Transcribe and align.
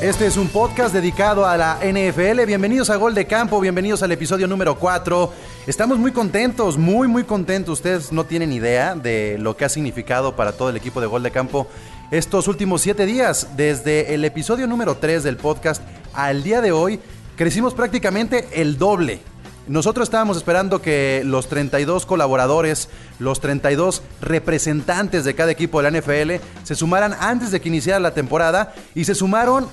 Este 0.00 0.28
es 0.28 0.36
un 0.36 0.46
podcast 0.46 0.94
dedicado 0.94 1.44
a 1.44 1.56
la 1.56 1.80
NFL. 1.82 2.44
Bienvenidos 2.46 2.88
a 2.88 2.94
Gol 2.94 3.16
de 3.16 3.26
Campo, 3.26 3.58
bienvenidos 3.58 4.00
al 4.04 4.12
episodio 4.12 4.46
número 4.46 4.78
4. 4.78 5.32
Estamos 5.66 5.98
muy 5.98 6.12
contentos, 6.12 6.78
muy 6.78 7.08
muy 7.08 7.24
contentos. 7.24 7.80
Ustedes 7.80 8.12
no 8.12 8.22
tienen 8.22 8.52
idea 8.52 8.94
de 8.94 9.38
lo 9.40 9.56
que 9.56 9.64
ha 9.64 9.68
significado 9.68 10.36
para 10.36 10.52
todo 10.52 10.70
el 10.70 10.76
equipo 10.76 11.00
de 11.00 11.08
Gol 11.08 11.24
de 11.24 11.32
Campo 11.32 11.66
estos 12.12 12.46
últimos 12.46 12.80
7 12.82 13.06
días. 13.06 13.48
Desde 13.56 14.14
el 14.14 14.24
episodio 14.24 14.68
número 14.68 14.98
3 14.98 15.24
del 15.24 15.36
podcast 15.36 15.82
al 16.14 16.44
día 16.44 16.60
de 16.60 16.70
hoy, 16.70 17.00
crecimos 17.34 17.74
prácticamente 17.74 18.46
el 18.52 18.78
doble. 18.78 19.20
Nosotros 19.66 20.06
estábamos 20.06 20.36
esperando 20.36 20.80
que 20.80 21.22
los 21.24 21.48
32 21.48 22.06
colaboradores, 22.06 22.88
los 23.18 23.40
32 23.40 24.02
representantes 24.22 25.24
de 25.24 25.34
cada 25.34 25.50
equipo 25.50 25.82
de 25.82 25.90
la 25.90 25.98
NFL 25.98 26.42
se 26.62 26.76
sumaran 26.76 27.14
antes 27.18 27.50
de 27.50 27.60
que 27.60 27.68
iniciara 27.68 27.98
la 27.98 28.14
temporada 28.14 28.74
y 28.94 29.04
se 29.04 29.16
sumaron 29.16 29.66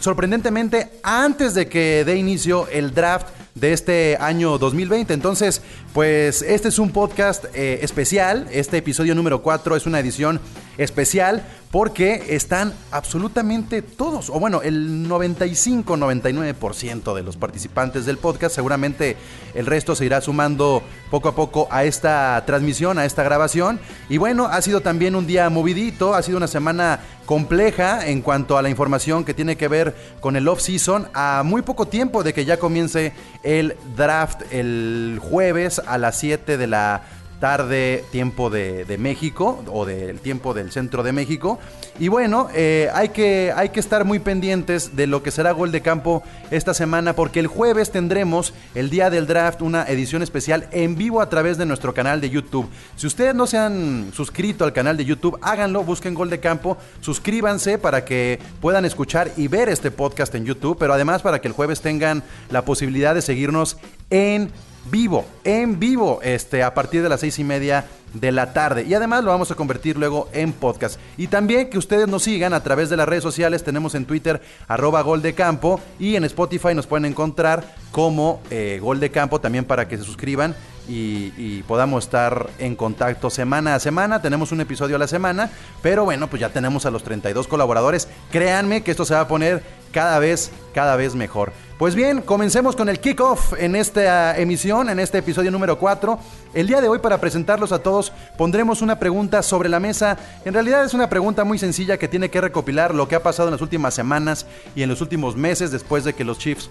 sorprendentemente 0.00 0.88
antes 1.02 1.54
de 1.54 1.68
que 1.68 2.04
dé 2.04 2.16
inicio 2.16 2.68
el 2.68 2.94
draft 2.94 3.35
de 3.56 3.72
este 3.72 4.16
año 4.20 4.58
2020. 4.58 5.14
Entonces, 5.14 5.62
pues 5.92 6.42
este 6.42 6.68
es 6.68 6.78
un 6.78 6.90
podcast 6.90 7.46
eh, 7.54 7.80
especial. 7.82 8.46
Este 8.52 8.76
episodio 8.76 9.16
número 9.16 9.42
4 9.42 9.74
es 9.74 9.86
una 9.86 9.98
edición 9.98 10.40
especial 10.78 11.44
porque 11.70 12.26
están 12.28 12.72
absolutamente 12.90 13.82
todos, 13.82 14.30
o 14.30 14.40
bueno, 14.40 14.62
el 14.62 15.06
95-99% 15.08 17.14
de 17.14 17.22
los 17.22 17.36
participantes 17.36 18.06
del 18.06 18.18
podcast. 18.18 18.54
Seguramente 18.54 19.16
el 19.54 19.66
resto 19.66 19.94
se 19.94 20.06
irá 20.06 20.20
sumando 20.20 20.82
poco 21.10 21.28
a 21.28 21.34
poco 21.34 21.68
a 21.70 21.84
esta 21.84 22.42
transmisión, 22.46 22.98
a 22.98 23.04
esta 23.04 23.24
grabación. 23.24 23.80
Y 24.08 24.18
bueno, 24.18 24.46
ha 24.46 24.62
sido 24.62 24.80
también 24.80 25.16
un 25.16 25.26
día 25.26 25.50
movidito, 25.50 26.14
ha 26.14 26.22
sido 26.22 26.38
una 26.38 26.46
semana 26.46 27.00
compleja 27.26 28.06
en 28.06 28.22
cuanto 28.22 28.56
a 28.56 28.62
la 28.62 28.70
información 28.70 29.24
que 29.24 29.34
tiene 29.34 29.56
que 29.56 29.68
ver 29.68 29.94
con 30.20 30.36
el 30.36 30.48
off-season, 30.48 31.08
a 31.12 31.42
muy 31.44 31.62
poco 31.62 31.88
tiempo 31.88 32.22
de 32.22 32.32
que 32.32 32.44
ya 32.44 32.58
comience 32.58 33.12
el 33.46 33.76
draft 33.96 34.42
el 34.50 35.20
jueves 35.22 35.80
a 35.86 35.98
las 35.98 36.16
7 36.16 36.56
de 36.56 36.66
la 36.66 37.02
tarde, 37.40 38.04
tiempo 38.10 38.50
de, 38.50 38.84
de 38.84 38.98
México 38.98 39.62
o 39.70 39.84
del 39.84 40.20
tiempo 40.20 40.54
del 40.54 40.72
centro 40.72 41.02
de 41.02 41.12
México. 41.12 41.58
Y 41.98 42.08
bueno, 42.08 42.48
eh, 42.54 42.90
hay, 42.92 43.08
que, 43.08 43.52
hay 43.56 43.70
que 43.70 43.80
estar 43.80 44.04
muy 44.04 44.18
pendientes 44.18 44.96
de 44.96 45.06
lo 45.06 45.22
que 45.22 45.30
será 45.30 45.52
Gol 45.52 45.72
de 45.72 45.80
Campo 45.80 46.22
esta 46.50 46.74
semana 46.74 47.14
porque 47.14 47.40
el 47.40 47.46
jueves 47.46 47.90
tendremos 47.90 48.52
el 48.74 48.90
día 48.90 49.08
del 49.08 49.26
draft 49.26 49.62
una 49.62 49.84
edición 49.84 50.22
especial 50.22 50.68
en 50.72 50.96
vivo 50.96 51.22
a 51.22 51.30
través 51.30 51.56
de 51.56 51.64
nuestro 51.64 51.94
canal 51.94 52.20
de 52.20 52.28
YouTube. 52.28 52.68
Si 52.96 53.06
ustedes 53.06 53.34
no 53.34 53.46
se 53.46 53.56
han 53.56 54.10
suscrito 54.12 54.64
al 54.64 54.74
canal 54.74 54.98
de 54.98 55.06
YouTube, 55.06 55.38
háganlo, 55.40 55.84
busquen 55.84 56.14
Gol 56.14 56.28
de 56.28 56.38
Campo, 56.38 56.76
suscríbanse 57.00 57.78
para 57.78 58.04
que 58.04 58.38
puedan 58.60 58.84
escuchar 58.84 59.30
y 59.38 59.48
ver 59.48 59.70
este 59.70 59.90
podcast 59.90 60.34
en 60.34 60.44
YouTube, 60.44 60.76
pero 60.78 60.92
además 60.92 61.22
para 61.22 61.40
que 61.40 61.48
el 61.48 61.54
jueves 61.54 61.80
tengan 61.80 62.22
la 62.50 62.62
posibilidad 62.66 63.14
de 63.14 63.22
seguirnos 63.22 63.78
en 64.10 64.50
vivo, 64.90 65.24
en 65.44 65.78
vivo, 65.78 66.20
este, 66.22 66.62
a 66.62 66.74
partir 66.74 67.02
de 67.02 67.08
las 67.08 67.20
seis 67.20 67.38
y 67.38 67.44
media 67.44 67.86
de 68.14 68.32
la 68.32 68.52
tarde. 68.52 68.84
Y 68.84 68.94
además 68.94 69.24
lo 69.24 69.30
vamos 69.30 69.50
a 69.50 69.54
convertir 69.54 69.96
luego 69.96 70.28
en 70.32 70.52
podcast. 70.52 70.98
Y 71.16 71.26
también 71.26 71.68
que 71.70 71.78
ustedes 71.78 72.08
nos 72.08 72.22
sigan 72.22 72.54
a 72.54 72.62
través 72.62 72.88
de 72.90 72.96
las 72.96 73.08
redes 73.08 73.22
sociales. 73.22 73.64
Tenemos 73.64 73.94
en 73.94 74.06
Twitter 74.06 74.40
arroba 74.68 75.02
gol 75.02 75.22
de 75.22 75.34
campo 75.34 75.80
y 75.98 76.16
en 76.16 76.24
Spotify 76.24 76.74
nos 76.74 76.86
pueden 76.86 77.04
encontrar 77.04 77.74
como 77.92 78.40
eh, 78.50 78.78
gol 78.82 79.00
de 79.00 79.10
campo 79.10 79.40
también 79.40 79.64
para 79.64 79.88
que 79.88 79.98
se 79.98 80.04
suscriban. 80.04 80.54
Y, 80.88 81.32
y 81.36 81.64
podamos 81.66 82.04
estar 82.04 82.48
en 82.58 82.76
contacto 82.76 83.28
semana 83.30 83.74
a 83.74 83.80
semana. 83.80 84.22
Tenemos 84.22 84.52
un 84.52 84.60
episodio 84.60 84.96
a 84.96 84.98
la 85.00 85.08
semana, 85.08 85.50
pero 85.82 86.04
bueno, 86.04 86.28
pues 86.28 86.40
ya 86.40 86.50
tenemos 86.50 86.86
a 86.86 86.90
los 86.90 87.02
32 87.02 87.48
colaboradores. 87.48 88.06
Créanme 88.30 88.82
que 88.82 88.92
esto 88.92 89.04
se 89.04 89.14
va 89.14 89.20
a 89.20 89.28
poner 89.28 89.62
cada 89.92 90.18
vez, 90.18 90.50
cada 90.74 90.94
vez 90.96 91.14
mejor. 91.14 91.52
Pues 91.78 91.94
bien, 91.94 92.22
comencemos 92.22 92.74
con 92.76 92.88
el 92.88 93.00
kickoff 93.00 93.52
en 93.58 93.76
esta 93.76 94.36
emisión, 94.38 94.88
en 94.88 94.98
este 94.98 95.18
episodio 95.18 95.50
número 95.50 95.78
4. 95.78 96.18
El 96.54 96.66
día 96.68 96.80
de 96.80 96.88
hoy, 96.88 97.00
para 97.00 97.18
presentarlos 97.20 97.72
a 97.72 97.80
todos, 97.80 98.12
pondremos 98.38 98.80
una 98.80 98.98
pregunta 98.98 99.42
sobre 99.42 99.68
la 99.68 99.80
mesa. 99.80 100.16
En 100.44 100.54
realidad 100.54 100.84
es 100.84 100.94
una 100.94 101.08
pregunta 101.10 101.44
muy 101.44 101.58
sencilla 101.58 101.98
que 101.98 102.08
tiene 102.08 102.30
que 102.30 102.40
recopilar 102.40 102.94
lo 102.94 103.08
que 103.08 103.14
ha 103.16 103.22
pasado 103.22 103.48
en 103.48 103.52
las 103.52 103.60
últimas 103.60 103.92
semanas 103.94 104.46
y 104.74 104.82
en 104.82 104.88
los 104.88 105.00
últimos 105.00 105.36
meses 105.36 105.70
después 105.70 106.04
de 106.04 106.14
que 106.14 106.24
los 106.24 106.38
Chiefs 106.38 106.70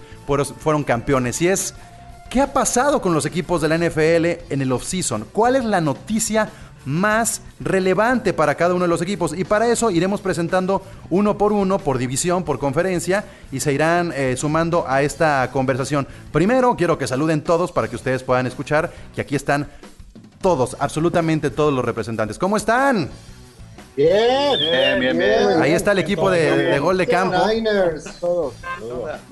fueron- 0.60 0.84
campeones. 0.84 1.42
Y 1.42 1.48
es, 1.50 1.76
¿qué 2.36 2.42
ha 2.42 2.52
pasado 2.52 3.02
con 3.02 3.14
los 3.14 3.26
equipos 3.26 3.62
de 3.62 3.70
la 3.70 3.78
NFL 3.78 4.52
en 4.52 4.62
el 4.62 4.70
offseason? 4.74 5.26
¿Cuál 5.32 5.56
es 5.56 5.64
la 5.64 5.80
noticia 5.80 6.50
más 6.84 7.42
relevante 7.62 8.34
para 8.34 8.56
cada 8.56 8.74
uno 8.74 8.84
de 8.84 8.90
los 8.90 9.02
equipos. 9.02 9.36
Y 9.36 9.44
para 9.44 9.68
eso 9.68 9.90
iremos 9.90 10.22
presentando 10.22 10.84
uno 11.10 11.36
por 11.36 11.52
uno, 11.52 11.80
por 11.80 11.98
división, 11.98 12.44
por 12.44 12.60
conferencia, 12.60 13.26
y 13.52 13.60
se 13.62 13.74
irán 13.74 14.14
eh, 14.14 14.36
sumando 14.38 14.86
a 14.88 15.02
esta 15.02 15.50
conversación. 15.52 16.08
Primero, 16.32 16.76
quiero 16.76 17.00
que 17.00 17.08
saluden 17.08 17.42
todos 17.42 17.72
para 17.72 17.88
que 17.88 17.96
ustedes 17.96 18.22
puedan 18.22 18.46
escuchar 18.46 18.94
que 19.16 19.22
aquí 19.22 19.36
están 19.36 19.68
todos, 20.42 20.78
absolutamente 20.80 21.50
todos 21.50 21.74
los 21.74 21.84
representantes. 21.84 22.38
¿Cómo 22.38 22.56
están? 22.56 23.10
Bien, 23.96 24.60
Bien, 24.60 25.00
bien, 25.00 25.18
bien. 25.18 25.62
Ahí 25.62 25.72
está 25.72 25.94
el 25.94 26.00
equipo 26.00 26.30
de, 26.30 26.56
de 26.58 26.80
gol 26.80 26.98
de 26.98 27.08
campo. 27.08 27.38
Niners, 27.48 28.04
todos. 28.20 28.54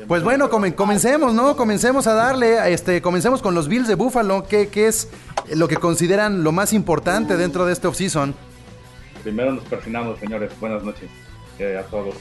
Pues 0.08 0.24
bueno, 0.24 0.50
comen- 0.50 0.74
comencemos, 0.74 1.34
¿no? 1.34 1.58
Comencemos 1.58 2.08
a 2.08 2.14
darle, 2.14 2.72
este, 2.72 3.02
comencemos 3.02 3.42
con 3.42 3.56
los 3.56 3.68
Bills 3.68 3.88
de 3.90 3.96
Buffalo, 3.96 4.44
que, 4.48 4.70
que 4.70 4.88
es 4.88 5.10
lo 5.54 5.68
que 5.68 5.76
consideran 5.76 6.44
lo 6.44 6.52
más 6.54 6.72
importante 6.72 7.36
dentro 7.36 7.66
de 7.66 7.74
este 7.74 7.88
offseason. 7.88 8.34
Primero 9.24 9.52
nos 9.52 9.64
persinamos, 9.66 10.20
señores. 10.20 10.52
Buenas 10.60 10.82
noches 10.84 11.10
eh, 11.60 11.78
a 11.78 11.84
todos. 11.84 12.16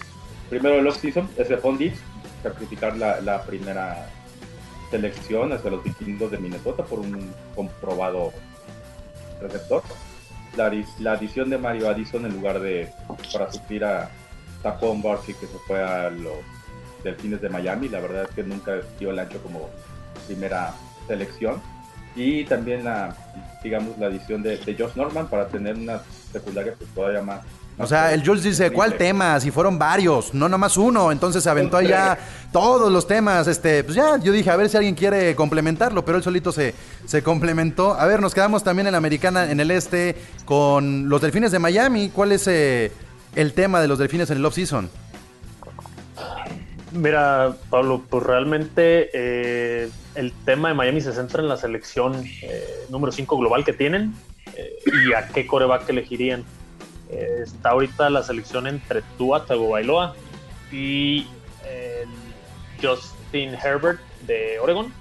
Primero 0.50 0.74
el 0.80 0.86
off-season 0.86 1.28
es 1.36 1.48
de 1.48 1.56
Pondits, 1.56 1.98
sacrificar 2.42 2.96
la, 2.96 3.20
la 3.20 3.42
primera 3.42 4.08
selección 4.90 5.52
hacia 5.52 5.70
los 5.70 5.82
vikingos 5.82 6.30
de 6.30 6.38
Minnesota 6.38 6.84
por 6.84 6.98
un 6.98 7.32
comprobado 7.54 8.32
receptor. 9.40 9.82
La, 10.56 10.66
adi- 10.70 10.86
la 10.98 11.12
adición 11.12 11.48
de 11.50 11.58
Mario 11.58 11.88
Addison 11.88 12.24
en 12.26 12.32
lugar 12.32 12.60
de 12.60 12.90
para 13.32 13.50
suplir 13.52 13.84
a 13.84 14.10
Saquon 14.62 15.00
Barkley 15.02 15.34
que 15.34 15.46
se 15.46 15.58
fue 15.66 15.82
a 15.82 16.10
los 16.10 16.34
Delfines 17.02 17.40
de 17.40 17.48
Miami. 17.48 17.88
La 17.88 18.00
verdad 18.00 18.24
es 18.28 18.34
que 18.34 18.42
nunca 18.42 18.72
dio 18.98 19.10
el 19.10 19.18
ancho 19.18 19.42
como 19.42 19.70
primera 20.26 20.74
selección. 21.06 21.60
Y 22.14 22.44
también 22.44 22.84
la, 22.84 23.16
digamos, 23.64 23.96
la 23.98 24.06
adición 24.08 24.42
de, 24.42 24.58
de 24.58 24.74
Josh 24.76 24.94
Norman 24.96 25.28
para 25.28 25.48
tener 25.48 25.76
una 25.76 26.02
secundaria 26.30 26.74
pues, 26.76 26.90
todavía 26.90 27.22
más. 27.22 27.40
O 27.78 27.86
sea, 27.86 28.12
el 28.12 28.24
Jules 28.24 28.42
dice, 28.42 28.70
¿cuál 28.70 28.94
tema? 28.94 29.40
Si 29.40 29.50
fueron 29.50 29.78
varios, 29.78 30.34
no 30.34 30.48
nomás 30.48 30.76
uno. 30.76 31.10
Entonces 31.10 31.42
se 31.42 31.50
aventó 31.50 31.80
ya 31.80 32.18
todos 32.52 32.92
los 32.92 33.06
temas. 33.06 33.48
Este, 33.48 33.82
pues 33.82 33.96
ya, 33.96 34.18
yo 34.18 34.30
dije, 34.30 34.50
a 34.50 34.56
ver 34.56 34.68
si 34.68 34.76
alguien 34.76 34.94
quiere 34.94 35.34
complementarlo, 35.34 36.04
pero 36.04 36.18
él 36.18 36.24
solito 36.24 36.52
se, 36.52 36.74
se 37.06 37.22
complementó. 37.22 37.94
A 37.94 38.06
ver, 38.06 38.20
nos 38.20 38.34
quedamos 38.34 38.62
también 38.62 38.86
en 38.86 38.92
la 38.92 38.98
americana, 38.98 39.50
en 39.50 39.58
el 39.58 39.70
este, 39.70 40.16
con 40.44 41.08
los 41.08 41.20
delfines 41.20 41.50
de 41.50 41.58
Miami. 41.58 42.10
¿Cuál 42.10 42.32
es 42.32 42.46
eh, 42.46 42.92
el 43.34 43.52
tema 43.52 43.80
de 43.80 43.88
los 43.88 43.98
delfines 43.98 44.30
en 44.30 44.38
el 44.38 44.44
off-season? 44.44 44.90
Mira, 46.92 47.56
Pablo, 47.70 48.02
pues 48.08 48.22
realmente 48.22 49.08
eh, 49.14 49.88
el 50.14 50.32
tema 50.44 50.68
de 50.68 50.74
Miami 50.74 51.00
se 51.00 51.12
centra 51.12 51.42
en 51.42 51.48
la 51.48 51.56
selección 51.56 52.22
eh, 52.42 52.64
número 52.90 53.12
5 53.12 53.38
global 53.38 53.64
que 53.64 53.72
tienen 53.72 54.14
eh, 54.54 54.74
y 55.06 55.12
a 55.14 55.28
qué 55.28 55.46
coreback 55.46 55.88
elegirían. 55.88 56.44
Está 57.12 57.70
ahorita 57.70 58.10
la 58.10 58.22
selección 58.22 58.66
entre 58.66 59.02
Tua 59.18 59.44
Tagovailoa 59.44 60.14
y 60.72 61.26
Justin 62.82 63.54
Herbert 63.54 64.00
de 64.26 64.58
Oregon. 64.58 64.92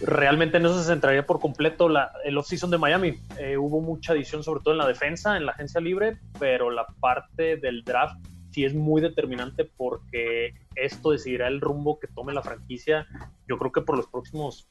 Realmente 0.00 0.56
en 0.56 0.66
eso 0.66 0.78
se 0.80 0.86
centraría 0.86 1.24
por 1.24 1.40
completo 1.40 1.88
la, 1.88 2.12
el 2.24 2.36
off-season 2.36 2.70
de 2.70 2.78
Miami. 2.78 3.20
Eh, 3.38 3.56
hubo 3.56 3.80
mucha 3.80 4.12
adición, 4.12 4.42
sobre 4.42 4.60
todo 4.60 4.74
en 4.74 4.78
la 4.78 4.86
defensa, 4.86 5.36
en 5.36 5.46
la 5.46 5.52
agencia 5.52 5.80
libre, 5.80 6.18
pero 6.38 6.70
la 6.70 6.86
parte 7.00 7.56
del 7.56 7.84
draft 7.84 8.16
sí 8.50 8.64
es 8.64 8.74
muy 8.74 9.00
determinante 9.00 9.64
porque 9.64 10.54
esto 10.74 11.12
decidirá 11.12 11.48
el 11.48 11.60
rumbo 11.60 11.98
que 11.98 12.08
tome 12.08 12.34
la 12.34 12.42
franquicia, 12.42 13.06
yo 13.48 13.58
creo 13.58 13.72
que 13.72 13.80
por 13.80 13.96
los 13.96 14.06
próximos 14.08 14.68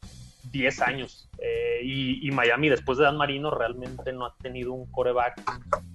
10 0.52 0.82
años. 0.82 1.30
Eh, 1.40 1.82
y, 1.84 2.30
Miami, 2.32 2.70
después 2.70 2.98
de 2.98 3.06
Dan 3.06 3.18
Marino, 3.18 3.50
realmente 3.52 4.14
no 4.14 4.26
ha 4.26 4.36
tenido 4.42 4.74
un 4.74 4.90
coreback 4.92 5.42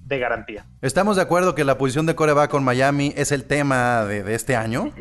de 0.05 0.19
garantía. 0.19 0.67
¿Estamos 0.83 1.17
de 1.17 1.23
acuerdo 1.23 1.55
que 1.55 1.65
la 1.65 1.79
posición 1.79 2.07
de 2.07 2.15
coreback 2.15 2.51
con 2.51 2.65
Miami 2.65 3.13
es 3.17 3.33
el 3.33 3.45
tema 3.45 4.05
de, 4.05 4.35
este 4.35 4.57
año? 4.57 4.93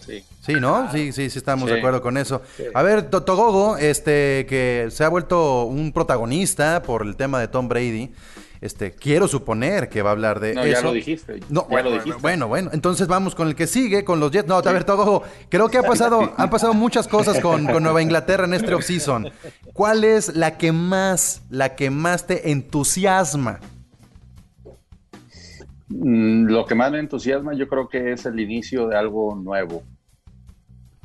Sí. 0.00 0.24
Sí, 0.40 0.54
¿no? 0.54 0.90
Sí, 0.90 1.12
sí, 1.12 1.30
sí 1.30 1.38
estamos 1.38 1.70
de 1.70 1.78
acuerdo 1.78 2.02
con 2.02 2.16
eso. 2.16 2.42
A 2.74 2.82
ver, 2.82 3.10
Totogogo, 3.10 3.76
este, 3.76 4.46
que 4.48 4.88
se 4.90 5.04
ha 5.04 5.08
vuelto 5.08 5.64
un 5.64 5.92
protagonista 5.92 6.82
por 6.82 7.02
el 7.02 7.14
tema 7.16 7.38
de 7.38 7.48
Tom 7.48 7.68
Brady. 7.68 8.12
Este, 8.62 8.92
quiero 8.92 9.26
suponer 9.26 9.88
que 9.88 10.02
va 10.02 10.10
a 10.10 10.12
hablar 10.12 10.38
de 10.38 10.54
no, 10.54 10.62
eso. 10.62 10.72
ya 10.72 10.82
lo 10.82 10.92
dijiste. 10.92 11.40
No, 11.48 11.64
bueno, 11.64 11.90
bueno, 12.20 12.46
bueno, 12.46 12.70
entonces 12.72 13.08
vamos 13.08 13.34
con 13.34 13.48
el 13.48 13.56
que 13.56 13.66
sigue, 13.66 14.04
con 14.04 14.20
los 14.20 14.30
Jets. 14.30 14.46
No, 14.46 14.54
a 14.54 14.62
ver, 14.62 14.84
todo, 14.84 15.24
creo 15.48 15.68
que 15.68 15.78
ha 15.78 15.82
pasado, 15.82 16.32
han 16.38 16.48
pasado 16.48 16.72
muchas 16.72 17.08
cosas 17.08 17.40
con, 17.40 17.64
Nueva 17.64 18.00
Inglaterra 18.02 18.44
en 18.44 18.54
este 18.54 18.72
offseason. 18.72 19.30
¿Cuál 19.72 20.04
es 20.04 20.36
la 20.36 20.58
que 20.58 20.70
más, 20.70 21.42
la 21.50 21.74
que 21.74 21.90
más 21.90 22.28
te 22.28 22.52
entusiasma? 22.52 23.58
Mm, 25.88 26.46
lo 26.46 26.64
que 26.64 26.76
más 26.76 26.92
me 26.92 27.00
entusiasma 27.00 27.54
yo 27.54 27.66
creo 27.66 27.88
que 27.88 28.12
es 28.12 28.26
el 28.26 28.38
inicio 28.38 28.86
de 28.86 28.96
algo 28.96 29.34
nuevo. 29.34 29.82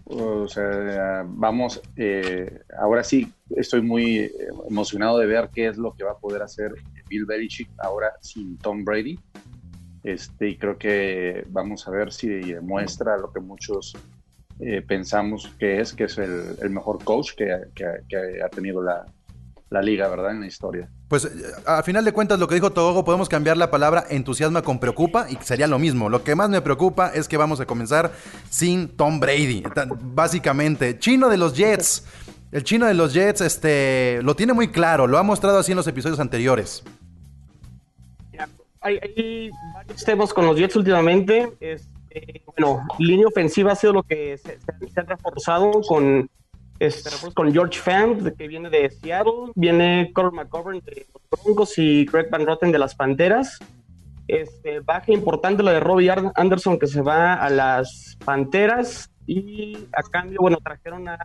O 0.09 0.47
sea, 0.47 1.25
vamos, 1.27 1.81
eh, 1.97 2.61
ahora 2.79 3.03
sí 3.03 3.31
estoy 3.49 3.81
muy 3.81 4.31
emocionado 4.69 5.17
de 5.17 5.25
ver 5.25 5.49
qué 5.53 5.67
es 5.67 5.77
lo 5.77 5.93
que 5.93 6.05
va 6.05 6.11
a 6.11 6.17
poder 6.17 6.41
hacer 6.41 6.73
Bill 7.09 7.25
Belichick 7.25 7.69
ahora 7.79 8.13
sin 8.21 8.57
Tom 8.57 8.85
Brady. 8.85 9.19
Este, 10.03 10.49
y 10.49 10.57
creo 10.57 10.77
que 10.77 11.45
vamos 11.49 11.87
a 11.87 11.91
ver 11.91 12.13
si 12.13 12.29
demuestra 12.29 13.17
lo 13.17 13.33
que 13.33 13.41
muchos 13.41 13.97
eh, 14.59 14.81
pensamos 14.81 15.53
que 15.59 15.81
es, 15.81 15.93
que 15.93 16.05
es 16.05 16.17
el, 16.17 16.69
mejor 16.69 17.03
coach 17.03 17.33
que, 17.35 17.51
ha 17.51 18.49
tenido 18.49 18.81
la, 18.81 19.05
liga, 19.69 20.07
¿verdad? 20.07 20.31
En 20.31 20.39
la 20.41 20.47
historia. 20.47 20.89
Pues 21.07 21.25
eh, 21.25 21.29
a 21.65 21.83
final 21.83 22.05
de 22.05 22.11
cuentas 22.11 22.39
lo 22.39 22.47
que 22.47 22.55
dijo 22.55 22.71
Togo, 22.71 23.03
podemos 23.03 23.29
cambiar 23.29 23.57
la 23.57 23.69
palabra 23.69 24.05
entusiasma 24.09 24.61
con 24.61 24.79
preocupa 24.79 25.27
y 25.29 25.35
sería 25.37 25.67
lo 25.67 25.79
mismo. 25.79 26.09
Lo 26.09 26.23
que 26.23 26.35
más 26.35 26.49
me 26.49 26.61
preocupa 26.61 27.09
es 27.09 27.27
que 27.27 27.37
vamos 27.37 27.59
a 27.59 27.65
comenzar 27.65 28.11
sin 28.49 28.89
Tom 28.89 29.19
Brady. 29.19 29.63
Básicamente, 30.01 30.99
chino 30.99 31.29
de 31.29 31.37
los 31.37 31.55
Jets. 31.55 32.05
El 32.51 32.63
chino 32.63 32.85
de 32.85 32.93
los 32.93 33.13
Jets 33.13 33.41
este, 33.41 34.21
lo 34.23 34.35
tiene 34.35 34.53
muy 34.53 34.69
claro, 34.69 35.05
lo 35.05 35.17
ha 35.17 35.23
mostrado 35.23 35.59
así 35.59 35.73
en 35.73 35.77
los 35.77 35.87
episodios 35.87 36.19
anteriores. 36.19 36.83
Hay, 38.79 39.51
varios 39.73 40.03
temas 40.05 40.33
con 40.33 40.45
los 40.45 40.55
Jets 40.55 40.77
últimamente. 40.77 41.51
Este, 41.59 42.41
bueno, 42.45 42.87
línea 42.99 43.27
ofensiva 43.27 43.73
ha 43.73 43.75
sido 43.75 43.91
lo 43.91 44.03
que 44.03 44.37
se, 44.37 44.57
ha 44.95 45.01
reforzado 45.01 45.81
con, 45.81 46.29
este, 46.79 47.09
con 47.33 47.51
George 47.51 47.79
Fant, 47.79 48.35
que 48.35 48.47
viene 48.47 48.69
de 48.69 48.89
Seattle, 48.89 49.51
viene 49.55 50.11
Carl 50.13 50.31
McGovern 50.31 50.79
de 50.81 51.07
los 51.13 51.43
Broncos 51.43 51.77
y 51.77 52.05
Greg 52.05 52.29
Van 52.29 52.45
Rotten 52.45 52.71
de 52.71 52.79
las 52.79 52.95
Panteras. 52.95 53.59
Este, 54.27 54.81
baja 54.81 55.13
importante 55.13 55.63
la 55.63 55.71
de 55.71 55.79
Robbie 55.79 56.11
Anderson 56.35 56.77
que 56.77 56.87
se 56.87 57.01
va 57.01 57.35
a 57.35 57.49
las 57.49 58.17
Panteras 58.25 59.09
y 59.25 59.77
a 59.93 60.03
cambio, 60.03 60.39
bueno, 60.41 60.57
trajeron 60.63 61.07
a 61.07 61.17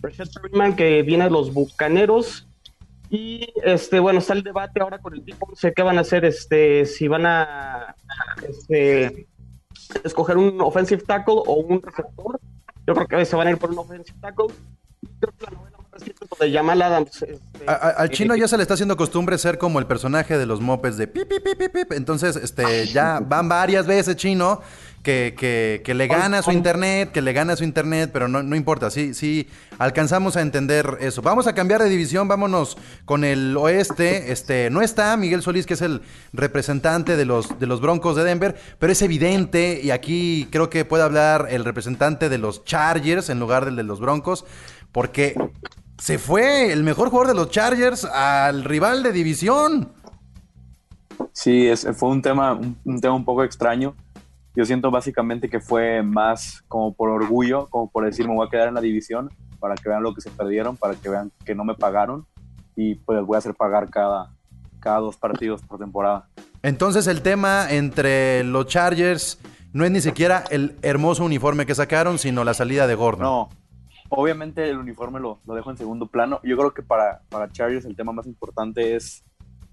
Rashad 0.00 0.28
Perryman 0.32 0.76
que 0.76 1.02
viene 1.02 1.24
de 1.24 1.30
los 1.30 1.52
Bucaneros 1.52 2.48
y 3.10 3.52
este, 3.62 4.00
bueno, 4.00 4.20
está 4.20 4.32
el 4.32 4.42
debate 4.42 4.80
ahora 4.80 4.98
con 4.98 5.12
el 5.14 5.22
tipo, 5.22 5.46
no 5.48 5.54
sé 5.54 5.74
qué 5.74 5.82
van 5.82 5.98
a 5.98 6.00
hacer, 6.00 6.24
este, 6.24 6.86
si 6.86 7.08
van 7.08 7.26
a 7.26 7.94
este, 8.48 9.26
escoger 10.02 10.38
un 10.38 10.60
offensive 10.60 11.02
tackle 11.02 11.42
o 11.46 11.56
un 11.56 11.82
receptor. 11.82 12.40
Yo 12.86 12.94
creo 12.94 13.06
que 13.06 13.24
se 13.24 13.36
van 13.36 13.46
a 13.48 13.50
ir 13.50 13.58
por 13.58 13.70
un 13.70 13.78
offensive 13.78 14.18
tackle. 14.20 14.46
Creo 15.20 15.32
que 15.38 15.44
la 15.44 15.50
novela 15.50 15.78
más 15.92 16.38
de 16.40 16.52
Jamal 16.52 16.82
Adams. 16.82 17.22
Este, 17.22 17.66
al 17.66 18.10
chino 18.10 18.34
ya 18.34 18.48
se 18.48 18.56
le 18.56 18.62
está 18.62 18.74
haciendo 18.74 18.96
costumbre 18.96 19.36
ser 19.38 19.58
como 19.58 19.78
el 19.78 19.86
personaje 19.86 20.38
de 20.38 20.46
los 20.46 20.60
mopes 20.60 20.96
de 20.96 21.06
pip, 21.06 21.28
pip, 21.28 21.42
pip, 21.42 21.72
pip. 21.72 21.92
Entonces, 21.92 22.36
este, 22.36 22.86
ya 22.86 23.20
van 23.20 23.48
varias 23.48 23.86
veces 23.86 24.16
chino 24.16 24.60
que, 25.02 25.80
que, 25.84 25.94
le 25.94 26.06
gana 26.06 26.42
su 26.42 26.52
internet, 26.52 27.10
que 27.12 27.22
le 27.22 27.32
gana 27.32 27.56
su 27.56 27.64
internet, 27.64 28.10
pero 28.12 28.28
no, 28.28 28.42
no 28.42 28.54
importa, 28.54 28.90
sí, 28.90 29.14
sí, 29.14 29.48
alcanzamos 29.78 30.36
a 30.36 30.42
entender 30.42 30.98
eso. 31.00 31.22
Vamos 31.22 31.46
a 31.48 31.54
cambiar 31.54 31.82
de 31.82 31.88
división, 31.88 32.28
vámonos 32.28 32.78
con 33.04 33.24
el 33.24 33.56
oeste. 33.56 34.30
Este, 34.30 34.70
no 34.70 34.80
está 34.80 35.16
Miguel 35.16 35.42
Solís, 35.42 35.66
que 35.66 35.74
es 35.74 35.82
el 35.82 36.02
representante 36.32 37.16
de 37.16 37.24
los, 37.24 37.58
de 37.58 37.66
los 37.66 37.80
Broncos 37.80 38.14
de 38.14 38.22
Denver, 38.22 38.56
pero 38.78 38.92
es 38.92 39.02
evidente, 39.02 39.80
y 39.82 39.90
aquí 39.90 40.48
creo 40.52 40.70
que 40.70 40.84
puede 40.84 41.02
hablar 41.02 41.48
el 41.50 41.64
representante 41.64 42.28
de 42.28 42.38
los 42.38 42.64
Chargers 42.64 43.28
en 43.28 43.40
lugar 43.40 43.64
del 43.64 43.76
de 43.76 43.82
los 43.82 43.98
Broncos, 43.98 44.44
porque 44.92 45.34
se 45.98 46.18
fue 46.18 46.72
el 46.72 46.84
mejor 46.84 47.08
jugador 47.08 47.28
de 47.28 47.40
los 47.40 47.50
Chargers 47.50 48.04
al 48.04 48.62
rival 48.64 49.02
de 49.02 49.12
división. 49.12 49.92
Sí, 51.32 51.66
es, 51.66 51.86
fue 51.94 52.10
un 52.10 52.22
tema, 52.22 52.52
un 52.52 53.00
tema 53.00 53.14
un 53.14 53.24
poco 53.24 53.42
extraño 53.42 53.94
yo 54.54 54.64
siento 54.64 54.90
básicamente 54.90 55.48
que 55.48 55.60
fue 55.60 56.02
más 56.02 56.62
como 56.68 56.94
por 56.94 57.10
orgullo, 57.10 57.68
como 57.70 57.90
por 57.90 58.04
decir 58.04 58.28
me 58.28 58.34
voy 58.34 58.46
a 58.46 58.50
quedar 58.50 58.68
en 58.68 58.74
la 58.74 58.80
división 58.80 59.30
para 59.58 59.74
que 59.74 59.88
vean 59.88 60.02
lo 60.02 60.14
que 60.14 60.20
se 60.20 60.30
perdieron, 60.30 60.76
para 60.76 60.94
que 60.94 61.08
vean 61.08 61.32
que 61.44 61.54
no 61.54 61.64
me 61.64 61.74
pagaron 61.74 62.26
y 62.76 62.96
pues 62.96 63.24
voy 63.24 63.36
a 63.36 63.38
hacer 63.38 63.54
pagar 63.54 63.88
cada, 63.90 64.34
cada 64.80 64.98
dos 64.98 65.16
partidos 65.16 65.62
por 65.62 65.78
temporada. 65.78 66.28
Entonces 66.62 67.06
el 67.06 67.22
tema 67.22 67.70
entre 67.70 68.44
los 68.44 68.66
Chargers 68.66 69.40
no 69.72 69.84
es 69.84 69.90
ni 69.90 70.00
siquiera 70.00 70.44
el 70.50 70.76
hermoso 70.82 71.24
uniforme 71.24 71.64
que 71.64 71.74
sacaron, 71.74 72.18
sino 72.18 72.44
la 72.44 72.54
salida 72.54 72.86
de 72.86 72.94
Gordon. 72.94 73.22
No, 73.22 73.48
obviamente 74.10 74.68
el 74.68 74.76
uniforme 74.76 75.18
lo, 75.18 75.40
lo 75.46 75.54
dejo 75.54 75.70
en 75.70 75.78
segundo 75.78 76.06
plano. 76.06 76.40
Yo 76.44 76.56
creo 76.56 76.74
que 76.74 76.82
para, 76.82 77.22
para 77.30 77.50
Chargers 77.50 77.86
el 77.86 77.96
tema 77.96 78.12
más 78.12 78.26
importante 78.26 78.94
es 78.96 79.24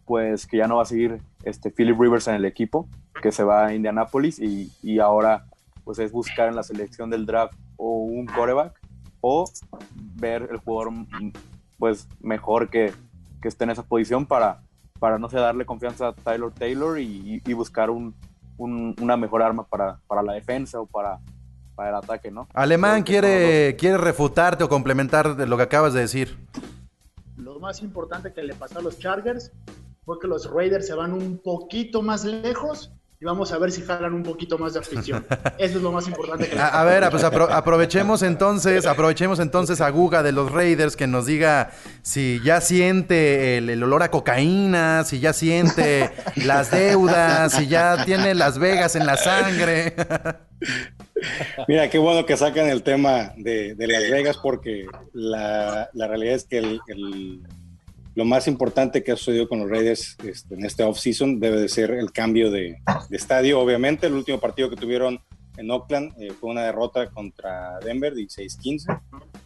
pues 0.06 0.48
que 0.48 0.58
ya 0.58 0.68
no 0.68 0.78
va 0.78 0.84
a 0.84 0.86
seguir 0.86 1.22
este 1.44 1.70
Philip 1.70 2.00
Rivers 2.00 2.28
en 2.28 2.34
el 2.34 2.46
equipo, 2.46 2.88
que 3.22 3.32
se 3.32 3.44
va 3.44 3.68
a 3.68 3.74
Indianapolis 3.74 4.40
y, 4.40 4.72
y 4.82 5.00
ahora 5.00 5.46
pues 5.84 6.00
es 6.00 6.12
buscar 6.12 6.50
en 6.50 6.56
la 6.56 6.64
selección 6.64 7.10
del 7.10 7.26
draft 7.26 7.54
o 7.78 8.04
un 8.04 8.26
coreback 8.26 8.80
o 9.22 9.50
ver 10.16 10.48
el 10.52 10.58
jugador 10.58 10.94
pues 11.78 12.08
mejor 12.22 12.70
que, 12.70 12.94
que 13.42 13.48
esté 13.48 13.64
en 13.64 13.72
esa 13.72 13.84
posición 13.84 14.26
para, 14.26 14.62
para 15.00 15.18
no 15.18 15.30
sé, 15.30 15.38
darle 15.38 15.66
confianza 15.66 16.10
a 16.10 16.14
Tyler 16.14 16.52
Taylor 16.52 17.00
y, 17.00 17.42
y 17.46 17.54
buscar 17.54 17.90
un, 17.90 18.14
un, 18.58 18.96
una 19.02 19.18
mejor 19.18 19.42
arma 19.42 19.64
para, 19.64 20.00
para 20.08 20.22
la 20.22 20.34
defensa 20.34 20.80
o 20.80 20.86
para, 20.86 21.20
para 21.76 21.90
el 21.90 21.96
ataque, 21.96 22.30
¿no? 22.30 22.48
Alemán 22.54 23.04
quiere, 23.04 23.76
quiere 23.78 23.98
refutarte 23.98 24.64
o 24.64 24.70
complementar 24.70 25.36
de 25.36 25.48
lo 25.48 25.58
que 25.58 25.64
acabas 25.64 25.94
de 25.94 26.02
decir. 26.02 26.38
Lo 27.38 27.60
más 27.60 27.82
importante 27.82 28.34
que 28.34 28.44
le 28.44 28.54
pasó 28.54 28.80
a 28.80 28.82
los 28.82 29.00
Chargers 29.00 29.52
fue 30.04 30.20
que 30.20 30.28
los 30.28 30.52
Raiders 30.52 30.88
se 30.88 30.94
van 30.94 31.14
un 31.14 31.38
poquito 31.38 32.02
más 32.02 32.26
lejos 32.26 32.92
y 33.22 33.26
vamos 33.26 33.52
a 33.52 33.58
ver 33.58 33.70
si 33.70 33.82
jalan 33.82 34.14
un 34.14 34.24
poquito 34.24 34.58
más 34.58 34.74
de 34.74 34.80
afición. 34.80 35.26
Eso 35.58 35.78
es 35.78 35.84
lo 35.84 35.92
más 35.92 36.08
importante. 36.08 36.48
Que 36.48 36.58
a, 36.58 36.84
ver, 36.86 37.10
pues 37.12 37.24
aprovechemos 37.26 38.22
entonces, 38.24 38.86
aprovechemos 38.86 39.40
entonces 39.40 39.82
a 39.82 39.90
Guga 39.90 40.24
de 40.24 40.32
los 40.32 40.50
Raiders 40.54 40.96
que 40.96 41.06
nos 41.06 41.26
diga 41.26 41.72
si 42.02 42.40
ya 42.46 42.62
siente 42.62 43.58
el, 43.58 43.84
olor 43.84 44.04
a 44.04 44.12
cocaína, 44.12 45.04
si 45.04 45.20
ya 45.20 45.34
siente 45.34 46.12
las 46.38 46.72
deudas, 46.72 47.52
si 47.52 47.68
ya 47.68 48.06
tiene 48.06 48.36
Las 48.36 48.58
Vegas 48.58 48.96
en 48.96 49.06
la 49.06 49.18
sangre. 49.18 49.96
Mira, 51.68 51.90
qué 51.90 51.98
bueno 51.98 52.26
que 52.26 52.38
sacan 52.38 52.70
el 52.70 52.84
tema 52.84 53.34
de, 53.36 53.76
Las 53.78 54.10
Vegas 54.10 54.38
porque 54.38 54.86
la, 55.12 55.90
realidad 55.94 56.36
es 56.36 56.46
que 56.46 56.60
el 56.60 56.80
lo 58.20 58.26
más 58.26 58.50
importante 58.50 59.02
que 59.02 59.14
ha 59.14 59.16
sucedido 59.16 59.48
con 59.48 59.60
los 59.60 59.70
Raiders 59.70 60.18
este, 60.26 60.54
en 60.54 60.66
este 60.66 60.84
offseason 60.84 61.40
debe 61.40 61.58
de 61.58 61.70
ser 61.70 61.92
el 61.92 62.12
cambio 62.12 62.52
de, 62.52 62.76
estadio. 63.12 63.62
Obviamente, 63.62 64.08
el 64.08 64.14
último 64.14 64.42
partido 64.42 64.70
que 64.70 64.76
tuvieron 64.76 65.22
en 65.56 65.72
Oakland 65.72 66.12
eh, 66.20 66.34
fue 66.38 66.50
una 66.50 66.64
derrota 66.64 67.10
contra 67.12 67.80
Denver, 67.80 68.14
16-15, 68.14 69.00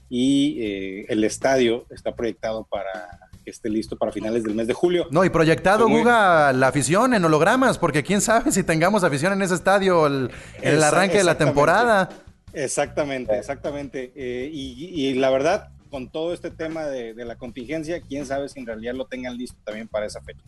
y 0.10 0.58
eh, 0.60 1.06
el 1.08 1.24
estadio 1.24 1.86
está 1.92 2.16
proyectado 2.16 2.66
para 2.66 3.20
que 3.46 3.52
esté 3.52 3.70
listo 3.70 3.96
para 3.96 4.12
finales 4.12 4.44
del 4.44 4.56
mes 4.56 4.66
de 4.66 4.74
julio. 4.74 5.06
No, 5.12 5.24
y 5.24 5.30
proyectado, 5.30 5.88
Guga, 5.88 6.52
la 6.52 6.68
afición 6.70 7.14
en 7.14 7.24
hologramas, 7.24 7.78
porque 7.78 8.02
quién 8.02 8.22
sabe 8.22 8.52
si 8.52 8.64
tengamos 8.64 9.04
afición 9.04 9.34
en 9.34 9.44
ese 9.44 9.54
estadio 9.54 10.08
el, 10.08 10.32
en 10.64 10.74
el 10.74 10.84
arranque 10.84 11.20
de 11.20 11.26
la 11.26 11.38
temporada. 11.38 12.10
Exactamente, 12.54 13.38
exactamente. 13.38 14.14
Eh, 14.16 14.50
y, 14.52 15.14
la 15.14 15.30
verdad, 15.30 15.70
con 15.94 16.10
todo 16.10 16.34
este 16.34 16.50
tema 16.50 16.86
de, 16.86 17.14
la 17.24 17.36
contingencia, 17.36 18.02
quién 18.02 18.26
sabe 18.26 18.50
si 18.50 18.60
en 18.60 18.66
realidad 18.66 18.96
lo 18.96 19.06
tengan 19.06 19.38
listo 19.38 19.56
también 19.64 19.88
para 19.88 20.08
esa 20.08 20.20
fecha. 20.24 20.42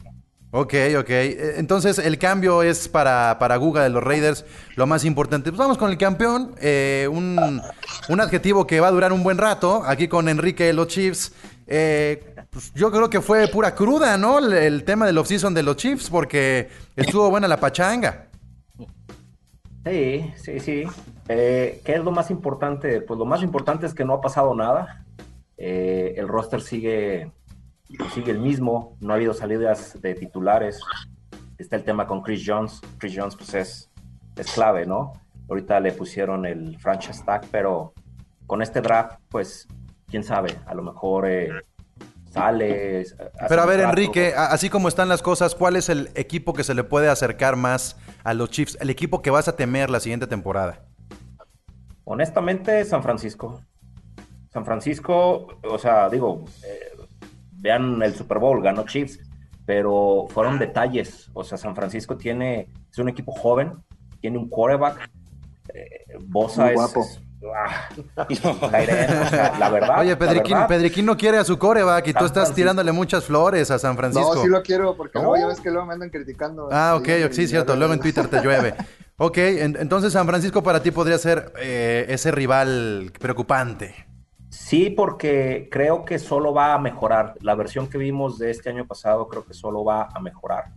Ok, 0.49 0.73
ok. 0.97 1.09
Eh, 1.11 1.53
entonces 1.57 1.99
el 1.99 2.17
cambio 2.17 2.63
es 2.63 2.87
para, 2.87 3.37
para 3.37 3.55
Guga 3.57 3.83
de 3.83 3.89
los 3.89 4.03
Raiders 4.03 4.43
lo 4.75 4.87
más 4.87 5.05
importante. 5.05 5.51
Pues 5.51 5.59
vamos 5.59 5.77
con 5.77 5.91
el 5.91 5.99
campeón. 5.99 6.55
Eh, 6.59 7.07
un, 7.11 7.61
adjetivo 8.19 8.65
que 8.65 8.79
va 8.79 8.87
a 8.87 8.91
durar 8.91 9.13
un 9.13 9.21
buen 9.21 9.37
rato. 9.37 9.83
Aquí 9.85 10.07
con 10.07 10.29
Enrique 10.29 10.63
de 10.63 10.73
los 10.73 10.87
Chiefs. 10.87 11.31
Eh, 11.67 12.23
pues 12.49 12.73
yo 12.73 12.89
creo 12.89 13.11
que 13.11 13.21
fue 13.21 13.47
pura 13.47 13.75
cruda, 13.75 14.17
¿no? 14.17 14.39
El, 14.39 14.83
tema 14.83 15.05
del 15.05 15.19
offseason 15.19 15.53
de 15.53 15.61
los 15.61 15.75
Chiefs 15.75 16.09
porque 16.09 16.69
estuvo 16.95 17.29
buena 17.29 17.47
la 17.47 17.59
pachanga. 17.59 18.29
Sí, 19.85 20.33
sí, 20.37 20.59
sí. 20.59 20.83
¿Qué 21.27 21.81
es 21.85 22.03
lo 22.03 22.09
más 22.09 22.31
importante? 22.31 23.01
Pues 23.01 23.19
lo 23.19 23.25
más 23.25 23.43
importante 23.43 23.85
es 23.85 23.93
que 23.93 24.03
no 24.03 24.15
ha 24.15 24.21
pasado 24.21 24.55
nada. 24.55 25.04
Eh, 25.57 26.15
el 26.17 26.27
roster 26.27 26.61
sigue, 26.61 27.31
sigue 28.13 28.31
el 28.31 28.39
mismo, 28.39 28.97
no 28.99 29.13
ha 29.13 29.15
habido 29.15 29.33
salidas 29.33 30.01
de 30.01 30.15
titulares. 30.15 30.79
Está 31.57 31.75
el 31.75 31.83
tema 31.83 32.07
con 32.07 32.21
Chris 32.21 32.43
Jones. 32.45 32.81
Chris 32.97 33.13
Jones 33.15 33.35
pues 33.35 33.53
es, 33.53 33.89
es 34.35 34.51
clave, 34.51 34.85
¿no? 34.85 35.13
Ahorita 35.49 35.79
le 35.79 35.91
pusieron 35.91 36.45
el 36.45 36.77
franchise 36.79 37.23
tag, 37.23 37.45
pero 37.51 37.93
con 38.47 38.61
este 38.61 38.81
draft, 38.81 39.19
pues, 39.29 39.67
quién 40.09 40.23
sabe, 40.23 40.57
a 40.65 40.73
lo 40.73 40.83
mejor 40.83 41.29
eh, 41.29 41.49
sale. 42.31 43.05
Pero 43.47 43.61
a 43.61 43.65
ver, 43.65 43.79
Enrique, 43.79 44.33
así 44.35 44.69
como 44.69 44.87
están 44.87 45.07
las 45.07 45.21
cosas, 45.21 45.55
¿cuál 45.55 45.75
es 45.75 45.89
el 45.89 46.09
equipo 46.15 46.53
que 46.53 46.63
se 46.63 46.73
le 46.73 46.83
puede 46.83 47.09
acercar 47.09 47.55
más 47.55 47.97
a 48.23 48.33
los 48.33 48.49
Chiefs? 48.49 48.77
El 48.81 48.89
equipo 48.89 49.21
que 49.21 49.29
vas 49.29 49.47
a 49.47 49.55
temer 49.55 49.89
la 49.89 49.99
siguiente 49.99 50.27
temporada. 50.27 50.81
Honestamente, 52.03 52.83
San 52.85 53.01
Francisco. 53.01 53.61
San 54.55 54.63
Francisco, 54.63 55.47
o 55.69 55.77
sea, 55.77 56.07
digo, 56.07 56.45
eh, 56.63 56.95
vean 57.51 58.01
el 58.01 58.15
Super 58.15 58.39
Bowl, 58.39 58.63
ganó 58.63 58.85
Chiefs, 58.85 59.19
pero 59.65 60.27
fueron 60.29 60.57
detalles. 60.57 61.29
O 61.33 61.43
sea, 61.43 61.57
San 61.57 61.75
Francisco 61.75 62.15
tiene, 62.15 62.69
es 62.89 62.97
un 62.97 63.09
equipo 63.09 63.33
joven, 63.33 63.73
tiene 64.21 64.37
un 64.37 64.47
quarterback. 64.47 65.11
Eh, 65.73 66.05
Bosa 66.21 66.71
es, 66.71 66.79
Ah, 67.53 67.89
la 69.59 69.69
verdad. 69.69 69.99
Oye, 69.99 70.15
Pedriquín, 70.15 71.05
no 71.05 71.17
quiere 71.17 71.37
a 71.37 71.43
su 71.43 71.59
coreback 71.59 72.07
y 72.07 72.13
tú 72.13 72.23
estás 72.23 72.53
tirándole 72.53 72.93
muchas 72.93 73.25
flores 73.25 73.69
a 73.71 73.77
San 73.77 73.97
Francisco. 73.97 74.35
No, 74.35 74.41
sí 74.41 74.47
lo 74.47 74.63
quiero 74.63 74.95
porque 74.95 75.19
luego 75.19 75.35
ya 75.35 75.47
ves 75.47 75.59
que 75.59 75.69
luego 75.69 75.85
me 75.85 75.95
andan 75.95 76.09
criticando. 76.09 76.69
Ah, 76.71 76.95
ok, 76.97 77.09
sí, 77.31 77.45
cierto. 77.45 77.75
Luego 77.75 77.93
en 77.93 77.99
Twitter 77.99 78.29
te 78.29 78.41
llueve. 78.41 78.73
Ok, 79.17 79.37
entonces 79.37 80.11
San 80.11 80.27
Francisco 80.27 80.61
para 80.61 80.83
ti 80.83 80.91
podría 80.91 81.17
ser 81.17 81.53
eh, 81.57 82.05
ese 82.09 82.31
rival 82.31 83.13
preocupante. 83.17 83.95
Sí, 84.55 84.89
porque 84.89 85.67
creo 85.69 86.05
que 86.05 86.17
solo 86.17 86.53
va 86.53 86.73
a 86.73 86.79
mejorar. 86.79 87.35
La 87.41 87.55
versión 87.55 87.87
que 87.89 87.97
vimos 87.97 88.39
de 88.39 88.51
este 88.51 88.69
año 88.69 88.87
pasado 88.87 89.27
creo 89.27 89.45
que 89.45 89.53
solo 89.53 89.83
va 89.83 90.09
a 90.13 90.19
mejorar. 90.19 90.71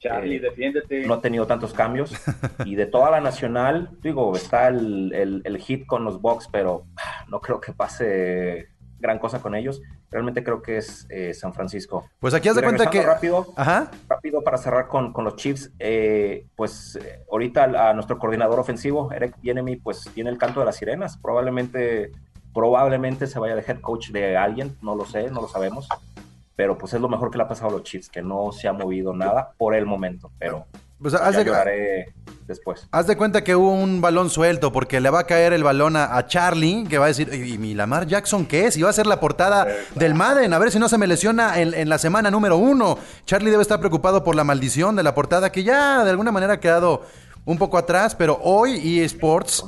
Charlie, 0.00 0.36
eh, 0.36 0.40
defiéndete. 0.40 1.06
No 1.06 1.14
ha 1.14 1.20
tenido 1.20 1.46
tantos 1.46 1.72
cambios. 1.72 2.12
y 2.66 2.74
de 2.74 2.86
toda 2.86 3.10
la 3.10 3.20
nacional, 3.20 3.90
digo, 4.02 4.34
está 4.34 4.68
el, 4.68 5.58
hit 5.60 5.86
con 5.86 6.04
los 6.04 6.20
Bucks, 6.20 6.48
pero 6.50 6.84
no 7.28 7.40
creo 7.40 7.60
que 7.60 7.72
pase 7.72 8.68
gran 8.98 9.18
cosa 9.20 9.40
con 9.40 9.54
ellos. 9.54 9.80
Realmente 10.10 10.42
creo 10.42 10.60
que 10.60 10.78
es 10.78 11.06
eh, 11.08 11.32
San 11.32 11.54
Francisco. 11.54 12.10
Pues 12.18 12.34
aquí 12.34 12.48
haz 12.48 12.56
de 12.56 12.62
cuenta 12.62 12.90
que. 12.90 13.02
Rápido, 13.02 13.54
rápido 14.08 14.42
para 14.42 14.58
cerrar 14.58 14.88
con, 14.88 15.12
los 15.16 15.36
Chiefs. 15.36 15.72
Eh, 15.78 16.46
pues 16.56 16.98
ahorita 17.30 17.88
a 17.88 17.94
nuestro 17.94 18.18
coordinador 18.18 18.58
ofensivo, 18.58 19.12
Eric 19.12 19.36
Bienemy, 19.40 19.76
pues 19.76 20.10
tiene 20.12 20.28
el 20.28 20.38
canto 20.38 20.60
de 20.60 20.66
las 20.66 20.76
sirenas. 20.76 21.16
Probablemente, 21.16 22.10
probablemente 22.52 23.26
se 23.26 23.38
vaya 23.38 23.54
de 23.54 23.62
head 23.62 23.80
coach 23.80 24.10
de 24.10 24.36
alguien, 24.36 24.76
no 24.82 24.94
lo 24.94 25.04
sé, 25.04 25.30
no 25.30 25.40
lo 25.40 25.48
sabemos 25.48 25.88
pero 26.56 26.78
pues 26.78 26.92
es 26.94 27.00
lo 27.00 27.08
mejor 27.08 27.30
que 27.30 27.38
le 27.38 27.44
ha 27.44 27.48
pasado 27.48 27.70
a 27.70 27.72
los 27.72 27.82
Chiefs, 27.82 28.08
que 28.08 28.22
no 28.22 28.52
se 28.52 28.68
ha 28.68 28.72
movido 28.72 29.14
nada 29.14 29.52
por 29.56 29.74
el 29.74 29.86
momento, 29.86 30.30
pero 30.38 30.66
pues 31.00 31.14
haz 31.14 31.34
de, 31.34 32.14
después. 32.46 32.86
Haz 32.92 33.08
de 33.08 33.16
cuenta 33.16 33.42
que 33.42 33.56
hubo 33.56 33.72
un 33.72 34.00
balón 34.00 34.30
suelto 34.30 34.70
porque 34.70 35.00
le 35.00 35.10
va 35.10 35.20
a 35.20 35.26
caer 35.26 35.52
el 35.52 35.64
balón 35.64 35.96
a, 35.96 36.24
Charlie, 36.28 36.86
que 36.88 36.98
va 36.98 37.06
a 37.06 37.08
decir, 37.08 37.34
¿y 37.34 37.58
mi 37.58 37.74
Lamar 37.74 38.06
Jackson 38.06 38.46
qué 38.46 38.66
es? 38.66 38.76
Y 38.76 38.82
va 38.82 38.90
a 38.90 38.92
ser 38.92 39.08
la 39.08 39.18
portada 39.18 39.66
del 39.96 40.14
Madden, 40.14 40.52
a 40.52 40.58
ver 40.60 40.70
si 40.70 40.78
no 40.78 40.88
se 40.88 40.98
me 40.98 41.08
lesiona 41.08 41.60
en, 41.60 41.74
en, 41.74 41.88
la 41.88 41.98
semana 41.98 42.30
número 42.30 42.56
uno. 42.56 42.98
Charlie 43.26 43.50
debe 43.50 43.62
estar 43.62 43.80
preocupado 43.80 44.22
por 44.22 44.36
la 44.36 44.44
maldición 44.44 44.94
de 44.94 45.02
la 45.02 45.12
portada 45.12 45.50
que 45.50 45.64
ya 45.64 46.04
de 46.04 46.10
alguna 46.10 46.30
manera 46.30 46.54
ha 46.54 46.60
quedado 46.60 47.02
un 47.44 47.58
poco 47.58 47.78
atrás, 47.78 48.14
pero 48.14 48.38
hoy 48.42 49.00
eSports 49.00 49.64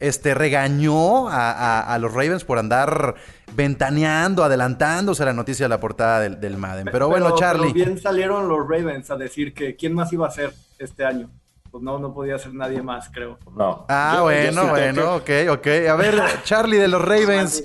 este, 0.00 0.34
regañó 0.34 1.28
a, 1.28 1.96
los 2.00 2.12
Ravens 2.12 2.44
por 2.44 2.58
andar 2.58 3.16
ventaneando, 3.54 4.44
adelantándose 4.44 5.22
a 5.22 5.26
la 5.26 5.32
noticia 5.32 5.66
de 5.66 5.68
la 5.68 5.80
portada 5.80 6.20
del, 6.20 6.56
Madden. 6.56 6.88
Pero, 6.90 7.08
bueno, 7.08 7.34
Charlie. 7.36 7.72
bien 7.72 7.98
salieron 7.98 8.48
los 8.48 8.60
Ravens 8.68 9.10
a 9.10 9.16
decir 9.16 9.52
que 9.52 9.76
quién 9.76 9.94
más 9.94 10.12
iba 10.12 10.26
a 10.26 10.30
ser 10.30 10.52
este 10.78 11.04
año. 11.04 11.28
Pues 11.70 11.82
no, 11.82 11.98
no 11.98 12.14
podía 12.14 12.38
ser 12.38 12.54
nadie 12.54 12.82
más, 12.82 13.10
creo. 13.12 13.38
No. 13.54 13.84
Ah, 13.88 14.20
bueno, 14.22 14.68
bueno, 14.68 15.16
ok, 15.16 15.30
ok. 15.50 15.66
A 15.90 15.96
ver, 15.96 16.22
Charlie 16.44 16.78
de 16.78 16.88
los 16.88 17.02
Ravens. 17.02 17.62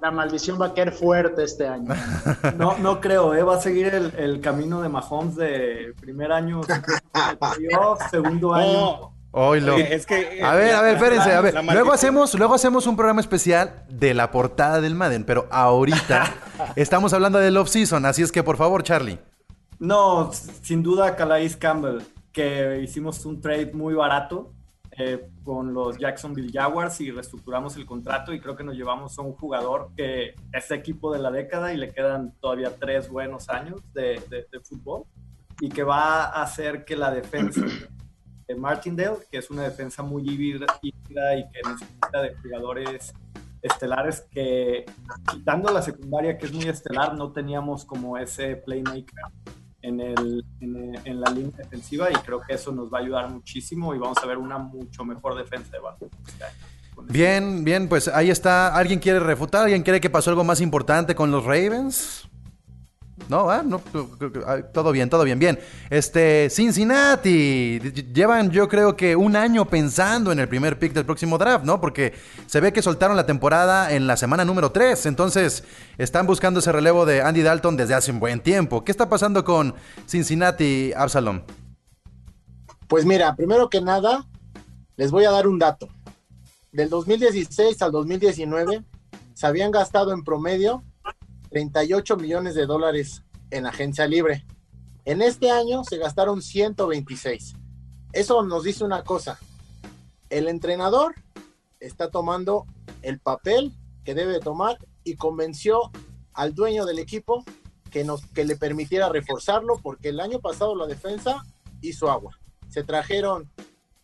La 0.00 0.10
maldición, 0.10 0.60
va 0.60 0.66
a 0.66 0.74
caer 0.74 0.92
fuerte 0.92 1.44
este 1.44 1.66
año. 1.66 1.94
No, 2.56 2.76
no 2.78 3.00
creo, 3.00 3.34
¿eh? 3.34 3.42
va 3.42 3.56
a 3.56 3.60
seguir 3.60 3.86
el, 3.86 4.40
camino 4.40 4.82
de 4.82 4.88
Mahomes 4.88 5.36
de 5.36 5.94
primer 6.00 6.32
año, 6.32 6.60
segundo 8.10 8.54
año. 8.54 9.14
Es 9.76 10.06
que, 10.06 10.40
a 10.42 10.54
ver, 10.54 10.74
a 10.74 10.82
ver, 10.82 10.94
espérense, 10.94 11.32
a 11.32 11.40
ver. 11.40 11.64
Luego 11.64 11.92
hacemos, 11.92 12.34
luego 12.34 12.54
hacemos 12.54 12.86
un 12.86 12.96
programa 12.96 13.20
especial 13.20 13.84
de 13.88 14.14
la 14.14 14.30
portada 14.30 14.80
del 14.80 14.94
Madden, 14.94 15.24
pero 15.24 15.48
ahorita 15.50 16.32
estamos 16.76 17.12
hablando 17.12 17.38
del 17.38 17.56
off-season, 17.56 18.06
así 18.06 18.22
es 18.22 18.30
que 18.30 18.44
por 18.44 18.56
favor, 18.56 18.84
Charlie. 18.84 19.18
No, 19.80 20.30
sin 20.62 20.84
duda 20.84 21.16
Calais 21.16 21.56
Campbell, 21.56 22.02
que 22.34 22.82
hicimos 22.82 23.24
un 23.24 23.40
trade 23.40 23.72
muy 23.72 23.94
barato 23.94 24.52
eh, 24.90 25.30
con 25.42 25.72
los 25.72 25.98
Jacksonville 25.98 26.52
Jaguars 26.52 27.00
y 27.00 27.10
reestructuramos 27.10 27.76
el 27.76 27.86
contrato 27.86 28.34
y 28.34 28.40
creo 28.40 28.54
que 28.54 28.64
nos 28.64 28.76
llevamos 28.76 29.18
a 29.18 29.22
un 29.22 29.32
jugador 29.32 29.90
que 29.96 30.34
es 30.52 30.70
equipo 30.70 31.12
de 31.12 31.20
la 31.20 31.30
década 31.30 31.72
y 31.72 31.78
le 31.78 31.90
quedan 31.90 32.34
todavía 32.40 32.76
tres 32.76 33.08
buenos 33.08 33.48
años 33.48 33.80
de, 33.94 34.20
de 34.28 34.60
fútbol 34.60 35.04
y 35.60 35.70
que 35.70 35.82
va 35.82 36.24
a 36.24 36.42
hacer 36.42 36.84
que 36.84 36.96
la 36.96 37.10
defensa 37.10 37.62
de 38.46 38.54
Martindale, 38.54 39.18
que 39.30 39.38
es 39.38 39.50
una 39.50 39.62
defensa 39.62 40.02
muy 40.02 40.28
híbrida 40.28 40.66
y 40.82 40.92
que 40.92 41.60
necesita 41.66 42.22
de 42.22 42.34
jugadores 42.34 43.14
estelares 43.62 44.26
que, 44.30 44.84
quitando 45.30 45.72
la 45.72 45.80
secundaria 45.80 46.36
que 46.36 46.46
es 46.46 46.52
muy 46.52 46.64
estelar, 46.64 47.14
no 47.14 47.32
teníamos 47.32 47.84
como 47.84 48.18
ese 48.18 48.56
playmaker 48.56 49.24
en, 49.84 50.00
el, 50.00 50.44
en, 50.60 51.20
la 51.20 51.30
línea 51.30 51.52
defensiva 51.56 52.10
y 52.10 52.14
creo 52.14 52.40
que 52.40 52.54
eso 52.54 52.72
nos 52.72 52.92
va 52.92 52.98
a 52.98 53.00
ayudar 53.02 53.30
muchísimo 53.30 53.94
y 53.94 53.98
vamos 53.98 54.18
a 54.22 54.26
ver 54.26 54.38
una 54.38 54.58
mucho 54.58 55.04
mejor 55.04 55.36
defensa 55.36 55.70
de 55.72 55.78
Baltimore. 55.78 56.16
Bien, 57.08 57.64
bien, 57.64 57.88
pues 57.88 58.08
ahí 58.08 58.30
está. 58.30 58.74
¿Alguien 58.74 58.98
quiere 58.98 59.20
refutar? 59.20 59.64
¿Alguien 59.64 59.82
cree 59.82 60.00
que 60.00 60.10
pasó 60.10 60.30
algo 60.30 60.44
más 60.44 60.60
importante 60.60 61.14
con 61.14 61.30
los 61.30 61.44
Ravens? 61.44 62.28
No, 63.28 63.50
ah, 63.50 63.62
no, 63.64 63.80
todo 64.72 64.92
bien, 64.92 65.08
todo 65.08 65.24
bien, 65.24 65.38
bien. 65.38 65.58
Este, 65.88 66.48
Cincinnati, 66.50 67.78
llevan 68.12 68.50
yo 68.50 68.68
creo 68.68 68.96
que 68.96 69.16
un 69.16 69.34
año 69.34 69.64
pensando 69.64 70.30
en 70.30 70.38
el 70.38 70.48
primer 70.48 70.78
pick 70.78 70.92
del 70.92 71.06
próximo 71.06 71.38
draft, 71.38 71.64
¿no? 71.64 71.80
Porque 71.80 72.12
se 72.46 72.60
ve 72.60 72.72
que 72.72 72.82
soltaron 72.82 73.16
la 73.16 73.24
temporada 73.24 73.92
en 73.92 74.06
la 74.06 74.16
semana 74.16 74.44
número 74.44 74.72
3, 74.72 75.06
entonces 75.06 75.64
están 75.96 76.26
buscando 76.26 76.60
ese 76.60 76.70
relevo 76.70 77.06
de 77.06 77.22
Andy 77.22 77.42
Dalton 77.42 77.76
desde 77.76 77.94
hace 77.94 78.12
un 78.12 78.20
buen 78.20 78.40
tiempo. 78.40 78.84
¿Qué 78.84 78.92
está 78.92 79.08
pasando 79.08 79.42
con 79.42 79.74
Cincinnati, 80.06 80.92
Absalom? 80.94 81.42
Pues 82.88 83.06
mira, 83.06 83.34
primero 83.34 83.70
que 83.70 83.80
nada, 83.80 84.26
les 84.96 85.10
voy 85.10 85.24
a 85.24 85.30
dar 85.30 85.48
un 85.48 85.58
dato. 85.58 85.88
Del 86.72 86.90
2016 86.90 87.80
al 87.80 87.92
2019 87.92 88.84
se 89.32 89.46
habían 89.46 89.70
gastado 89.70 90.12
en 90.12 90.24
promedio 90.24 90.82
38 91.54 92.16
millones 92.16 92.56
de 92.56 92.66
dólares 92.66 93.22
en 93.52 93.64
agencia 93.64 94.08
libre. 94.08 94.44
En 95.04 95.22
este 95.22 95.52
año 95.52 95.84
se 95.84 95.98
gastaron 95.98 96.42
126. 96.42 97.54
Eso 98.12 98.42
nos 98.42 98.64
dice 98.64 98.82
una 98.82 99.04
cosa. 99.04 99.38
El 100.30 100.48
entrenador 100.48 101.14
está 101.78 102.10
tomando 102.10 102.66
el 103.02 103.20
papel 103.20 103.72
que 104.02 104.16
debe 104.16 104.40
tomar 104.40 104.78
y 105.04 105.14
convenció 105.14 105.92
al 106.32 106.56
dueño 106.56 106.86
del 106.86 106.98
equipo 106.98 107.44
que, 107.88 108.02
nos, 108.02 108.26
que 108.26 108.44
le 108.44 108.56
permitiera 108.56 109.08
reforzarlo 109.08 109.78
porque 109.80 110.08
el 110.08 110.18
año 110.18 110.40
pasado 110.40 110.74
la 110.74 110.88
defensa 110.88 111.44
hizo 111.80 112.10
agua. 112.10 112.36
Se 112.68 112.82
trajeron 112.82 113.48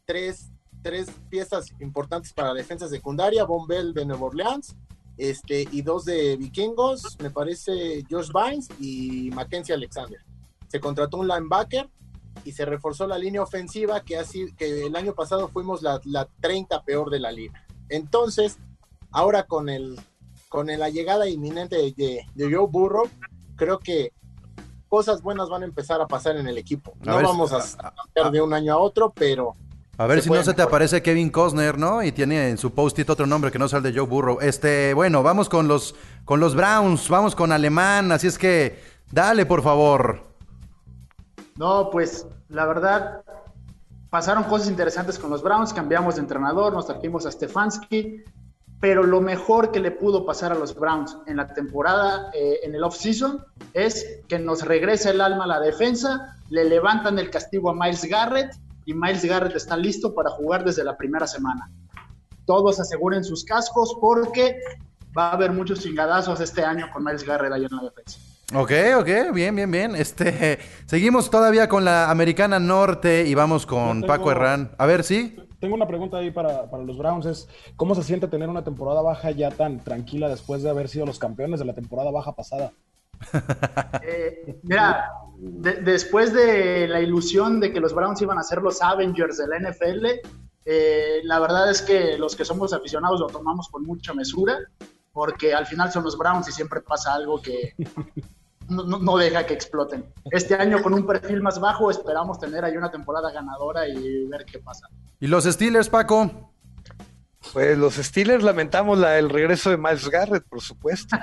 tres, 0.04 0.52
tres 0.83 1.09
piezas 1.28 1.73
importantes 1.80 2.33
para 2.33 2.50
la 2.50 2.54
defensa 2.54 2.87
secundaria, 2.87 3.42
Bombell 3.42 3.92
de 3.92 4.07
Nueva 4.07 4.26
Orleans, 4.26 4.76
este, 5.20 5.68
y 5.70 5.82
dos 5.82 6.06
de 6.06 6.36
vikingos, 6.38 7.18
me 7.20 7.30
parece 7.30 8.02
Josh 8.10 8.30
Vines 8.32 8.68
y 8.80 9.30
Mackenzie 9.34 9.74
Alexander. 9.74 10.18
Se 10.68 10.80
contrató 10.80 11.18
un 11.18 11.28
linebacker 11.28 11.90
y 12.42 12.52
se 12.52 12.64
reforzó 12.64 13.06
la 13.06 13.18
línea 13.18 13.42
ofensiva 13.42 14.00
que, 14.00 14.16
así, 14.16 14.50
que 14.56 14.86
el 14.86 14.96
año 14.96 15.14
pasado 15.14 15.48
fuimos 15.48 15.82
la, 15.82 16.00
la 16.04 16.26
30 16.40 16.82
peor 16.84 17.10
de 17.10 17.20
la 17.20 17.32
liga. 17.32 17.66
Entonces, 17.90 18.58
ahora 19.10 19.42
con, 19.42 19.68
el, 19.68 20.00
con 20.48 20.68
la 20.68 20.88
llegada 20.88 21.28
inminente 21.28 21.76
de, 21.76 22.24
de 22.34 22.54
Joe 22.54 22.66
Burrow, 22.66 23.06
creo 23.56 23.78
que 23.78 24.14
cosas 24.88 25.20
buenas 25.20 25.50
van 25.50 25.62
a 25.62 25.66
empezar 25.66 26.00
a 26.00 26.06
pasar 26.06 26.38
en 26.38 26.48
el 26.48 26.56
equipo. 26.56 26.94
No 27.00 27.16
vamos 27.16 27.52
a, 27.52 27.92
a, 28.24 28.30
de 28.30 28.40
un 28.40 28.54
año 28.54 28.72
a 28.72 28.78
otro, 28.78 29.12
pero 29.14 29.54
a 30.00 30.07
ver 30.07 30.23
si 30.23 30.30
no 30.30 30.42
se 30.42 30.54
te 30.54 30.62
aparece 30.62 31.02
Kevin 31.02 31.28
Costner, 31.28 31.76
¿no? 31.76 32.02
Y 32.02 32.11
tiene 32.11 32.49
en 32.49 32.57
su 32.57 32.73
post-it 32.73 33.11
otro 33.11 33.26
nombre 33.26 33.50
que 33.50 33.59
no 33.59 33.66
es 33.66 33.73
el 33.75 33.83
de 33.83 33.92
Joe 33.92 34.07
Burrow. 34.07 34.38
Este, 34.40 34.95
bueno, 34.95 35.23
vamos 35.23 35.50
con 35.50 35.69
los, 35.69 35.95
con 36.25 36.40
los 36.40 36.54
Browns, 36.54 37.11
vamos 37.11 37.37
con 37.37 37.52
Alemán, 37.52 38.11
así 38.11 38.26
es 38.26 38.38
que 38.38 38.80
dale, 39.12 39.45
por 39.45 39.61
favor. 39.61 40.23
No, 41.57 41.90
pues 41.90 42.26
la 42.49 42.64
verdad, 42.64 43.21
pasaron 44.09 44.45
cosas 44.45 44.71
interesantes 44.71 45.19
con 45.19 45.28
los 45.28 45.42
Browns, 45.42 45.75
cambiamos 45.75 46.14
de 46.14 46.23
entrenador, 46.23 46.73
nos 46.73 46.87
trajimos 46.87 47.26
a 47.26 47.30
Stefanski. 47.30 48.25
pero 48.80 49.02
lo 49.02 49.21
mejor 49.21 49.71
que 49.71 49.80
le 49.80 49.90
pudo 49.90 50.25
pasar 50.25 50.50
a 50.50 50.54
los 50.54 50.75
Browns 50.75 51.14
en 51.26 51.37
la 51.37 51.52
temporada, 51.52 52.30
eh, 52.33 52.61
en 52.62 52.75
el 52.75 52.83
off-season, 52.83 53.45
es 53.75 54.23
que 54.28 54.38
nos 54.38 54.62
regresa 54.62 55.11
el 55.11 55.21
alma 55.21 55.45
a 55.45 55.49
la 55.49 55.61
defensa, 55.61 56.38
le 56.49 56.64
levantan 56.64 57.19
el 57.19 57.28
castigo 57.28 57.69
a 57.69 57.75
Miles 57.75 58.07
Garrett 58.07 58.50
y 58.84 58.94
Miles 58.94 59.25
Garrett 59.25 59.56
está 59.56 59.76
listo 59.76 60.14
para 60.14 60.30
jugar 60.30 60.64
desde 60.64 60.84
la 60.84 60.96
primera 60.96 61.26
semana. 61.26 61.70
Todos 62.44 62.80
aseguren 62.80 63.25
sus 63.25 63.44
cascos 63.44 63.96
porque 64.00 64.58
va 65.16 65.30
a 65.30 65.32
haber 65.32 65.52
muchos 65.52 65.80
chingadazos 65.80 66.40
este 66.40 66.64
año 66.64 66.87
con 66.92 67.04
Miles 67.04 67.25
Garrett 67.25 67.52
ahí 67.52 67.64
en 67.64 67.76
la 67.76 67.82
defensa. 67.82 68.18
Ok, 68.52 68.72
ok, 68.99 69.32
bien, 69.32 69.54
bien, 69.54 69.70
bien. 69.70 69.94
Este, 69.94 70.58
seguimos 70.87 71.30
todavía 71.30 71.68
con 71.68 71.84
la 71.84 72.10
Americana 72.10 72.58
Norte 72.58 73.25
y 73.26 73.34
vamos 73.34 73.64
con 73.64 74.02
Paco 74.02 74.32
Herrán. 74.32 74.72
A 74.76 74.87
ver, 74.87 75.04
¿sí? 75.04 75.37
Tengo 75.60 75.75
una 75.75 75.87
pregunta 75.87 76.16
ahí 76.16 76.30
para, 76.32 76.66
los 76.84 76.99
Browns. 76.99 77.26
Es, 77.26 77.49
¿Cómo 77.76 77.94
se 77.94 78.02
siente 78.02 78.26
tener 78.26 78.49
una 78.49 78.64
temporada 78.64 79.02
baja 79.02 79.30
ya 79.30 79.50
tan 79.50 79.78
tranquila 79.78 80.28
después 80.28 80.62
de 80.62 80.70
haber 80.70 80.88
sido 80.88 81.06
los 81.06 81.18
campeones 81.18 81.60
de 81.60 81.66
la 81.66 81.75
temporada 81.75 82.10
baja 82.10 82.32
pasada? 82.32 82.72
Eh, 84.02 84.58
mira, 84.62 85.12
después 85.38 86.32
de 86.32 86.88
la 86.88 87.00
ilusión 87.00 87.60
de 87.60 87.72
que 87.72 87.80
los 87.80 87.94
Browns 87.94 88.20
iban 88.22 88.38
a 88.38 88.42
ser 88.42 88.60
los 88.60 88.82
Avengers 88.82 89.36
de 89.36 89.46
la 89.46 89.70
NFL, 89.70 90.06
eh, 90.64 91.20
la 91.24 91.38
verdad 91.38 91.70
es 91.70 91.82
que 91.82 92.18
los 92.18 92.36
que 92.36 92.44
somos 92.44 92.72
aficionados 92.72 93.20
lo 93.20 93.26
tomamos 93.28 93.68
con 93.68 93.84
mucha 93.84 94.12
mesura, 94.14 94.58
porque 95.12 95.54
al 95.54 95.66
final 95.66 95.90
son 95.92 96.04
los 96.04 96.16
Browns 96.16 96.48
y 96.48 96.52
siempre 96.52 96.80
pasa 96.80 97.14
algo 97.14 97.40
que 97.40 97.74
no, 98.68 99.16
deja 99.16 99.46
que 99.46 99.54
exploten. 99.54 100.04
Este 100.30 100.54
año 100.54 100.82
con 100.82 100.94
un 100.94 101.06
perfil 101.06 101.42
más 101.42 101.60
bajo 101.60 101.90
esperamos 101.90 102.38
tener 102.38 102.64
ahí 102.64 102.76
una 102.76 102.90
temporada 102.90 103.32
ganadora 103.32 103.88
y 103.88 104.26
ver 104.26 104.44
qué 104.44 104.58
pasa. 104.58 104.88
¿Y 105.18 105.26
los 105.26 105.44
Steelers, 105.44 105.88
Paco? 105.88 106.50
Pues 107.52 107.76
los 107.76 107.95
Steelers 107.95 108.45
lamentamos 108.45 108.97
la, 108.99 109.19
el 109.19 109.28
regreso 109.28 109.71
de 109.71 109.76
Miles 109.76 110.09
Garrett, 110.09 110.45
por 110.45 110.61
supuesto. 110.61 111.16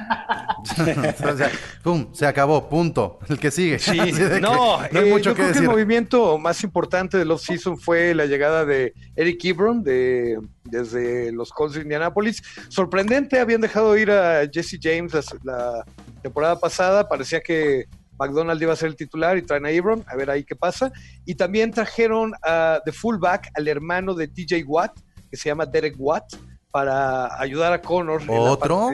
pum, 1.83 2.13
se 2.13 2.25
acabó, 2.25 2.67
punto. 2.67 3.19
El 3.29 3.39
que 3.39 3.49
sigue. 3.49 3.79
Sí, 3.79 3.97
no, 4.41 4.79
hay 4.79 4.89
eh, 4.91 5.05
mucho 5.09 5.29
yo 5.29 5.35
creo 5.35 5.53
que 5.53 5.59
el 5.59 5.65
movimiento 5.65 6.37
más 6.37 6.63
importante 6.63 7.17
del 7.17 7.31
off-season 7.31 7.77
fue 7.77 8.13
la 8.13 8.25
llegada 8.25 8.65
de 8.65 8.93
Eric 9.15 9.45
Ebron 9.45 9.83
de, 9.83 10.37
desde 10.65 11.31
los 11.31 11.51
Colts 11.51 11.75
de 11.75 11.81
Indianapolis. 11.81 12.43
Sorprendente, 12.67 13.39
habían 13.39 13.61
dejado 13.61 13.95
ir 13.97 14.11
a 14.11 14.41
Jesse 14.51 14.79
James 14.81 15.13
la, 15.43 15.85
temporada 16.21 16.59
pasada. 16.59 17.07
Parecía 17.07 17.39
que 17.39 17.85
McDonald 18.19 18.61
iba 18.61 18.73
a 18.73 18.75
ser 18.75 18.89
el 18.89 18.95
titular 18.97 19.37
y 19.37 19.43
traen 19.43 19.65
a 19.65 19.71
Ebron, 19.71 20.03
a 20.07 20.15
ver 20.17 20.29
ahí 20.29 20.43
qué 20.43 20.57
pasa. 20.57 20.91
Y 21.25 21.35
también 21.35 21.71
trajeron 21.71 22.33
a, 22.43 22.81
de 22.85 22.91
fullback 22.91 23.49
al 23.53 23.67
hermano 23.69 24.13
de 24.13 24.27
TJ 24.27 24.65
Watt 24.65 25.06
que 25.29 25.37
se 25.37 25.49
llama 25.49 25.65
Derek 25.65 25.95
Watt 25.97 26.35
para 26.71 27.39
ayudar 27.39 27.73
a 27.73 27.81
Connor. 27.81 28.21
¿Otro? 28.27 28.89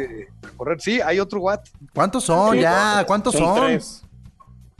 correr. 0.55 0.79
Sí, 0.81 1.01
hay 1.01 1.19
otro 1.19 1.41
Watt. 1.41 1.67
¿Cuántos 1.93 2.23
son 2.23 2.57
ya? 2.57 3.03
¿Cuántos 3.05 3.35
son? 3.35 3.79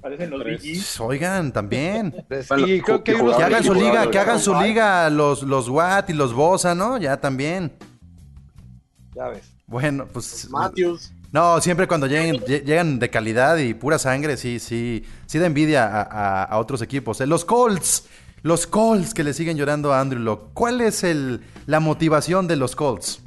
Parecen 0.02 0.32
los 0.32 0.44
pues, 0.44 1.00
Oigan, 1.00 1.54
también. 1.54 2.12
que, 2.30 3.16
hagan 3.42 3.64
su 3.64 3.74
liga, 3.74 4.12
que 4.12 4.20
hagan 4.20 4.40
su 4.40 4.54
liga 4.54 5.10
los, 5.10 5.44
los 5.44 5.70
Watt 5.70 6.10
y 6.10 6.14
los 6.14 6.34
Bosa, 6.34 6.76
¿no? 6.76 6.98
Ya 6.98 7.18
también. 7.18 7.72
Ya 9.16 9.30
ves. 9.30 9.50
Bueno, 9.66 10.06
pues. 10.12 10.50
Matthews. 10.50 11.14
No, 11.32 11.60
siempre 11.62 11.88
cuando 11.88 12.06
lleguen, 12.06 12.38
llegan 12.46 13.00
de 13.00 13.10
calidad 13.10 13.58
y 13.58 13.74
pura 13.74 13.98
sangre, 13.98 14.38
sí, 14.38 14.60
sí, 14.60 15.04
sí 15.26 15.40
da 15.40 15.48
envidia 15.48 15.88
a, 15.88 16.44
a 16.44 16.60
otros 16.60 16.82
equipos. 16.82 17.20
Eh, 17.22 17.26
los 17.26 17.44
Colts 17.44 18.06
los 18.44 18.68
Colts 18.68 19.14
que 19.14 19.24
le 19.24 19.34
siguen 19.34 19.58
llorando 19.58 19.94
a 19.94 20.02
Andrew 20.02 20.22
Locke. 20.22 20.52
¿Cuál 20.54 20.82
es 20.82 21.04
el, 21.06 21.42
la 21.66 21.80
motivación 21.80 22.46
de 22.46 22.58
los 22.58 22.76
Colts? 22.76 23.22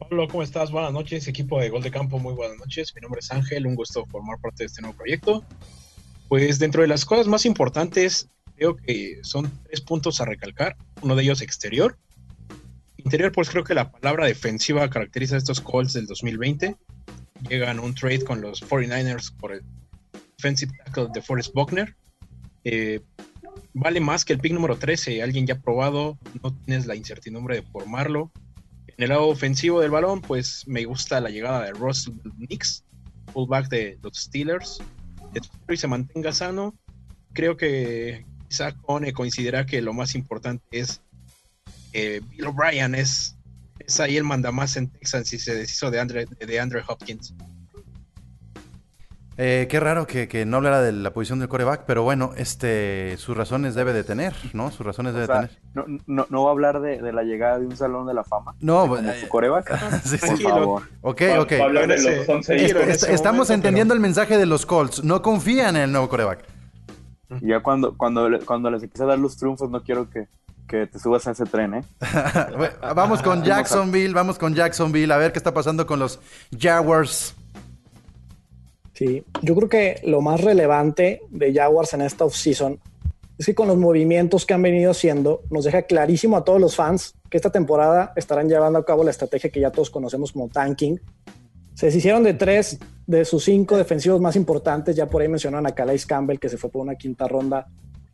Pablo, 0.00 0.26
¿cómo 0.26 0.42
estás? 0.42 0.72
Buenas 0.72 0.92
noches, 0.92 1.28
equipo 1.28 1.60
de 1.60 1.70
Gol 1.70 1.82
de 1.82 1.92
Campo, 1.92 2.18
muy 2.18 2.34
buenas 2.34 2.58
noches. 2.58 2.92
Mi 2.96 3.00
nombre 3.00 3.20
es 3.20 3.30
Ángel, 3.30 3.66
un 3.68 3.76
gusto 3.76 4.04
formar 4.06 4.40
parte 4.40 4.64
de 4.64 4.66
este 4.66 4.82
nuevo 4.82 4.96
proyecto. 4.96 5.44
Pues 6.28 6.58
dentro 6.58 6.82
de 6.82 6.88
las 6.88 7.04
cosas 7.04 7.28
más 7.28 7.46
importantes, 7.46 8.28
creo 8.56 8.74
que 8.74 9.20
son 9.22 9.50
tres 9.64 9.80
puntos 9.80 10.20
a 10.20 10.24
recalcar. 10.24 10.76
Uno 11.02 11.14
de 11.14 11.22
ellos 11.22 11.40
exterior. 11.40 11.96
Interior, 12.96 13.30
pues 13.30 13.48
creo 13.48 13.62
que 13.62 13.74
la 13.74 13.92
palabra 13.92 14.26
defensiva 14.26 14.90
caracteriza 14.90 15.36
a 15.36 15.38
estos 15.38 15.60
Colts 15.60 15.92
del 15.92 16.06
2020. 16.06 16.74
Llegan 17.48 17.78
un 17.78 17.94
trade 17.94 18.24
con 18.24 18.40
los 18.40 18.60
49ers 18.68 19.32
por 19.36 19.52
el 19.52 19.62
defensive 20.36 20.72
tackle 20.84 21.08
de 21.14 21.22
Forrest 21.22 21.54
Buckner. 21.54 21.94
Eh, 22.64 23.00
vale 23.72 24.00
más 24.00 24.24
que 24.24 24.32
el 24.32 24.38
pick 24.38 24.52
número 24.52 24.76
13. 24.76 25.22
Alguien 25.22 25.46
ya 25.46 25.60
probado, 25.60 26.18
no 26.42 26.54
tienes 26.64 26.86
la 26.86 26.96
incertidumbre 26.96 27.56
de 27.56 27.62
formarlo. 27.62 28.30
En 28.86 29.04
el 29.04 29.08
lado 29.10 29.28
ofensivo 29.28 29.80
del 29.80 29.90
balón, 29.90 30.20
pues 30.20 30.66
me 30.66 30.84
gusta 30.84 31.20
la 31.20 31.30
llegada 31.30 31.64
de 31.64 31.72
Russell 31.72 32.14
Nix, 32.36 32.84
fullback 33.32 33.68
de 33.68 33.98
los 34.02 34.16
Steelers. 34.16 34.82
Y 35.68 35.76
se 35.76 35.86
mantenga 35.86 36.32
sano. 36.32 36.74
Creo 37.32 37.56
que 37.56 38.26
quizá 38.48 38.72
Cone 38.72 39.12
considera 39.12 39.64
que 39.64 39.80
lo 39.80 39.92
más 39.92 40.14
importante 40.14 40.66
es 40.72 41.00
Bill 41.92 42.46
O'Brien 42.46 42.94
es, 42.94 43.36
es 43.78 44.00
ahí 44.00 44.16
el 44.16 44.24
mandamás 44.24 44.76
en 44.76 44.88
Texas 44.88 45.32
y 45.32 45.38
se 45.38 45.54
deshizo 45.54 45.90
de 45.90 46.00
Andre, 46.00 46.26
de 46.26 46.60
Andre 46.60 46.82
Hopkins. 46.86 47.34
Eh, 49.36 49.68
qué 49.70 49.80
raro 49.80 50.06
que, 50.06 50.44
no 50.46 50.58
hablara 50.58 50.82
de 50.82 50.92
la 50.92 51.12
posición 51.12 51.38
del 51.38 51.48
coreback, 51.48 51.84
pero 51.86 52.02
bueno, 52.02 52.32
este, 52.36 53.16
sus 53.16 53.36
razones 53.36 53.74
debe 53.74 53.92
de 53.92 54.04
tener, 54.04 54.34
¿no? 54.52 54.70
Sus 54.70 54.84
razones 54.84 55.14
debe 55.14 55.26
de 55.26 55.32
tener. 55.32 55.50
No, 56.06 56.26
no, 56.28 56.44
va 56.44 56.50
a 56.50 56.52
hablar 56.52 56.80
de, 56.80 57.00
la 57.12 57.22
llegada 57.22 57.58
de 57.58 57.66
un 57.66 57.76
salón 57.76 58.06
de 58.06 58.14
la 58.14 58.24
fama. 58.24 58.54
No, 58.60 58.98
eh, 58.98 59.20
su 59.20 59.28
coreback. 59.28 60.02
sí, 60.04 60.18
por 60.18 60.40
favor. 60.40 60.82
Ok, 61.00 61.22
ok. 61.38 61.52
estamos 63.08 63.50
entendiendo 63.50 63.94
el 63.94 64.00
mensaje 64.00 64.36
de 64.36 64.46
los 64.46 64.66
Colts. 64.66 65.04
No 65.04 65.22
confían 65.22 65.76
en 65.76 65.82
el 65.82 65.92
nuevo 65.92 66.08
coreback. 66.08 66.44
ya 67.40 67.60
cuando, 67.60 67.96
cuando, 67.96 68.28
cuando 68.44 68.70
les 68.70 68.82
empiece 68.82 69.04
a 69.04 69.06
dar 69.06 69.18
los 69.18 69.36
triunfos, 69.36 69.70
no 69.70 69.82
quiero 69.82 70.10
que, 70.10 70.28
que 70.68 70.86
te 70.86 70.98
subas 70.98 71.26
a 71.26 71.30
ese 71.30 71.46
tren, 71.46 71.74
¿eh? 71.74 71.84
vamos 72.94 73.22
con 73.22 73.42
Jacksonville, 73.42 74.12
vamos 74.12 74.38
con 74.38 74.54
Jacksonville, 74.54 75.12
a 75.12 75.16
ver 75.16 75.32
qué 75.32 75.38
está 75.38 75.54
pasando 75.54 75.86
con 75.86 75.98
los 75.98 76.20
Jaguars. 76.56 77.34
Sí, 79.00 79.24
yo 79.40 79.56
creo 79.56 79.70
que 79.70 80.02
lo 80.04 80.20
más 80.20 80.42
relevante 80.42 81.22
de 81.30 81.54
Jaguars 81.54 81.94
en 81.94 82.02
esta 82.02 82.26
offseason 82.26 82.78
es 83.38 83.46
que 83.46 83.54
con 83.54 83.66
los 83.66 83.78
movimientos 83.78 84.44
que 84.44 84.52
han 84.52 84.60
venido 84.60 84.90
haciendo, 84.90 85.40
nos 85.48 85.64
deja 85.64 85.84
clarísimo 85.84 86.36
a 86.36 86.44
todos 86.44 86.60
los 86.60 86.76
fans 86.76 87.14
que 87.30 87.38
esta 87.38 87.50
temporada 87.50 88.12
estarán 88.14 88.46
llevando 88.46 88.78
a 88.78 88.84
cabo 88.84 89.02
la 89.02 89.10
estrategia 89.10 89.48
que 89.48 89.58
ya 89.58 89.70
todos 89.70 89.88
conocemos 89.88 90.32
como 90.32 90.50
tanking. 90.50 91.00
Se 91.72 91.86
deshicieron 91.86 92.22
de 92.22 92.34
tres 92.34 92.78
de 93.06 93.24
sus 93.24 93.42
cinco 93.42 93.78
defensivos 93.78 94.20
más 94.20 94.36
importantes. 94.36 94.94
Ya 94.94 95.06
por 95.06 95.22
ahí 95.22 95.28
mencionaron 95.28 95.66
a 95.66 95.74
Calais 95.74 96.04
Campbell, 96.04 96.38
que 96.38 96.50
se 96.50 96.58
fue 96.58 96.68
por 96.68 96.82
una 96.82 96.96
quinta 96.96 97.26
ronda 97.26 97.68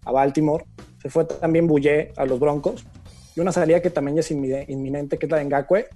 a 0.05 0.12
Baltimore. 0.12 0.66
Se 1.03 1.11
fue 1.11 1.25
también 1.25 1.66
Bouye 1.66 2.12
a 2.16 2.25
los 2.27 2.38
Broncos. 2.38 2.87
Y 3.35 3.40
una 3.40 3.51
salida 3.51 3.83
que 3.83 3.90
también 3.90 4.20
es 4.20 4.31
inminente, 4.31 5.18
que 5.18 5.27
es 5.27 5.33
la 5.33 5.38
de 5.38 5.46
Ngakwe. 5.46 5.88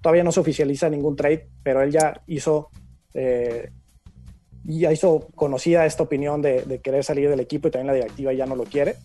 Todavía 0.00 0.24
no 0.24 0.32
se 0.32 0.40
oficializa 0.40 0.90
ningún 0.90 1.14
trade, 1.14 1.46
pero 1.62 1.80
él 1.80 1.92
ya 1.92 2.20
hizo 2.26 2.70
eh, 3.14 3.70
ya 4.64 4.92
hizo 4.92 5.28
conocida 5.34 5.86
esta 5.86 6.02
opinión 6.02 6.42
de, 6.42 6.80
querer 6.82 7.04
salir 7.04 7.28
del 7.28 7.40
equipo 7.40 7.68
y 7.68 7.70
también 7.70 7.88
la 7.88 7.94
directiva 7.94 8.32
ya 8.32 8.46
no 8.46 8.56
lo 8.56 8.64
quiere. 8.64 8.96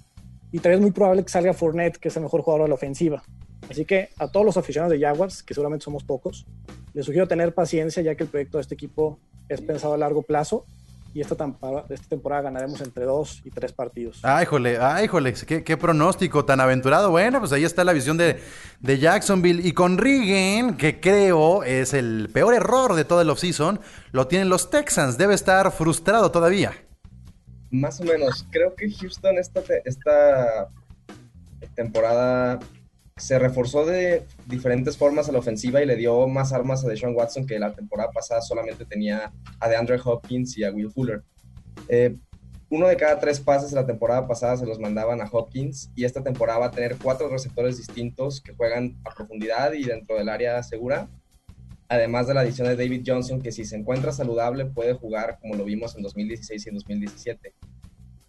Y 0.51 0.59
también 0.59 0.75
es 0.75 0.81
muy 0.81 0.91
probable 0.91 1.23
que 1.23 1.29
salga 1.29 1.53
Fournette, 1.53 1.97
que 1.97 2.07
es 2.07 2.15
el 2.17 2.23
mejor 2.23 2.41
jugador 2.41 2.65
de 2.65 2.69
la 2.69 2.75
ofensiva. 2.75 3.23
Así 3.69 3.85
que 3.85 4.09
a 4.17 4.29
todos 4.31 4.45
los 4.45 4.55
aficionados 4.55 4.97
de 4.97 5.03
Jaguars, 5.03 5.43
que 5.43 5.53
seguramente 5.53 5.83
somos 5.83 6.03
pocos, 6.03 6.45
les 6.93 7.05
sugiero 7.05 7.27
tener 7.27 7.53
paciencia 7.53 8.01
ya 8.01 8.15
que 8.15 8.23
el 8.23 8.29
proyecto 8.29 8.57
de 8.57 8.61
este 8.61 8.75
equipo 8.75 9.19
es 9.49 9.61
pensado 9.61 9.93
a 9.93 9.97
largo 9.97 10.23
plazo 10.23 10.65
y 11.13 11.21
esta, 11.21 11.35
esta 11.89 12.09
temporada 12.09 12.43
ganaremos 12.43 12.81
entre 12.81 13.05
dos 13.05 13.41
y 13.43 13.49
tres 13.49 13.73
partidos. 13.73 14.19
Ay, 14.23 14.45
jole, 14.45 14.77
ay, 14.79 15.07
jole, 15.07 15.33
qué, 15.33 15.77
pronóstico 15.77 16.45
tan 16.45 16.59
aventurado. 16.59 17.11
Bueno, 17.11 17.39
pues 17.39 17.51
ahí 17.51 17.63
está 17.63 17.83
la 17.83 17.93
visión 17.93 18.17
de, 18.17 18.39
de 18.79 18.99
Jacksonville. 18.99 19.67
Y 19.67 19.73
con 19.73 19.97
Rigen, 19.97 20.77
que 20.77 20.99
creo 20.99 21.63
es 21.63 21.93
el 21.93 22.29
peor 22.31 22.53
error 22.53 22.93
de 22.93 23.05
todo 23.05 23.21
el 23.21 23.29
offseason, 23.29 23.79
lo 24.11 24.27
tienen 24.27 24.49
los 24.49 24.69
Texans. 24.69 25.17
Debe 25.17 25.33
estar 25.33 25.71
frustrado 25.71 26.31
todavía. 26.31 26.73
Más 27.71 27.99
o 27.99 28.03
menos. 28.03 28.45
Creo 28.51 28.75
que 28.75 28.91
Houston 28.91 29.37
esta, 29.37 29.61
esta 29.85 30.69
temporada 31.75 32.59
se 33.17 33.39
reforzó 33.39 33.85
de 33.85 34.23
diferentes 34.45 34.95
formas 34.95 35.27
a 35.27 35.31
la 35.31 35.39
ofensiva 35.39 35.81
y 35.81 35.85
le 35.85 35.95
dio 35.95 36.27
más 36.27 36.53
armas 36.53 36.85
a 36.85 36.87
Deshaun 36.87 37.15
Watson 37.15 37.47
que 37.47 37.59
la 37.59 37.73
temporada 37.73 38.11
pasada 38.11 38.41
solamente 38.41 38.85
tenía 38.85 39.33
a 39.59 39.69
DeAndre 39.69 39.99
Hopkins 40.03 40.57
y 40.57 40.63
a 40.63 40.71
Will 40.71 40.91
Fuller. 40.91 41.23
Eh, 41.89 42.15
uno 42.69 42.87
de 42.87 42.97
cada 42.97 43.19
tres 43.19 43.39
pases 43.39 43.71
de 43.71 43.77
la 43.77 43.85
temporada 43.85 44.27
pasada 44.27 44.57
se 44.57 44.65
los 44.65 44.79
mandaban 44.79 45.21
a 45.21 45.29
Hopkins 45.31 45.89
y 45.95 46.03
esta 46.03 46.21
temporada 46.21 46.59
va 46.59 46.65
a 46.67 46.71
tener 46.71 46.97
cuatro 47.01 47.29
receptores 47.29 47.77
distintos 47.77 48.41
que 48.41 48.53
juegan 48.53 48.97
a 49.05 49.13
profundidad 49.13 49.73
y 49.73 49.83
dentro 49.83 50.17
del 50.17 50.29
área 50.29 50.61
segura. 50.63 51.09
Además 51.89 52.27
de 52.27 52.33
la 52.33 52.41
adición 52.41 52.67
de 52.67 52.75
David 52.75 53.03
Johnson, 53.05 53.41
que 53.41 53.53
si 53.53 53.63
se 53.63 53.77
encuentra 53.77 54.11
saludable 54.11 54.65
puede 54.65 54.93
jugar 54.93 55.39
como 55.39 55.55
lo 55.55 55.63
vimos 55.63 55.95
en 55.95 56.03
2016 56.03 56.65
y 56.65 56.69
en 56.69 56.75
2017. 56.75 57.53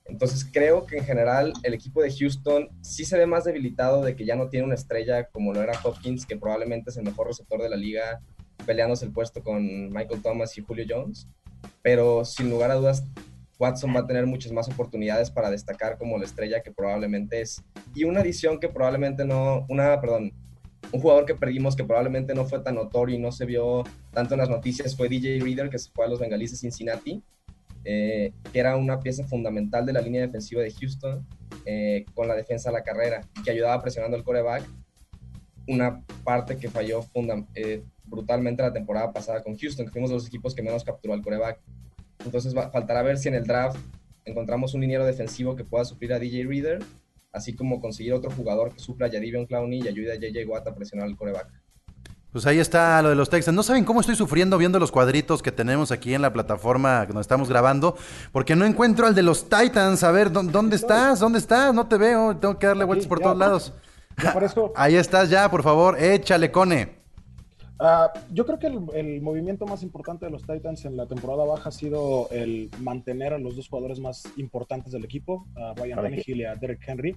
Entonces 0.09 0.49
creo 0.51 0.87
que 0.87 0.99
en 0.99 1.05
general 1.05 1.53
el 1.62 1.75
equipo 1.75 2.03
de 2.03 2.11
Houston 2.11 2.68
sí 2.81 3.05
se 3.05 3.18
ve 3.18 3.27
más 3.27 3.44
debilitado 3.44 4.03
de 4.03 4.16
que 4.16 4.25
ya 4.25 4.37
no 4.37 4.49
tiene 4.49 4.66
una 4.66 4.75
estrella 4.75 5.29
como 5.29 5.53
lo 5.53 5.62
era 5.62 5.79
Hopkins, 5.85 6.25
que 6.25 6.37
probablemente 6.37 6.90
es 6.90 6.97
el 6.97 7.05
mejor 7.05 7.29
receptor 7.29 7.62
de 7.62 7.68
la 7.68 7.77
liga, 7.77 8.21
peleándose 8.64 9.05
el 9.05 9.12
puesto 9.12 9.42
con 9.42 9.90
Michael 9.90 10.23
Thomas 10.23 10.57
y 10.57 10.62
Julio 10.62 10.87
Jones. 10.88 11.29
Pero 11.83 12.25
sin 12.25 12.49
lugar 12.49 12.71
a 12.71 12.77
dudas, 12.77 13.05
Watson 13.59 13.94
va 13.94 14.01
a 14.01 14.07
tener 14.07 14.27
muchas 14.27 14.51
más 14.53 14.68
oportunidades 14.68 15.31
para 15.31 15.51
destacar 15.51 15.99
como 15.99 16.16
la 16.16 16.25
estrella 16.25 16.62
que 16.62 16.71
probablemente 16.71 17.42
es. 17.42 17.62
Y 17.94 18.05
una 18.05 18.21
adición 18.21 18.59
que 18.59 18.68
probablemente 18.68 19.27
no, 19.27 19.66
una, 19.68 20.01
perdón, 20.01 20.33
un 20.92 21.01
jugador 21.01 21.27
que 21.27 21.35
perdimos 21.35 21.77
que 21.77 21.85
probablemente 21.85 22.35
no 22.35 22.47
fue 22.47 22.61
tan 22.61 22.77
notorio 22.77 23.16
y 23.16 23.18
no 23.18 23.31
se 23.31 23.44
vio 23.44 23.85
tanto 24.12 24.35
en 24.35 24.40
las 24.40 24.49
noticias 24.49 24.97
fue 24.97 25.09
DJ 25.09 25.40
Reader, 25.40 25.68
que 25.68 25.79
se 25.79 25.90
fue 25.90 26.07
a 26.07 26.09
los 26.09 26.21
Bengalíes 26.21 26.53
de 26.53 26.57
Cincinnati, 26.57 27.23
eh, 27.90 28.35
que 28.53 28.59
era 28.61 28.77
una 28.77 29.01
pieza 29.01 29.24
fundamental 29.24 29.87
de 29.87 29.94
la 29.94 30.03
línea 30.03 30.20
defensiva 30.20 30.61
de 30.61 30.70
Houston 30.70 31.27
eh, 31.64 32.05
con 32.14 32.29
la 32.29 32.35
defensa 32.35 32.68
a 32.68 32.72
la 32.72 32.83
carrera, 32.83 33.22
que 33.42 33.51
ayudaba 33.51 33.81
presionando 33.81 34.14
el 34.14 34.24
coreback. 34.24 34.62
Una 35.66 36.05
parte 36.22 36.59
que 36.59 36.68
falló 36.68 37.01
eh, 37.55 37.83
brutalmente 38.05 38.62
la 38.62 38.74
temporada 38.74 39.11
pasada 39.11 39.42
con 39.42 39.57
Houston, 39.57 39.87
que 39.87 39.92
fuimos 39.92 40.11
de 40.11 40.16
los 40.16 40.27
equipos 40.27 40.55
que 40.55 40.62
menos 40.62 40.85
capturó 40.85 41.14
al 41.14 41.22
coreback. 41.22 41.62
Entonces 42.27 42.55
va, 42.55 42.70
faltará 42.70 43.01
ver 43.01 43.16
si 43.16 43.29
en 43.29 43.37
el 43.37 43.46
draft 43.46 43.79
encontramos 44.27 44.74
un 44.74 44.83
liniero 44.83 45.07
defensivo 45.07 45.57
que 45.57 45.64
pueda 45.64 45.87
suplir 45.87 46.12
a 46.12 46.18
DJ 46.18 46.44
Reader 46.44 46.81
así 47.33 47.55
como 47.55 47.81
conseguir 47.81 48.12
otro 48.12 48.31
jugador 48.31 48.74
que 48.74 48.81
supla 48.81 49.07
a 49.07 49.11
Jadivion 49.11 49.46
Clowney 49.46 49.81
y 49.81 49.88
ayude 49.88 50.12
a 50.12 50.16
JJ 50.16 50.46
Watt 50.46 50.66
a 50.66 50.74
presionar 50.74 51.07
al 51.07 51.16
coreback. 51.16 51.48
Pues 52.32 52.46
ahí 52.46 52.58
está 52.58 53.00
lo 53.00 53.08
de 53.08 53.14
los 53.14 53.30
Texans. 53.30 53.56
No 53.56 53.62
saben 53.62 53.84
cómo 53.84 54.00
estoy 54.00 54.14
sufriendo 54.14 54.58
viendo 54.58 54.78
los 54.78 54.92
cuadritos 54.92 55.42
que 55.42 55.50
tenemos 55.50 55.90
aquí 55.90 56.12
en 56.12 56.20
la 56.20 56.32
plataforma 56.32 57.06
donde 57.06 57.22
estamos 57.22 57.48
grabando, 57.48 57.96
porque 58.32 58.54
no 58.54 58.66
encuentro 58.66 59.06
al 59.06 59.14
de 59.14 59.22
los 59.22 59.48
Titans. 59.48 60.04
A 60.04 60.10
ver, 60.10 60.30
¿dónde 60.30 60.76
estás? 60.76 61.20
¿Dónde 61.20 61.38
estás? 61.38 61.72
No 61.72 61.86
te 61.86 61.96
veo. 61.96 62.36
Tengo 62.36 62.58
que 62.58 62.66
darle 62.66 62.84
vueltas 62.84 63.06
por 63.06 63.20
todos 63.20 63.38
lados. 63.38 63.72
Ahí 64.76 64.96
estás 64.96 65.30
ya, 65.30 65.50
por 65.50 65.62
favor. 65.62 65.98
Échale, 65.98 66.50
Cone. 66.50 66.98
Ah, 67.80 68.12
yo 68.32 68.44
creo 68.44 68.58
que 68.58 68.66
el, 68.66 69.20
movimiento 69.22 69.64
más 69.64 69.84
importante 69.84 70.26
de 70.26 70.32
los 70.32 70.42
Titans 70.42 70.84
en 70.84 70.96
la 70.96 71.06
temporada 71.06 71.44
baja 71.44 71.68
ha 71.68 71.72
sido 71.72 72.28
el 72.30 72.70
mantener 72.80 73.32
a 73.32 73.38
los 73.38 73.54
dos 73.54 73.68
jugadores 73.68 74.00
más 74.00 74.24
importantes 74.36 74.92
del 74.92 75.04
equipo, 75.04 75.46
a 75.54 75.74
Ryan 75.74 76.02
Tannehill 76.02 76.40
y 76.40 76.44
a 76.44 76.56
Derek 76.56 76.80
Henry, 76.84 77.16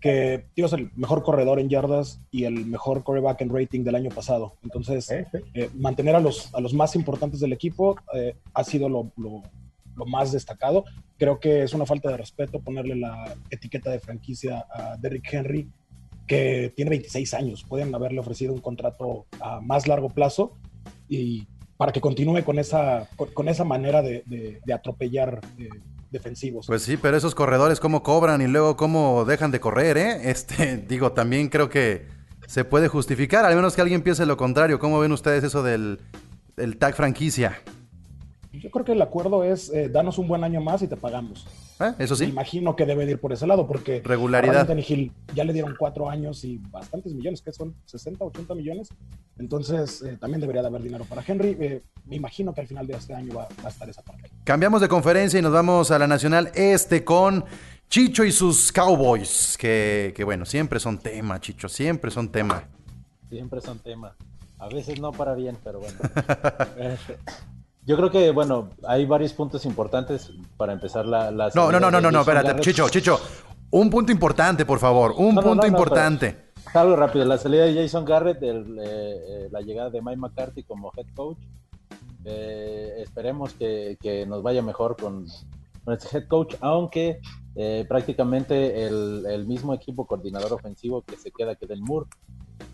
que 0.00 0.46
es 0.54 0.72
el 0.72 0.90
mejor 0.94 1.22
corredor 1.22 1.58
en 1.58 1.68
yardas 1.68 2.20
y 2.30 2.44
el 2.44 2.66
mejor 2.66 3.02
quarterback 3.02 3.40
en 3.40 3.54
rating 3.54 3.82
del 3.82 3.96
año 3.96 4.10
pasado. 4.10 4.54
Entonces, 4.62 5.10
eh, 5.10 5.70
mantener 5.74 6.14
a 6.14 6.20
los, 6.20 6.54
a 6.54 6.60
los 6.60 6.72
más 6.72 6.94
importantes 6.94 7.40
del 7.40 7.52
equipo 7.52 7.96
eh, 8.14 8.36
ha 8.54 8.64
sido 8.64 8.88
lo, 8.88 9.12
lo, 9.16 9.42
lo, 9.96 10.06
más 10.06 10.30
destacado. 10.30 10.84
Creo 11.16 11.40
que 11.40 11.64
es 11.64 11.74
una 11.74 11.86
falta 11.86 12.10
de 12.10 12.16
respeto 12.16 12.60
ponerle 12.60 12.94
la 12.94 13.34
etiqueta 13.50 13.90
de 13.90 13.98
franquicia 13.98 14.66
a 14.70 14.96
Derrick 14.96 15.32
Henry 15.32 15.68
que 16.28 16.72
tiene 16.76 16.90
26 16.90 17.34
años. 17.34 17.64
Pueden 17.64 17.92
haberle 17.94 18.20
ofrecido 18.20 18.52
un 18.52 18.60
contrato 18.60 19.26
a 19.40 19.60
más 19.60 19.88
largo 19.88 20.10
plazo 20.10 20.52
y 21.08 21.48
para 21.76 21.92
que 21.92 22.00
continúe 22.00 22.44
con 22.44 22.58
esa, 22.58 23.08
con, 23.16 23.48
esa 23.48 23.64
manera 23.64 24.02
de, 24.02 24.60
atropellar 24.72 25.40
eh, 25.58 25.68
defensivos. 26.10 26.66
Pues 26.66 26.82
sí, 26.82 26.96
pero 26.96 27.16
esos 27.16 27.34
corredores 27.34 27.80
cómo 27.80 28.02
cobran 28.02 28.40
y 28.40 28.46
luego 28.46 28.76
cómo 28.76 29.24
dejan 29.24 29.50
de 29.50 29.60
correr, 29.60 29.96
¿eh? 29.96 30.20
Este, 30.30 30.76
digo, 30.76 31.12
también 31.12 31.48
creo 31.48 31.68
que 31.68 32.06
se 32.46 32.64
puede 32.64 32.88
justificar, 32.88 33.44
al 33.44 33.56
menos 33.56 33.74
que 33.74 33.82
alguien 33.82 34.02
piense 34.02 34.24
lo 34.26 34.36
contrario. 34.36 34.78
¿Cómo 34.78 34.98
ven 35.00 35.12
ustedes 35.12 35.44
eso 35.44 35.62
del 35.62 35.98
tag 36.78 36.94
franquicia? 36.94 37.58
Yo 38.52 38.70
creo 38.70 38.84
que 38.84 38.92
el 38.92 39.02
acuerdo 39.02 39.44
es 39.44 39.70
eh, 39.70 39.88
danos 39.88 40.18
un 40.18 40.26
buen 40.26 40.42
año 40.42 40.60
más 40.60 40.82
y 40.82 40.88
te 40.88 40.96
pagamos. 40.96 41.46
¿Eh? 41.80 41.94
Eso 41.98 42.16
sí. 42.16 42.24
imagino 42.24 42.74
que 42.74 42.86
debe 42.86 43.04
ir 43.04 43.20
por 43.20 43.32
ese 43.32 43.46
lado, 43.46 43.66
porque 43.66 44.02
regularidad. 44.04 44.68
Hill 44.78 45.12
ya 45.34 45.44
le 45.44 45.52
dieron 45.52 45.74
cuatro 45.78 46.10
años 46.10 46.44
y 46.44 46.58
bastantes 46.70 47.14
millones, 47.14 47.42
que 47.42 47.52
son 47.52 47.74
60, 47.86 48.24
80 48.24 48.54
millones. 48.54 48.88
Entonces, 49.38 50.02
eh, 50.02 50.16
también 50.20 50.40
debería 50.40 50.62
de 50.62 50.68
haber 50.68 50.82
dinero 50.82 51.04
para 51.04 51.22
Henry. 51.26 51.56
Eh, 51.60 51.82
me 52.06 52.16
imagino 52.16 52.52
que 52.52 52.62
al 52.62 52.66
final 52.66 52.86
de 52.86 52.94
este 52.94 53.14
año 53.14 53.34
va, 53.34 53.48
a 53.64 53.68
estar 53.68 53.88
esa 53.88 54.02
parte. 54.02 54.30
Cambiamos 54.44 54.80
de 54.80 54.88
conferencia 54.88 55.38
y 55.38 55.42
nos 55.42 55.52
vamos 55.52 55.90
a 55.90 55.98
la 55.98 56.06
Nacional 56.06 56.50
Este 56.54 57.04
con 57.04 57.44
Chicho 57.88 58.24
y 58.24 58.32
sus 58.32 58.72
Cowboys, 58.72 59.56
que, 59.58 60.12
que 60.16 60.24
bueno, 60.24 60.44
siempre 60.44 60.80
son 60.80 60.98
tema, 60.98 61.40
Chicho, 61.40 61.68
siempre 61.68 62.10
son 62.10 62.30
tema. 62.30 62.64
Siempre 63.28 63.60
son 63.60 63.78
tema. 63.78 64.14
A 64.58 64.68
veces 64.68 65.00
no 65.00 65.12
para 65.12 65.34
bien, 65.34 65.56
pero 65.62 65.80
bueno. 65.80 65.96
Yo 67.88 67.96
creo 67.96 68.10
que, 68.10 68.32
bueno, 68.32 68.68
hay 68.86 69.06
varios 69.06 69.32
puntos 69.32 69.64
importantes 69.64 70.30
para 70.58 70.74
empezar 70.74 71.06
la... 71.06 71.30
la 71.30 71.50
no, 71.54 71.72
no, 71.72 71.80
no, 71.80 71.90
no, 71.90 72.02
no, 72.02 72.10
no, 72.10 72.20
espérate, 72.20 72.60
Chicho, 72.60 72.86
Chicho. 72.90 73.18
Un 73.70 73.88
punto 73.88 74.12
importante, 74.12 74.66
por 74.66 74.78
favor, 74.78 75.14
un 75.16 75.34
punto 75.34 75.66
importante. 75.66 76.50
algo 76.74 76.96
rápido, 76.96 77.24
la 77.24 77.38
salida 77.38 77.64
de 77.64 77.74
Jason 77.74 78.04
Garrett, 78.04 78.42
eh, 78.42 78.62
eh, 78.76 79.48
la 79.50 79.62
llegada 79.62 79.88
de 79.88 80.02
Mike 80.02 80.18
McCarthy 80.18 80.64
como 80.64 80.92
head 80.98 81.06
coach. 81.14 81.38
Eh, 82.26 82.96
esperemos 82.98 83.54
que, 83.54 83.96
que, 83.98 84.26
nos 84.26 84.42
vaya 84.42 84.60
mejor 84.60 84.94
con, 84.94 85.24
nuestro 85.86 86.18
head 86.18 86.28
coach, 86.28 86.56
aunque 86.60 87.20
prácticamente 87.88 88.86
el, 88.86 89.24
el, 89.26 89.46
mismo 89.46 89.72
equipo 89.72 90.06
coordinador 90.06 90.52
ofensivo 90.52 91.00
que 91.00 91.16
se 91.16 91.30
queda 91.30 91.54
que 91.54 91.66
del 91.66 91.80
Moore. 91.80 92.10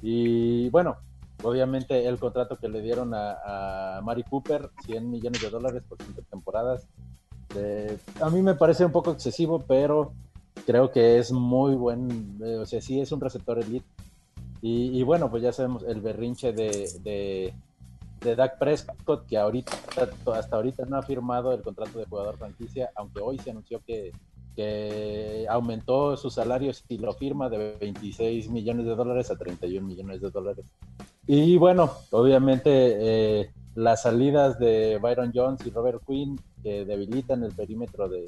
Y 0.03 0.68
bueno, 0.70 0.96
Obviamente 1.44 2.07
el 2.07 2.18
contrato 2.18 2.57
que 2.57 2.68
le 2.68 2.80
dieron 2.80 3.12
a, 3.14 4.00
Mari 4.02 4.24
Cooper, 4.24 4.70
100 4.87 5.11
millones 5.11 5.40
de 5.42 5.50
dólares 5.50 5.83
por 5.88 5.98
cinco 6.02 6.22
temporadas, 6.30 6.87
a 8.20 8.30
mí 8.30 8.42
me 8.42 8.54
parece 8.54 8.85
un 8.85 8.92
poco 8.92 9.12
excesivo, 9.12 9.61
pero 9.61 10.12
creo 10.66 10.90
que 10.90 11.18
es 11.18 11.30
muy 11.33 11.74
buen, 11.74 12.38
eh, 12.42 12.57
o 12.57 12.66
sea, 12.66 12.80
sí 12.80 13.00
es 13.00 13.12
un 13.12 13.20
receptor 13.20 13.59
elite. 13.59 13.87
Y, 14.66 15.02
bueno, 15.02 15.30
pues 15.30 15.42
ya 15.42 15.52
sabemos 15.52 15.83
el 15.83 16.00
berrinche 16.00 16.54
de, 16.54 16.90
de, 17.02 17.52
de 18.22 18.35
Dak 18.35 18.59
Prescott, 18.59 19.26
que 19.26 19.37
ahorita, 19.37 19.72
hasta 20.35 20.57
ahorita 20.57 20.87
no 20.87 20.96
ha 20.96 21.02
firmado 21.02 21.52
el 21.52 21.61
contrato 21.61 21.98
de 21.98 22.07
jugador 22.07 22.38
franquicia, 22.38 22.88
aunque 22.96 23.20
hoy 23.20 23.38
se 23.38 23.50
anunció 23.50 23.83
que 23.87 24.11
que 24.55 25.47
aumentó 25.49 26.17
sus 26.17 26.35
salarios 26.35 26.85
y 26.88 26.99
lo 26.99 27.12
firma 27.12 27.49
de 27.49 27.77
26 27.81 28.51
millones 28.51 28.87
de 28.87 28.95
dólares 28.95 29.31
a 29.31 29.37
31 29.37 29.87
millones 29.87 30.21
de 30.21 30.31
dólares. 30.31 30.64
Y 31.27 31.57
bueno, 31.57 31.90
obviamente 32.11 32.71
eh, 32.71 33.51
las 33.75 34.03
salidas 34.03 34.59
de 34.59 34.99
Byron 34.99 35.33
Jones 35.35 35.67
y 35.67 35.71
Robert 35.71 36.03
Quinn 36.07 36.38
que 36.62 36.85
debilitan 36.85 37.43
el 37.45 37.53
perímetro 37.53 38.09
de, 38.09 38.27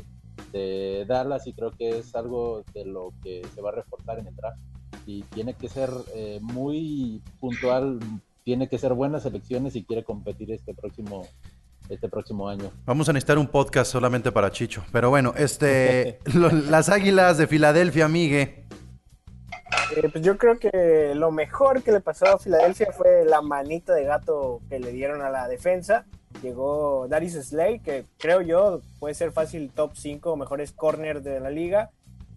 Dallas 1.06 1.46
y 1.46 1.52
creo 1.52 1.70
que 1.70 1.98
es 1.98 2.14
algo 2.14 2.64
de 2.72 2.86
lo 2.86 3.12
que 3.22 3.42
se 3.54 3.60
va 3.60 3.68
a 3.68 3.74
reforzar 3.74 4.18
en 4.18 4.28
el 4.28 4.36
draft 4.36 4.58
y 5.04 5.22
tiene 5.24 5.52
que 5.52 5.68
ser 5.68 5.90
eh, 6.14 6.38
muy 6.40 7.20
puntual, 7.40 7.98
tiene 8.42 8.66
que 8.66 8.78
ser 8.78 8.94
buenas 8.94 9.26
elecciones 9.26 9.74
si 9.74 9.84
quiere 9.84 10.02
competir 10.02 10.50
este 10.50 10.72
próximo 10.72 11.26
este 11.88 12.08
próximo 12.08 12.48
año. 12.48 12.70
Vamos 12.84 13.08
a 13.08 13.12
necesitar 13.12 13.38
un 13.38 13.46
podcast 13.46 13.90
solamente 13.90 14.32
para 14.32 14.50
Chicho. 14.50 14.84
Pero 14.92 15.10
bueno, 15.10 15.34
este 15.36 16.18
las 16.68 16.88
Águilas 16.88 17.38
de 17.38 17.46
Filadelfia, 17.46 18.08
Migue. 18.08 18.66
Eh, 19.96 20.08
pues 20.10 20.24
yo 20.24 20.36
creo 20.36 20.58
que 20.58 21.12
lo 21.14 21.30
mejor 21.30 21.82
que 21.82 21.92
le 21.92 22.00
pasó 22.00 22.26
a 22.26 22.38
Filadelfia 22.38 22.88
fue 22.92 23.24
la 23.24 23.40
manita 23.40 23.94
de 23.94 24.04
gato 24.04 24.60
que 24.68 24.78
le 24.78 24.92
dieron 24.92 25.22
a 25.22 25.30
la 25.30 25.48
defensa. 25.48 26.06
Llegó 26.42 27.06
Darius 27.08 27.34
Slay, 27.34 27.80
que 27.80 28.04
creo 28.18 28.42
yo 28.42 28.80
puede 28.98 29.14
ser 29.14 29.32
fácil 29.32 29.70
top 29.74 29.92
5 29.94 30.36
mejores 30.36 30.72
corners 30.72 31.24
de 31.24 31.40
la 31.40 31.50
liga. 31.50 31.90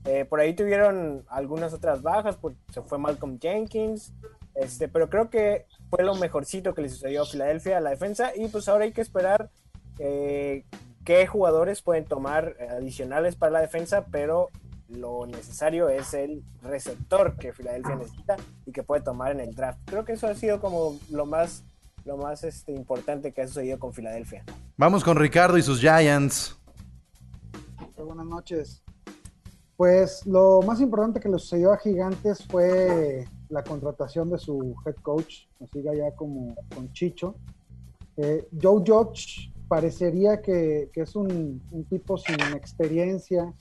Eh, 0.05 0.25
por 0.25 0.39
ahí 0.39 0.53
tuvieron 0.53 1.25
algunas 1.27 1.73
otras 1.73 2.01
bajas, 2.01 2.37
pues 2.37 2.55
se 2.73 2.81
fue 2.81 2.97
Malcolm 2.97 3.37
Jenkins, 3.39 4.13
este, 4.55 4.87
pero 4.87 5.09
creo 5.09 5.29
que 5.29 5.65
fue 5.89 6.03
lo 6.03 6.15
mejorcito 6.15 6.73
que 6.73 6.81
le 6.81 6.89
sucedió 6.89 7.23
a 7.23 7.25
Filadelfia 7.25 7.77
a 7.77 7.81
la 7.81 7.89
defensa 7.91 8.31
y 8.35 8.47
pues 8.47 8.67
ahora 8.67 8.85
hay 8.85 8.91
que 8.91 9.01
esperar 9.01 9.49
eh, 9.97 10.65
qué 11.03 11.27
jugadores 11.27 11.81
pueden 11.81 12.05
tomar 12.05 12.55
adicionales 12.69 13.35
para 13.35 13.51
la 13.51 13.61
defensa, 13.61 14.05
pero 14.11 14.49
lo 14.89 15.25
necesario 15.27 15.89
es 15.89 16.13
el 16.13 16.43
receptor 16.61 17.35
que 17.37 17.53
Filadelfia 17.53 17.95
necesita 17.95 18.37
y 18.65 18.71
que 18.71 18.83
puede 18.83 19.01
tomar 19.01 19.31
en 19.31 19.39
el 19.39 19.55
draft. 19.55 19.79
Creo 19.85 20.05
que 20.05 20.13
eso 20.13 20.27
ha 20.27 20.35
sido 20.35 20.59
como 20.59 20.97
lo 21.09 21.25
más, 21.25 21.63
lo 22.05 22.17
más 22.17 22.43
este, 22.43 22.71
importante 22.71 23.31
que 23.31 23.41
ha 23.41 23.47
sucedido 23.47 23.79
con 23.79 23.93
Filadelfia. 23.93 24.43
Vamos 24.77 25.03
con 25.03 25.17
Ricardo 25.17 25.57
y 25.57 25.61
sus 25.61 25.79
Giants. 25.79 26.55
Buenas 27.97 28.25
noches. 28.25 28.83
Pues 29.75 30.25
lo 30.25 30.61
más 30.61 30.81
importante 30.81 31.19
que 31.19 31.29
le 31.29 31.37
sucedió 31.39 31.71
a 31.71 31.77
Gigantes 31.77 32.45
fue 32.47 33.27
la 33.49 33.63
contratación 33.63 34.29
de 34.29 34.37
su 34.37 34.75
head 34.85 34.95
coach, 35.01 35.47
así 35.59 35.81
ya 35.81 36.15
como 36.15 36.55
con 36.73 36.91
Chicho. 36.93 37.35
Eh, 38.17 38.47
Joe 38.61 38.83
Judge 38.85 39.51
parecería 39.67 40.41
que, 40.41 40.89
es 40.93 41.15
un, 41.15 41.61
tipo 41.89 42.17
sin 42.17 42.39
experiencia 42.55 43.53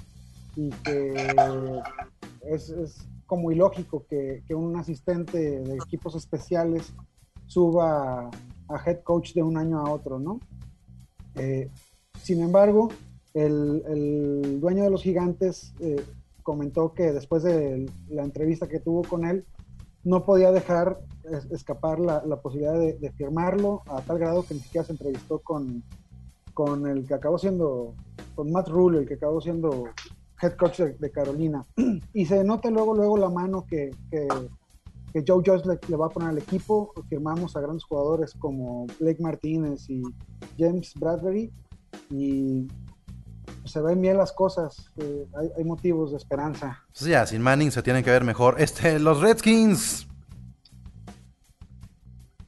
y 0.56 0.70
que 0.70 1.34
es, 2.42 2.74
como 3.26 3.52
ilógico 3.52 4.04
que, 4.08 4.42
un 4.54 4.76
asistente 4.76 5.38
de 5.38 5.76
equipos 5.76 6.14
especiales 6.14 6.92
suba 7.46 8.30
a, 8.68 8.84
head 8.86 9.02
coach 9.02 9.34
de 9.34 9.42
un 9.42 9.56
año 9.56 9.78
a 9.78 9.90
otro, 9.90 10.18
¿no? 10.18 10.40
Eh, 11.36 11.70
sin 12.22 12.42
embargo, 12.42 12.88
el, 13.34 14.60
dueño 14.60 14.84
de 14.84 14.90
los 14.90 15.02
gigantes 15.02 15.72
eh, 15.80 16.02
comentó 16.42 16.94
que 16.94 17.12
después 17.12 17.42
de 17.42 17.86
la 18.08 18.24
entrevista 18.24 18.68
que 18.68 18.80
tuvo 18.80 19.02
con 19.02 19.24
él, 19.24 19.44
no 20.04 20.24
podía 20.24 20.52
dejar 20.52 20.98
escapar 21.50 21.98
la, 22.00 22.22
posibilidad 22.40 22.78
de, 22.78 23.12
firmarlo 23.16 23.82
a 23.86 24.00
tal 24.00 24.18
grado 24.18 24.44
que 24.44 24.54
ni 24.54 24.60
siquiera 24.60 24.86
se 24.86 24.92
entrevistó 24.92 25.40
con, 25.40 25.82
con 26.54 26.86
el 26.86 27.06
que 27.06 27.14
acabó 27.14 27.38
siendo, 27.38 27.94
con 28.34 28.50
Matt 28.50 28.68
Rule, 28.68 29.00
el 29.00 29.08
que 29.08 29.14
acabó 29.14 29.40
siendo 29.40 29.84
head 30.40 30.56
coach 30.56 30.80
de, 30.80 31.10
Carolina. 31.10 31.64
Y 32.14 32.26
se 32.26 32.42
nota 32.44 32.70
luego, 32.70 32.94
luego 32.94 33.16
la 33.16 33.28
mano 33.28 33.64
que, 33.68 33.90
que, 34.10 34.28
Joe 35.26 35.42
Joyce 35.44 35.64
le, 35.88 35.96
va 35.96 36.06
a 36.06 36.10
poner 36.10 36.30
al 36.30 36.38
equipo. 36.38 36.92
Firmamos 37.08 37.56
a 37.56 37.60
grandes 37.60 37.84
jugadores 37.84 38.34
como 38.34 38.86
Blake 39.00 39.20
Martínez 39.20 39.88
y 39.90 40.02
James 40.56 40.94
Bradbury. 40.94 41.50
Y 42.10 42.68
se 43.68 43.80
ven 43.80 44.00
bien 44.00 44.16
las 44.16 44.32
cosas. 44.32 44.90
Eh, 44.96 45.26
hay, 45.56 45.64
motivos 45.64 46.10
de 46.10 46.16
esperanza. 46.16 46.84
Sí, 46.92 47.10
ya, 47.10 47.26
sin 47.26 47.42
Manning 47.42 47.70
se 47.70 47.82
tienen 47.82 48.02
que 48.02 48.10
ver 48.10 48.24
mejor. 48.24 48.60
Este, 48.60 48.98
los 48.98 49.20
Redskins. 49.20 50.08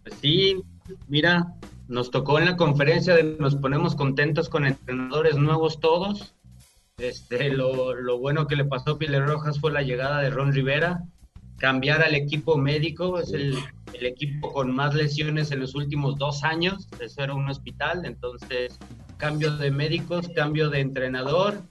Pues 0.03 0.15
sí, 0.21 0.63
mira, 1.07 1.55
nos 1.89 2.11
tocó 2.11 2.39
en 2.39 2.47
la 2.47 2.57
conferencia 2.57 3.15
de 3.15 3.37
nos 3.39 3.57
ponemos 3.57 3.95
contentos 3.95 4.49
con 4.49 4.67
entrenadores 4.67 5.37
nuevos 5.37 5.79
todos 5.81 6.35
este, 7.01 7.49
lo, 7.49 8.19
bueno 8.19 8.47
que 8.47 8.57
le 8.57 8.65
pasó 8.65 8.93
a 8.93 8.99
Pilar 8.99 9.27
Rojas 9.27 9.59
fue 9.59 9.73
la 9.73 9.83
llegada 9.83 10.21
de 10.21 10.31
Ron 10.31 10.53
Rivera, 10.53 11.05
cambiar 11.57 12.03
al 12.03 12.15
equipo 12.15 12.59
médico, 12.59 13.19
es 13.19 13.33
el, 13.33 13.57
equipo 14.03 14.53
con 14.53 14.75
más 14.75 14.95
lesiones 14.95 15.51
en 15.51 15.61
los 15.61 15.75
últimos 15.75 16.17
dos 16.17 16.45
años, 16.45 16.89
eso 17.01 17.23
era 17.23 17.35
un 17.35 17.49
hospital, 17.49 18.05
entonces 18.05 18.79
cambio 19.21 19.57
de 19.57 19.71
médicos, 19.71 20.29
cambio 20.35 20.71
de 20.71 20.81
entrenador 20.81 21.63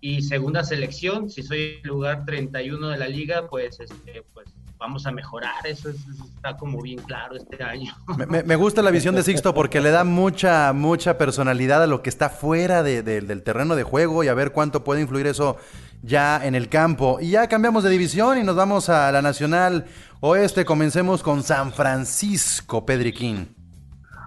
y 0.00 0.22
segunda 0.22 0.64
selección, 0.64 1.28
si 1.28 1.42
soy 1.42 1.80
el 1.82 1.88
lugar 1.88 2.24
31 2.24 2.88
de 2.88 2.98
la 2.98 3.08
liga, 3.08 3.48
pues, 3.48 3.78
este, 3.80 4.24
pues 4.32 4.48
vamos 4.78 5.06
a 5.06 5.12
mejorar, 5.12 5.64
eso, 5.64 5.90
está 5.90 6.56
como 6.56 6.80
bien 6.82 6.98
claro 7.00 7.36
este 7.36 7.62
año. 7.62 7.94
Me, 8.28 8.56
gusta 8.56 8.82
la 8.82 8.90
visión 8.90 9.14
de 9.14 9.22
Sixto 9.22 9.54
porque 9.54 9.80
le 9.80 9.90
da 9.90 10.02
mucha, 10.02 10.72
mucha 10.72 11.18
personalidad 11.18 11.84
a 11.84 11.86
lo 11.86 12.02
que 12.02 12.10
está 12.10 12.30
fuera 12.30 12.82
del 12.82 13.42
terreno 13.42 13.76
de 13.76 13.84
juego 13.84 14.24
y 14.24 14.28
a 14.28 14.34
ver 14.34 14.50
cuánto 14.50 14.82
puede 14.82 15.00
influir 15.00 15.28
eso 15.28 15.56
ya 16.02 16.44
en 16.44 16.56
el 16.56 16.68
campo. 16.68 17.18
Y 17.20 17.30
ya 17.30 17.46
cambiamos 17.46 17.84
de 17.84 17.90
división 17.90 18.38
y 18.38 18.42
nos 18.42 18.56
vamos 18.56 18.88
a 18.88 19.12
la 19.12 19.22
Nacional 19.22 19.86
Oeste. 20.18 20.64
Comencemos 20.64 21.22
con 21.22 21.44
San 21.44 21.72
Francisco, 21.72 22.84
Pedriquín. 22.84 23.61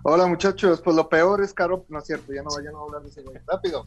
Hola 0.07 0.27
muchachos, 0.27 0.81
pues 0.81 0.95
lo 0.95 1.09
peor 1.09 1.41
es 1.41 1.51
Caro, 1.51 1.83
no 1.89 1.97
es 1.97 2.05
cierto, 2.05 2.31
ya 2.31 2.43
no 2.43 2.51
vayan 2.55 2.75
a 2.75 2.79
hablar 2.79 3.01
de 3.01 3.09
ese 3.09 3.23
rápido. 3.47 3.85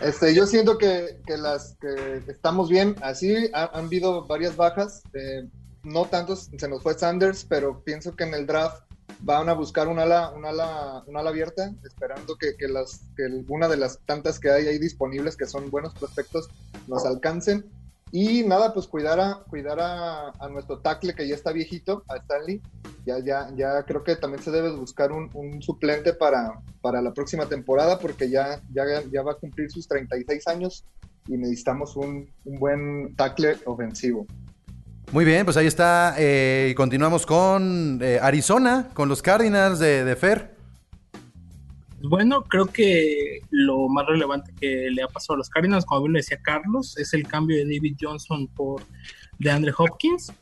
Este, 0.00 0.32
yo 0.32 0.46
siento 0.46 0.78
que, 0.78 1.20
las 1.26 1.76
que 1.80 2.22
estamos 2.28 2.68
bien. 2.68 2.94
Así 3.02 3.50
han 3.54 3.86
habido 3.86 4.24
varias 4.28 4.54
bajas. 4.54 5.02
Eh, 5.14 5.48
no 5.82 6.04
tantos, 6.04 6.48
se 6.56 6.68
nos 6.68 6.80
fue 6.84 6.94
Sanders, 6.94 7.44
pero 7.44 7.82
pienso 7.82 8.14
que 8.14 8.22
en 8.22 8.34
el 8.34 8.46
draft 8.46 8.84
van 9.18 9.48
a 9.48 9.54
buscar 9.54 9.88
un 9.88 9.98
ala, 9.98 10.30
un 10.30 10.44
ala, 10.44 11.02
un 11.08 11.16
ala 11.16 11.30
abierta, 11.30 11.74
esperando 11.82 12.36
que, 12.36 12.56
que, 12.56 12.68
las, 12.68 13.00
que 13.16 13.24
una 13.48 13.66
de 13.66 13.78
las 13.78 13.98
tantas 14.06 14.38
que 14.38 14.52
hay 14.52 14.68
ahí 14.68 14.78
disponibles, 14.78 15.36
que 15.36 15.46
son 15.46 15.72
buenos 15.72 15.92
prospectos, 15.94 16.50
nos 16.86 17.04
alcancen. 17.04 17.68
Y 18.10 18.42
nada, 18.44 18.72
pues 18.72 18.86
cuidar 18.86 19.20
a, 19.20 19.42
cuidar 19.48 19.78
a, 19.80 20.48
nuestro 20.50 20.78
tackle 20.78 21.14
que 21.14 21.28
ya 21.28 21.34
está 21.34 21.52
viejito, 21.52 22.04
a 22.08 22.16
Stanley. 22.16 22.60
Ya, 23.04 23.18
ya, 23.18 23.50
ya 23.56 23.82
creo 23.84 24.04
que 24.04 24.16
también 24.16 24.42
se 24.42 24.50
debe 24.50 24.70
buscar 24.70 25.12
un, 25.12 25.62
suplente 25.62 26.12
para, 26.12 26.60
para 26.80 27.02
la 27.02 27.12
próxima 27.12 27.46
temporada 27.46 27.98
porque 27.98 28.30
ya, 28.30 28.60
ya, 28.72 28.84
ya 29.10 29.22
va 29.22 29.32
a 29.32 29.36
cumplir 29.36 29.70
sus 29.70 29.86
36 29.88 30.46
años 30.48 30.84
y 31.26 31.36
necesitamos 31.36 31.96
un, 31.96 32.28
buen 32.44 33.14
tackle 33.16 33.56
ofensivo. 33.66 34.26
Muy 35.12 35.24
bien, 35.24 35.44
pues 35.44 35.56
ahí 35.56 35.66
está. 35.66 36.14
Eh, 36.18 36.74
continuamos 36.76 37.24
con 37.24 37.98
eh, 38.02 38.18
Arizona, 38.20 38.90
con 38.92 39.08
los 39.08 39.22
Cardinals 39.22 39.78
de 39.78 40.16
Fer. 40.16 40.57
Bueno, 42.02 42.42
creo 42.44 42.66
que 42.66 43.40
lo 43.50 43.88
más 43.88 44.06
relevante 44.06 44.52
que 44.60 44.88
le 44.90 45.02
ha 45.02 45.08
pasado 45.08 45.34
a 45.34 45.38
los 45.38 45.50
Cardinals, 45.50 45.84
como 45.84 46.02
bien 46.02 46.12
le 46.12 46.18
decía 46.20 46.40
Carlos, 46.40 46.96
es 46.96 47.12
el 47.12 47.26
cambio 47.26 47.56
de 47.56 47.64
David 47.64 47.96
Johnson 48.00 48.46
por 48.48 48.82
DeAndre 49.38 49.72
Hopkins. 49.76 50.32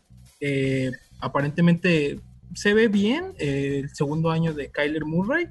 Eh, 0.41 0.93
aparentemente 1.21 2.21
se 2.55 2.75
ve 2.75 2.89
bien 2.89 3.33
eh, 3.39 3.81
el 3.83 3.91
segundo 3.91 4.31
año 4.31 4.53
de 4.53 4.71
Kyler 4.71 5.07
Murray. 5.07 5.49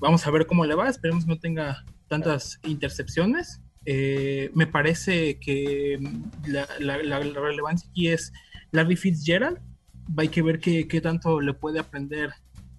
Vamos 0.00 0.26
a 0.26 0.30
ver 0.32 0.46
cómo 0.46 0.66
le 0.66 0.74
va, 0.74 0.88
esperemos 0.88 1.24
que 1.24 1.30
no 1.30 1.38
tenga 1.38 1.84
tantas 2.08 2.58
intercepciones. 2.64 3.60
Eh, 3.86 4.50
me 4.54 4.66
parece 4.66 5.38
que 5.38 5.98
la, 6.46 6.66
relevancia 6.98 7.88
aquí 7.88 8.08
es 8.08 8.32
Larry 8.72 8.96
Fitzgerald. 8.96 9.58
Hay 10.16 10.28
que 10.28 10.42
ver 10.42 10.58
qué, 10.58 10.88
qué 10.88 11.00
tanto 11.00 11.40
le 11.40 11.54
puede 11.54 11.78
aprender 11.78 12.30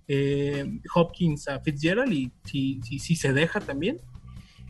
eh, 0.07 0.79
Hopkins 0.93 1.47
a 1.47 1.59
Fitzgerald 1.59 2.11
y 2.13 2.31
si, 2.43 2.81
si, 2.81 3.15
se 3.15 3.33
deja 3.33 3.59
también. 3.59 3.99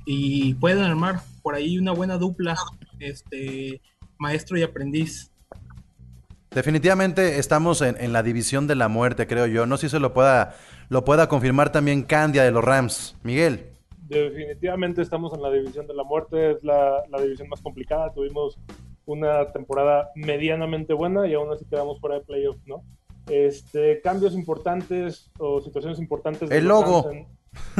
Y 0.05 0.53
pueden 0.55 0.83
armar 0.83 1.21
por 1.41 1.55
ahí 1.55 1.77
una 1.77 1.91
buena 1.91 2.17
dupla, 2.17 2.55
este 2.99 3.81
maestro 4.17 4.57
y 4.57 4.63
aprendiz. 4.63 5.31
Definitivamente 6.51 7.37
estamos 7.37 7.81
en, 7.81 8.13
la 8.13 8.23
división 8.23 8.65
de 8.67 8.75
la 8.75 8.87
muerte, 8.87 9.27
creo 9.27 9.45
yo. 9.45 9.65
No 9.65 9.77
sé 9.77 9.87
si 9.87 9.91
se 9.91 9.99
lo 9.99 10.13
pueda, 10.13 10.55
lo 10.89 11.03
pueda 11.03 11.27
confirmar 11.27 11.71
también 11.71 12.03
Candia 12.03 12.43
de 12.43 12.51
los 12.51 12.63
Rams. 12.63 13.17
Miguel. 13.23 13.71
Definitivamente 14.07 15.01
estamos 15.01 15.33
en 15.33 15.41
la 15.41 15.51
división 15.51 15.87
de 15.87 15.95
la 15.95 16.03
muerte, 16.03 16.51
es 16.51 16.63
la, 16.63 17.03
la 17.09 17.21
división 17.21 17.49
más 17.49 17.61
complicada. 17.61 18.13
Tuvimos 18.13 18.57
una 19.05 19.51
temporada 19.51 20.11
medianamente 20.15 20.93
buena 20.93 21.27
y 21.27 21.33
aún 21.33 21.51
así 21.51 21.65
quedamos 21.65 21.99
fuera 21.99 22.15
de 22.15 22.21
playoffs, 22.21 22.65
¿no? 22.65 22.83
Este, 23.29 24.01
cambios 24.01 24.33
importantes 24.33 25.31
o 25.37 25.61
situaciones 25.61 25.99
importantes. 25.99 26.51
el 26.51 26.65
logo. 26.65 27.11
En, 27.11 27.27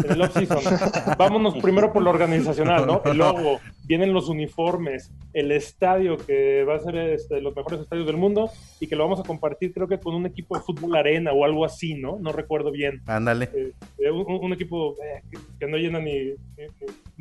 el 0.10 0.22
off-season. 0.22 0.60
Vámonos 1.18 1.56
primero 1.56 1.92
por 1.92 2.02
lo 2.02 2.10
organizacional, 2.10 2.88
¿no? 2.88 3.02
El 3.06 3.18
logo, 3.18 3.60
vienen 3.84 4.14
los 4.14 4.30
uniformes, 4.30 5.12
el 5.34 5.52
estadio 5.52 6.18
que 6.18 6.64
va 6.64 6.76
a 6.76 6.80
ser 6.80 6.96
este, 6.96 7.42
los 7.42 7.56
mejores 7.56 7.82
estadios 7.82 8.08
del 8.08 8.18
mundo 8.18 8.50
y 8.80 8.88
que 8.88 8.96
lo 8.96 9.04
vamos 9.04 9.20
a 9.20 9.24
compartir 9.24 9.74
creo 9.74 9.88
que 9.88 10.00
con 10.00 10.16
un 10.16 10.26
equipo 10.26 10.56
de 10.56 10.64
fútbol 10.64 10.96
arena 10.96 11.32
o 11.34 11.46
algo 11.46 11.66
así, 11.66 11.94
¿no? 11.96 12.18
No 12.20 12.32
recuerdo 12.32 12.72
bien. 12.72 13.02
Ándale. 13.06 13.50
Eh, 13.98 14.12
un, 14.12 14.54
equipo 14.54 14.96
eh, 15.04 15.22
que, 15.60 15.68
no 15.68 15.78
llena 15.78 16.00
ni, 16.00 16.14
ni, 16.30 16.68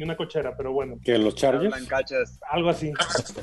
una 0.02 0.16
cochera, 0.16 0.56
pero 0.56 0.72
bueno. 0.72 0.96
¿Que 1.02 1.18
los 1.18 1.34
Chargers? 1.34 1.74
Algo 2.50 2.68
así. 2.68 2.92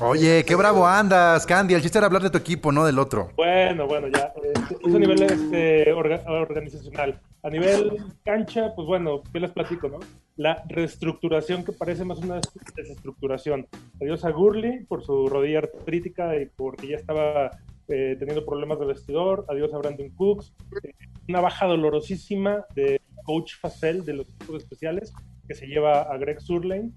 Oye, 0.00 0.44
qué 0.44 0.54
bravo 0.54 0.86
andas, 0.86 1.46
Candy. 1.46 1.74
El 1.74 1.82
chiste 1.82 1.98
era 1.98 2.06
hablar 2.06 2.22
de 2.22 2.30
tu 2.30 2.38
equipo, 2.38 2.70
no 2.72 2.84
del 2.84 2.98
otro. 2.98 3.30
Bueno, 3.36 3.86
bueno, 3.86 4.08
ya. 4.08 4.32
Este, 4.42 4.76
es 4.86 4.94
a 4.94 4.98
nivel 4.98 5.22
este, 5.22 5.92
organizacional. 5.92 7.20
A 7.42 7.50
nivel 7.50 7.96
cancha, 8.24 8.72
pues 8.76 8.86
bueno, 8.86 9.22
¿qué 9.32 9.40
les 9.40 9.50
platico, 9.50 9.88
no? 9.88 9.98
La 10.36 10.62
reestructuración 10.68 11.64
que 11.64 11.72
parece 11.72 12.04
más 12.04 12.18
una 12.18 12.40
desestructuración. 12.76 13.66
Adiós 14.00 14.24
a 14.24 14.30
Gurley 14.30 14.84
por 14.84 15.02
su 15.02 15.28
rodilla 15.28 15.58
artrítica 15.58 16.36
y 16.36 16.46
porque 16.46 16.88
ya 16.88 16.96
estaba 16.96 17.50
eh, 17.88 18.16
teniendo 18.18 18.44
problemas 18.44 18.78
de 18.78 18.86
vestidor. 18.86 19.44
Adiós 19.48 19.72
a 19.74 19.78
Brandon 19.78 20.10
Cooks. 20.10 20.52
Eh, 20.84 20.92
una 21.28 21.40
baja 21.40 21.66
dolorosísima 21.66 22.64
de 22.74 23.00
coach 23.24 23.54
Facel 23.60 24.04
de 24.04 24.14
los 24.14 24.28
equipos 24.28 24.62
especiales 24.62 25.12
que 25.52 25.58
se 25.58 25.66
lleva 25.66 26.02
a 26.02 26.16
Greg 26.16 26.40
Surlane. 26.40 26.90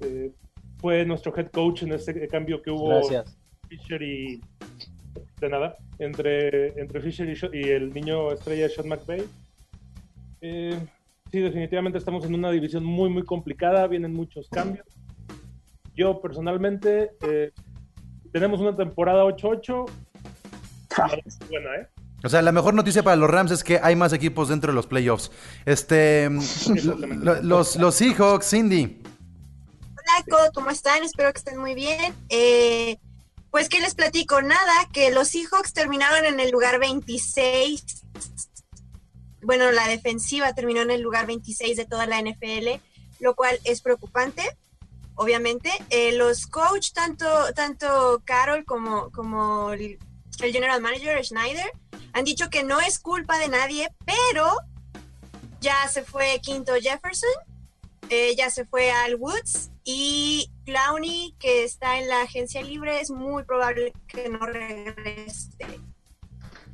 Eh, 0.00 0.30
fue 0.78 1.04
nuestro 1.04 1.36
head 1.36 1.50
coach 1.50 1.82
en 1.82 1.92
ese 1.92 2.28
cambio 2.28 2.62
que 2.62 2.70
hubo 2.70 2.88
Gracias. 2.88 3.36
Fisher 3.68 4.00
y 4.00 4.40
de 5.40 5.48
nada 5.48 5.76
entre, 5.98 6.80
entre 6.80 7.00
Fisher 7.00 7.28
y, 7.28 7.58
y 7.58 7.70
el 7.70 7.92
niño 7.92 8.30
estrella 8.32 8.68
Sean 8.68 8.88
McVay 8.88 9.24
eh, 10.40 10.78
sí, 11.32 11.40
definitivamente 11.40 11.98
estamos 11.98 12.24
en 12.26 12.34
una 12.34 12.50
división 12.50 12.84
muy, 12.84 13.08
muy 13.08 13.24
complicada, 13.24 13.86
vienen 13.88 14.14
muchos 14.14 14.48
cambios. 14.50 14.86
Yo 15.96 16.20
personalmente, 16.20 17.10
eh, 17.22 17.50
tenemos 18.32 18.60
una 18.60 18.76
temporada 18.76 19.24
8-8. 19.24 19.90
Buena, 21.48 21.74
¿eh? 21.76 21.88
O 22.22 22.28
sea, 22.28 22.42
la 22.42 22.52
mejor 22.52 22.74
noticia 22.74 23.02
para 23.02 23.16
los 23.16 23.30
Rams 23.30 23.50
es 23.50 23.62
que 23.62 23.78
hay 23.82 23.94
más 23.94 24.12
equipos 24.12 24.48
dentro 24.48 24.72
de 24.72 24.74
los 24.74 24.86
playoffs. 24.86 25.30
Este, 25.64 26.28
los, 27.42 27.76
los 27.76 27.94
Seahawks, 27.94 28.50
Cindy. 28.50 29.02
Hola, 29.92 30.50
¿cómo 30.54 30.70
están? 30.70 31.02
Espero 31.02 31.32
que 31.32 31.38
estén 31.38 31.58
muy 31.58 31.74
bien. 31.74 32.14
Eh, 32.28 32.98
pues, 33.50 33.68
¿qué 33.68 33.80
les 33.80 33.94
platico? 33.94 34.42
Nada, 34.42 34.88
que 34.92 35.10
los 35.10 35.28
Seahawks 35.28 35.72
terminaron 35.72 36.24
en 36.24 36.40
el 36.40 36.50
lugar 36.50 36.78
26 36.78 38.06
bueno, 39.46 39.70
la 39.70 39.86
defensiva 39.86 40.52
terminó 40.54 40.82
en 40.82 40.90
el 40.90 41.02
lugar 41.02 41.26
26 41.26 41.76
de 41.76 41.86
toda 41.86 42.06
la 42.06 42.20
NFL, 42.20 42.80
lo 43.20 43.36
cual 43.36 43.58
es 43.62 43.80
preocupante, 43.80 44.42
obviamente. 45.14 45.70
Eh, 45.90 46.12
los 46.16 46.48
coach, 46.48 46.90
tanto, 46.92 47.26
tanto 47.54 48.22
Carol 48.24 48.64
como, 48.64 49.10
como 49.12 49.72
el, 49.72 49.98
general 50.40 50.82
manager 50.82 51.24
Schneider, 51.24 51.70
han 52.16 52.24
dicho 52.24 52.48
que 52.48 52.64
no 52.64 52.80
es 52.80 52.98
culpa 52.98 53.38
de 53.38 53.48
nadie, 53.48 53.90
pero 54.04 54.58
ya 55.60 55.86
se 55.88 56.02
fue 56.02 56.40
Quinto 56.42 56.72
Jefferson 56.74 57.28
ya 58.36 58.50
se 58.50 58.64
fue 58.64 58.90
al 58.90 59.16
Woods 59.16 59.70
y 59.84 60.50
Clowney, 60.64 61.34
que 61.38 61.64
está 61.64 61.98
en 61.98 62.08
la 62.08 62.22
agencia 62.22 62.62
libre, 62.62 63.00
es 63.00 63.10
muy 63.10 63.44
probable 63.44 63.92
que 64.06 64.28
no 64.28 64.38
regrese. 64.46 65.80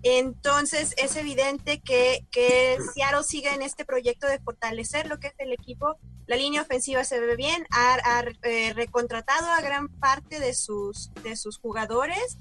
Entonces 0.03 0.95
es 0.97 1.17
evidente 1.17 1.81
que, 1.81 2.27
que 2.31 2.79
sigue 3.27 3.55
en 3.55 3.63
este 3.63 3.85
proyecto 3.85 4.27
de 4.27 4.41
fortalecer 4.41 5.09
lo 5.09 5.19
que 5.19 5.29
es 5.29 5.35
el 5.39 5.53
equipo. 5.53 5.97
La 6.27 6.37
línea 6.37 6.63
ofensiva 6.63 7.05
se 7.05 7.21
ve 7.21 7.37
bien, 7.37 7.67
ha, 7.71 8.25
eh, 8.43 8.73
recontratado 8.75 9.51
a 9.51 9.61
gran 9.61 9.89
parte 9.89 10.41
de 10.41 10.55
sus, 10.55 11.11
de 11.23 11.37
sus 11.37 11.59
jugadores. 11.59 12.39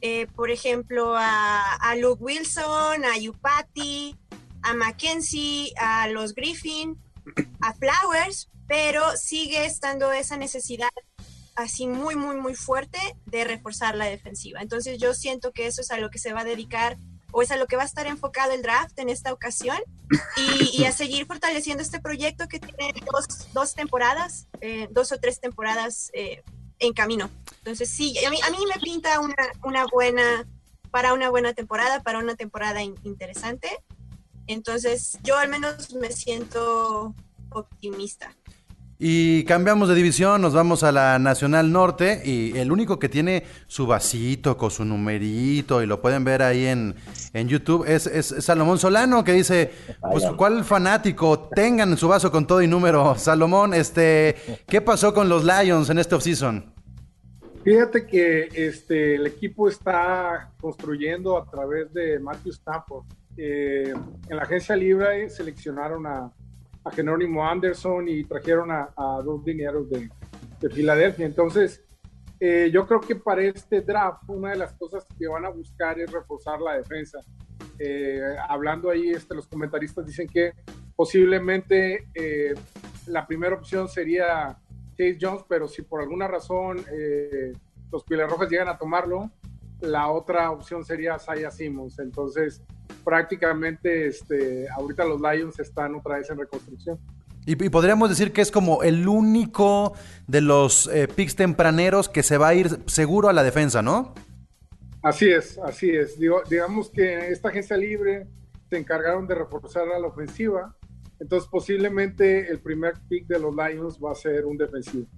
Eh, 0.00 0.26
por 0.34 0.50
ejemplo, 0.50 1.14
a, 1.16 1.74
a, 1.74 1.96
Luke 1.96 2.22
Wilson, 2.22 3.04
a 3.04 3.16
Yupati, 3.18 4.16
a 4.62 4.74
Mackenzie, 4.74 5.72
a 5.78 6.08
los 6.08 6.34
Griffin, 6.34 6.98
a 7.60 7.72
Flowers, 7.74 8.48
pero 8.66 9.16
sigue 9.16 9.64
estando 9.64 10.12
esa 10.12 10.36
necesidad 10.36 10.90
así 11.54 11.86
muy, 11.86 12.16
muy, 12.16 12.36
muy 12.36 12.54
fuerte 12.54 12.98
de 13.26 13.44
reforzar 13.44 13.94
la 13.94 14.06
defensiva. 14.06 14.60
Entonces 14.60 14.98
yo 14.98 15.14
siento 15.14 15.52
que 15.52 15.66
eso 15.66 15.80
es 15.80 15.90
a 15.90 15.98
lo 15.98 16.10
que 16.10 16.18
se 16.18 16.32
va 16.32 16.40
a 16.40 16.44
dedicar 16.44 16.96
o 17.32 17.42
es 17.42 17.50
a 17.50 17.56
lo 17.56 17.66
que 17.66 17.76
va 17.76 17.82
a 17.82 17.86
estar 17.86 18.06
enfocado 18.06 18.52
el 18.52 18.62
draft 18.62 18.98
en 18.98 19.08
esta 19.08 19.32
ocasión 19.32 19.78
y, 20.36 20.84
a 20.84 20.92
seguir 20.92 21.26
fortaleciendo 21.26 21.82
este 21.82 21.98
proyecto 21.98 22.46
que 22.46 22.60
tiene 22.60 22.92
dos, 23.52 23.74
temporadas, 23.74 24.46
eh, 24.60 24.86
dos 24.90 25.10
o 25.12 25.18
tres 25.18 25.40
temporadas 25.40 26.10
eh, 26.12 26.42
en 26.78 26.92
camino. 26.92 27.30
Entonces 27.58 27.88
sí, 27.88 28.14
a 28.24 28.30
mí, 28.30 28.38
a 28.46 28.50
mí 28.50 28.58
me 28.72 28.80
pinta 28.80 29.18
una, 29.20 29.34
una 29.64 29.86
buena, 29.86 30.46
para 30.90 31.14
una 31.14 31.30
buena 31.30 31.54
temporada, 31.54 32.02
para 32.02 32.18
una 32.18 32.36
temporada 32.36 32.82
interesante. 32.82 33.68
Entonces 34.46 35.18
yo 35.22 35.38
al 35.38 35.48
menos 35.48 35.94
me 35.94 36.12
siento 36.12 37.14
optimista. 37.50 38.34
Y 39.04 39.42
cambiamos 39.46 39.88
de 39.88 39.96
división, 39.96 40.40
nos 40.40 40.54
vamos 40.54 40.84
a 40.84 40.92
la 40.92 41.18
Nacional 41.18 41.72
Norte 41.72 42.22
y 42.24 42.56
el 42.56 42.70
único 42.70 43.00
que 43.00 43.08
tiene 43.08 43.42
su 43.66 43.84
vasito 43.84 44.56
con 44.56 44.70
su 44.70 44.84
numerito 44.84 45.82
y 45.82 45.86
lo 45.86 46.00
pueden 46.00 46.22
ver 46.22 46.40
ahí 46.40 46.66
en, 46.66 46.94
en 47.32 47.48
YouTube 47.48 47.84
es, 47.84 48.06
es, 48.06 48.26
Salomón 48.26 48.78
Solano 48.78 49.24
que 49.24 49.32
dice, 49.32 49.72
pues 50.08 50.24
cuál 50.36 50.64
fanático 50.64 51.48
tengan 51.52 51.96
su 51.96 52.06
vaso 52.06 52.30
con 52.30 52.46
todo 52.46 52.62
y 52.62 52.68
número. 52.68 53.14
Salomón, 53.18 53.74
este, 53.74 54.36
¿qué 54.68 54.80
pasó 54.80 55.12
con 55.12 55.28
los 55.28 55.42
Lions 55.42 55.90
en 55.90 55.98
este 55.98 56.14
offseason? 56.14 56.72
Fíjate 57.64 58.06
que 58.06 58.50
este, 58.54 59.16
el 59.16 59.26
equipo 59.26 59.68
está 59.68 60.52
construyendo 60.60 61.36
a 61.36 61.50
través 61.50 61.92
de 61.92 62.20
Matthew 62.20 62.52
Stafford. 62.52 63.04
Eh, 63.36 63.92
en 64.28 64.36
la 64.36 64.44
agencia 64.44 64.76
libre 64.76 65.28
seleccionaron 65.28 66.06
a 66.06 66.30
a 66.84 66.90
Jerónimo 66.90 67.46
Anderson 67.46 68.08
y 68.08 68.24
trajeron 68.24 68.70
a, 68.70 68.92
dos 69.24 69.44
dineros 69.44 69.88
de, 69.90 70.10
de, 70.60 70.70
Filadelfia. 70.70 71.26
Entonces, 71.26 71.84
eh, 72.40 72.70
yo 72.72 72.86
creo 72.86 73.00
que 73.00 73.14
para 73.14 73.42
este 73.42 73.82
draft 73.82 74.24
una 74.28 74.50
de 74.50 74.56
las 74.56 74.72
cosas 74.72 75.06
que 75.16 75.28
van 75.28 75.44
a 75.44 75.50
buscar 75.50 76.00
es 76.00 76.10
reforzar 76.10 76.60
la 76.60 76.74
defensa. 76.74 77.20
Eh, 77.78 78.20
hablando 78.48 78.90
ahí, 78.90 79.10
este, 79.10 79.34
los 79.34 79.46
comentaristas 79.46 80.04
dicen 80.04 80.26
que 80.26 80.52
posiblemente 80.96 82.08
eh, 82.14 82.54
la 83.06 83.26
primera 83.26 83.54
opción 83.54 83.88
sería 83.88 84.58
Chase 84.96 85.18
Jones, 85.20 85.44
pero 85.48 85.68
si 85.68 85.82
por 85.82 86.00
alguna 86.00 86.26
razón 86.26 86.84
los 87.90 88.04
Piles 88.04 88.28
Rojas 88.28 88.50
llegan 88.50 88.68
a 88.68 88.76
tomarlo, 88.76 89.30
la 89.82 90.08
otra 90.10 90.50
opción 90.50 90.84
sería 90.84 91.18
Saya 91.18 91.50
Simmons. 91.50 91.98
Entonces, 91.98 92.62
prácticamente 93.04 94.06
este, 94.06 94.68
ahorita 94.70 95.04
los 95.04 95.20
Lions 95.20 95.58
están 95.58 95.94
otra 95.94 96.16
vez 96.16 96.30
en 96.30 96.38
reconstrucción. 96.38 96.98
Y, 97.44 97.56
podríamos 97.56 98.08
decir 98.08 98.32
que 98.32 98.40
es 98.40 98.52
como 98.52 98.84
el 98.84 99.08
único 99.08 99.94
de 100.28 100.40
los 100.40 100.86
eh, 100.86 101.08
picks 101.08 101.34
tempraneros 101.34 102.08
que 102.08 102.22
se 102.22 102.38
va 102.38 102.48
a 102.48 102.54
ir 102.54 102.78
seguro 102.86 103.28
a 103.28 103.32
la 103.32 103.42
defensa, 103.42 103.82
¿no? 103.82 104.14
Así 105.02 105.28
es, 105.28 105.58
así 105.58 105.90
es. 105.90 106.16
digamos 106.48 106.88
que 106.90 107.30
esta 107.30 107.48
agencia 107.48 107.76
libre 107.76 108.28
se 108.70 108.78
encargaron 108.78 109.26
de 109.26 109.34
reforzar 109.34 109.88
a 109.88 109.98
la 109.98 110.06
ofensiva, 110.06 110.76
entonces 111.18 111.48
posiblemente 111.50 112.48
el 112.48 112.60
primer 112.60 112.94
pick 113.08 113.26
de 113.26 113.40
los 113.40 113.52
Lions 113.52 113.98
va 113.98 114.12
a 114.12 114.14
ser 114.14 114.46
un 114.46 114.56
defensivo. 114.56 115.08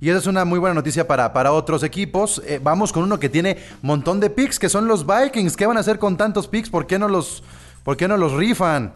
Y 0.00 0.08
esa 0.10 0.18
es 0.18 0.26
una 0.26 0.44
muy 0.44 0.58
buena 0.60 0.74
noticia 0.74 1.08
para, 1.08 1.32
para 1.32 1.52
otros 1.52 1.82
equipos. 1.82 2.40
Eh, 2.46 2.60
vamos 2.62 2.92
con 2.92 3.02
uno 3.02 3.18
que 3.18 3.28
tiene 3.28 3.58
montón 3.82 4.20
de 4.20 4.30
picks, 4.30 4.58
que 4.58 4.68
son 4.68 4.86
los 4.86 5.04
Vikings. 5.04 5.56
¿Qué 5.56 5.66
van 5.66 5.76
a 5.76 5.80
hacer 5.80 5.98
con 5.98 6.16
tantos 6.16 6.46
picks? 6.46 6.70
¿Por 6.70 6.86
qué 6.86 6.98
no 6.98 7.08
los, 7.08 7.42
por 7.82 7.96
qué 7.96 8.06
no 8.06 8.16
los 8.16 8.32
rifan? 8.32 8.94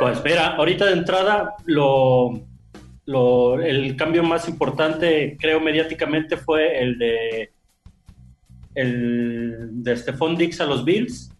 Pues 0.00 0.24
mira, 0.24 0.56
ahorita 0.56 0.86
de 0.86 0.92
entrada, 0.92 1.54
lo, 1.66 2.40
lo, 3.04 3.60
el 3.60 3.94
cambio 3.96 4.22
más 4.22 4.48
importante, 4.48 5.36
creo, 5.38 5.60
mediáticamente 5.60 6.38
fue 6.38 6.82
el 6.82 6.98
de 6.98 7.50
el 8.74 9.84
de 9.84 9.96
Stephon 9.96 10.36
Dix 10.36 10.60
a 10.60 10.66
los 10.66 10.84
Bills. 10.84 11.30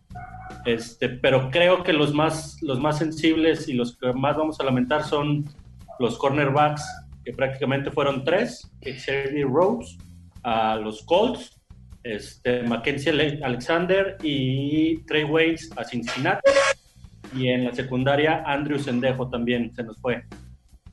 Este, 0.66 1.08
pero 1.08 1.50
creo 1.50 1.82
que 1.82 1.92
los 1.92 2.14
más, 2.14 2.58
los 2.62 2.78
más 2.78 2.98
sensibles 2.98 3.68
y 3.68 3.72
los 3.72 3.96
que 3.96 4.12
más 4.12 4.36
vamos 4.36 4.60
a 4.60 4.64
lamentar 4.64 5.04
son 5.04 5.44
los 5.98 6.16
cornerbacks 6.16 6.82
que 7.24 7.32
prácticamente 7.32 7.90
fueron 7.90 8.24
tres, 8.24 8.70
Xavier 8.82 9.46
Rose 9.48 9.96
a 10.42 10.76
los 10.76 11.02
Colts, 11.04 11.60
este, 12.02 12.62
Mackenzie 12.62 13.40
Alexander 13.42 14.16
y 14.22 14.98
Trey 15.06 15.24
Waynes 15.24 15.70
a 15.76 15.84
Cincinnati. 15.84 16.50
Y 17.34 17.48
en 17.48 17.64
la 17.64 17.72
secundaria, 17.72 18.44
Andrew 18.46 18.78
Sendejo 18.78 19.28
también 19.28 19.74
se 19.74 19.82
nos 19.82 19.98
fue. 20.00 20.22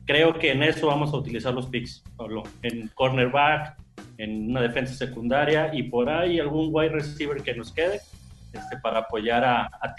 Creo 0.06 0.40
que 0.40 0.52
en 0.52 0.64
eso 0.64 0.88
vamos 0.88 1.14
a 1.14 1.18
utilizar 1.18 1.54
los 1.54 1.68
picks, 1.68 2.04
Pablo. 2.16 2.44
En 2.64 2.88
cornerback, 2.96 3.78
en 4.18 4.50
una 4.50 4.62
defensa 4.62 4.94
secundaria 4.94 5.70
y 5.74 5.84
por 5.84 6.10
ahí 6.10 6.40
algún 6.40 6.70
wide 6.72 6.90
receiver 6.90 7.42
que 7.44 7.54
nos 7.54 7.72
quede 7.72 8.02
este, 8.54 8.78
para 8.78 9.00
apoyar 9.00 9.44
a, 9.44 9.66
a 9.66 9.96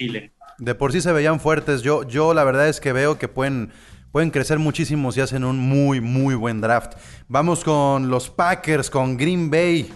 De 0.59 0.75
por 0.75 0.93
sí 0.93 1.01
se 1.01 1.13
veían 1.13 1.41
fuertes. 1.41 1.83
Yo, 1.83 2.07
yo 2.07 2.35
la 2.35 2.45
verdad 2.45 2.69
es 2.69 2.81
que 2.81 2.93
veo 2.93 3.19
que 3.19 3.29
pueden 3.29 3.71
pueden 4.13 4.31
crecer 4.31 4.59
muchísimo 4.59 5.11
si 5.11 5.21
hacen 5.23 5.43
un 5.43 5.59
muy, 5.59 6.01
muy 6.01 6.35
buen 6.35 6.61
draft. 6.61 6.93
Vamos 7.29 7.65
con 7.65 8.11
los 8.11 8.29
Packers, 8.29 8.91
con 8.91 9.17
Green 9.17 9.51
Bay. 9.51 9.91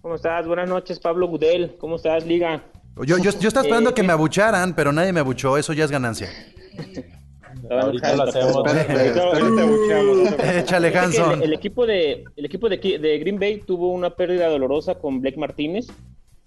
¿Cómo 0.00 0.14
estás? 0.14 0.46
Buenas 0.46 0.68
noches, 0.68 0.98
Pablo 0.98 1.28
Gudel. 1.28 1.76
¿Cómo 1.78 1.96
estás, 1.96 2.26
Liga? 2.26 2.64
Yo, 3.04 3.18
yo, 3.18 3.30
estaba 3.30 3.62
esperando 3.62 3.94
que 3.94 4.02
me 4.02 4.12
abucharan, 4.12 4.74
pero 4.74 4.90
nadie 4.92 5.12
me 5.12 5.20
abuchó. 5.20 5.58
Eso 5.58 5.74
ya 5.74 5.84
es 5.84 5.90
ganancia. 5.90 6.30
Ahorita 7.70 8.16
lo 8.16 8.22
hacemos. 8.22 8.62
Échale, 10.56 10.96
Hanson. 10.96 11.42
El, 11.42 11.52
equipo, 11.52 11.86
de, 11.86 12.24
el 12.34 12.44
equipo 12.46 12.68
de, 12.70 12.78
Green 12.78 13.38
Bay 13.38 13.58
tuvo 13.58 13.92
una 13.92 14.10
pérdida 14.10 14.48
dolorosa 14.48 14.94
con 14.94 15.20
Blake 15.20 15.38
Martínez, 15.38 15.88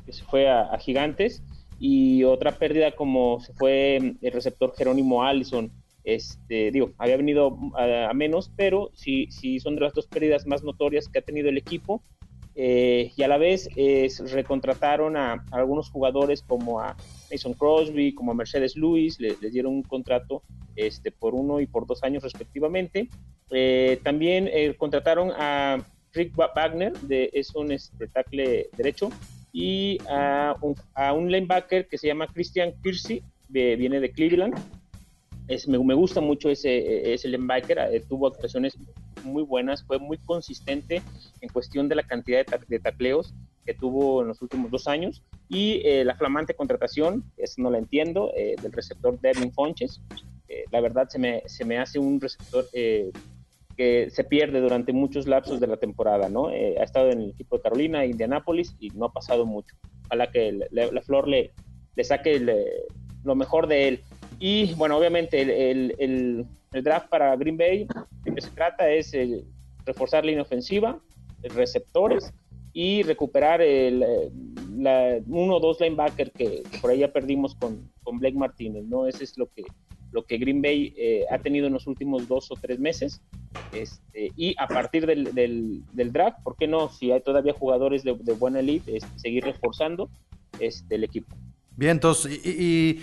que 0.05 0.13
se 0.13 0.23
fue 0.23 0.49
a, 0.49 0.61
a 0.61 0.79
Gigantes, 0.79 1.43
y 1.79 2.23
otra 2.23 2.53
pérdida 2.53 2.91
como 2.93 3.39
se 3.41 3.53
fue 3.53 3.97
el 3.97 4.31
receptor 4.31 4.73
Jerónimo 4.75 5.23
Allison 5.23 5.71
este, 6.03 6.71
digo, 6.71 6.91
había 6.97 7.17
venido 7.17 7.57
a, 7.75 8.13
menos, 8.13 8.51
pero 8.55 8.91
sí, 8.93 9.27
sí 9.29 9.59
son 9.59 9.75
de 9.75 9.81
las 9.81 9.93
dos 9.93 10.07
pérdidas 10.07 10.47
más 10.47 10.63
notorias 10.63 11.07
que 11.07 11.19
ha 11.19 11.21
tenido 11.21 11.49
el 11.49 11.57
equipo. 11.57 12.01
Eh, 12.53 13.13
y 13.15 13.23
a 13.23 13.29
la 13.29 13.37
vez 13.37 13.69
recontrataron 14.31 15.15
a, 15.15 15.45
algunos 15.51 15.89
jugadores 15.89 16.41
como 16.41 16.81
a 16.81 16.97
Mason 17.31 17.53
Crosby, 17.53 18.13
como 18.13 18.31
a 18.31 18.35
Mercedes 18.35 18.75
Lewis, 18.75 19.19
les 19.19 19.39
dieron 19.53 19.73
un 19.73 19.83
contrato 19.83 20.43
este, 20.75 21.11
por 21.11 21.33
uno 21.33 21.59
y 21.59 21.67
por 21.67 21.85
dos 21.85 22.03
años 22.03 22.23
respectivamente. 22.23 23.07
Eh, 23.51 23.99
también 24.03 24.49
eh, 24.51 24.75
contrataron 24.77 25.31
a 25.31 25.85
Rick 26.13 26.35
Wagner, 26.35 26.93
de, 26.99 27.29
es 27.33 27.55
un 27.55 27.71
este, 27.71 28.07
tackle 28.07 28.69
derecho, 28.75 29.09
y 29.53 29.97
a 30.09 30.55
un, 30.61 30.75
a 30.93 31.13
un 31.13 31.31
linebacker 31.31 31.87
que 31.87 31.97
se 31.97 32.07
llama 32.07 32.27
Christian 32.27 32.73
Kirsi, 32.81 33.21
viene 33.49 33.99
de 33.99 34.11
Cleveland 34.11 34.55
me, 35.67 35.93
gusta 35.93 36.21
mucho 36.21 36.49
ese, 36.49 37.13
ese 37.13 37.27
linebacker, 37.27 37.79
eh, 37.79 38.03
tuvo 38.07 38.27
actuaciones 38.27 38.77
muy 39.23 39.43
buenas, 39.43 39.83
fue 39.83 39.99
muy 39.99 40.17
consistente 40.17 41.01
en 41.41 41.49
cuestión 41.49 41.89
de 41.89 41.95
la 41.95 42.03
cantidad 42.03 42.45
de, 42.45 42.79
tacleos 42.79 43.33
que 43.65 43.73
tuvo 43.73 44.21
en 44.21 44.29
los 44.29 44.41
últimos 44.41 44.71
dos 44.71 44.87
años 44.87 45.23
y 45.49 45.81
eh, 45.85 46.03
la 46.03 46.15
flamante 46.15 46.55
contratación, 46.55 47.23
eso 47.37 47.61
no 47.61 47.69
la 47.69 47.77
entiendo, 47.77 48.31
eh, 48.35 48.55
del 48.61 48.71
receptor 48.71 49.19
Devin 49.19 49.53
Fonches. 49.53 50.01
la 50.71 50.81
verdad 50.81 51.07
se 51.09 51.19
me, 51.19 51.43
se 51.45 51.63
me 51.63 51.77
hace 51.77 51.97
un 51.99 52.19
receptor 52.19 52.65
que 52.71 54.09
se 54.09 54.23
pierde 54.23 54.59
durante 54.59 54.91
muchos 54.91 55.27
lapsos 55.27 55.59
de 55.59 55.67
la 55.67 55.77
temporada, 55.77 56.27
¿no? 56.27 56.47
ha 56.47 56.83
estado 56.83 57.09
en 57.09 57.21
el 57.21 57.29
equipo 57.29 57.57
de 57.57 57.63
Carolina, 57.63 58.05
Indianápolis 58.05 58.75
y 58.79 58.89
no 58.89 59.05
ha 59.05 59.13
pasado 59.13 59.45
mucho. 59.45 59.75
Ojalá 60.07 60.29
que 60.29 60.59
la, 60.71 61.01
Flor 61.01 61.27
le, 61.27 61.51
le 61.95 62.03
saque 62.03 62.37
lo 63.23 63.35
mejor 63.35 63.67
de 63.67 63.87
él. 63.87 64.03
Y 64.41 64.73
bueno, 64.73 64.97
obviamente 64.97 65.39
el, 65.39 65.95
el, 65.99 66.45
el, 66.71 66.83
draft 66.83 67.09
para 67.09 67.35
Green 67.35 67.57
Bay, 67.57 67.87
de 68.23 68.33
que 68.33 68.41
se 68.41 68.49
trata 68.49 68.89
es 68.89 69.13
el, 69.13 69.45
reforzar 69.85 70.25
línea 70.25 70.41
ofensiva, 70.41 70.99
receptores 71.43 72.33
y 72.73 73.03
recuperar 73.03 73.61
el, 73.61 73.99
la, 74.77 75.19
uno 75.27 75.57
o 75.57 75.59
dos 75.59 75.79
linebackers 75.79 76.31
que, 76.31 76.63
por 76.81 76.89
ahí 76.89 76.99
ya 76.99 77.13
perdimos 77.13 77.53
con, 77.53 77.87
con 78.03 78.17
Blake 78.17 78.35
Martínez, 78.35 78.83
¿no? 78.85 79.05
Ese 79.05 79.25
es 79.25 79.37
lo 79.37 79.47
que, 79.47 79.63
lo 80.11 80.25
que 80.25 80.39
Green 80.39 80.61
Bay 80.61 80.91
eh, 80.97 81.25
ha 81.29 81.37
tenido 81.37 81.67
en 81.67 81.73
los 81.73 81.85
últimos 81.85 82.27
dos 82.27 82.49
o 82.51 82.55
tres 82.55 82.79
meses. 82.79 83.21
Este, 83.73 84.31
y 84.35 84.55
a 84.57 84.67
partir 84.67 85.05
del, 85.05 85.35
del, 85.35 86.11
draft, 86.11 86.39
¿por 86.43 86.55
qué 86.55 86.67
no? 86.67 86.89
Si 86.89 87.11
hay 87.11 87.21
todavía 87.21 87.53
jugadores 87.53 88.03
de, 88.03 88.13
buena 88.13 88.59
elite, 88.59 88.97
este, 88.97 89.19
seguir 89.19 89.43
reforzando 89.43 90.09
este, 90.59 90.95
el 90.95 91.03
equipo. 91.03 91.35
Bien, 91.75 91.91
entonces, 91.91 92.39
y, 92.45 93.01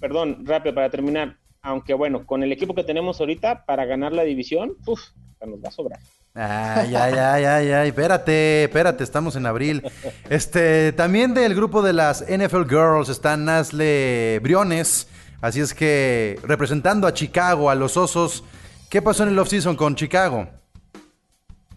perdón, 0.00 0.44
rápido 0.44 0.74
para 0.74 0.90
terminar. 0.90 1.36
Aunque 1.62 1.94
bueno, 1.94 2.24
con 2.24 2.42
el 2.42 2.52
equipo 2.52 2.74
que 2.74 2.84
tenemos 2.84 3.20
ahorita 3.20 3.64
para 3.66 3.84
ganar 3.84 4.12
la 4.12 4.22
división, 4.22 4.76
uf, 4.86 5.00
nos 5.46 5.62
va 5.62 5.68
a 5.68 5.72
sobrar. 5.72 6.00
Ay, 6.34 6.94
ay, 6.94 7.14
ay, 7.14 7.44
ay, 7.44 7.72
ay, 7.72 7.88
espérate, 7.88 8.64
espérate, 8.64 9.02
estamos 9.02 9.36
en 9.36 9.46
abril. 9.46 9.82
Este, 10.30 10.92
también 10.92 11.32
del 11.32 11.54
grupo 11.54 11.82
de 11.82 11.92
las 11.92 12.22
NFL 12.22 12.68
Girls 12.68 13.08
está 13.08 13.36
Nasle 13.36 14.38
Briones, 14.42 15.08
así 15.40 15.60
es 15.60 15.72
que 15.72 16.38
representando 16.42 17.06
a 17.06 17.14
Chicago, 17.14 17.70
a 17.70 17.74
los 17.74 17.96
Osos, 17.96 18.44
¿qué 18.90 19.00
pasó 19.00 19.22
en 19.22 19.30
el 19.30 19.38
offseason 19.38 19.74
con 19.74 19.96
Chicago? 19.96 20.48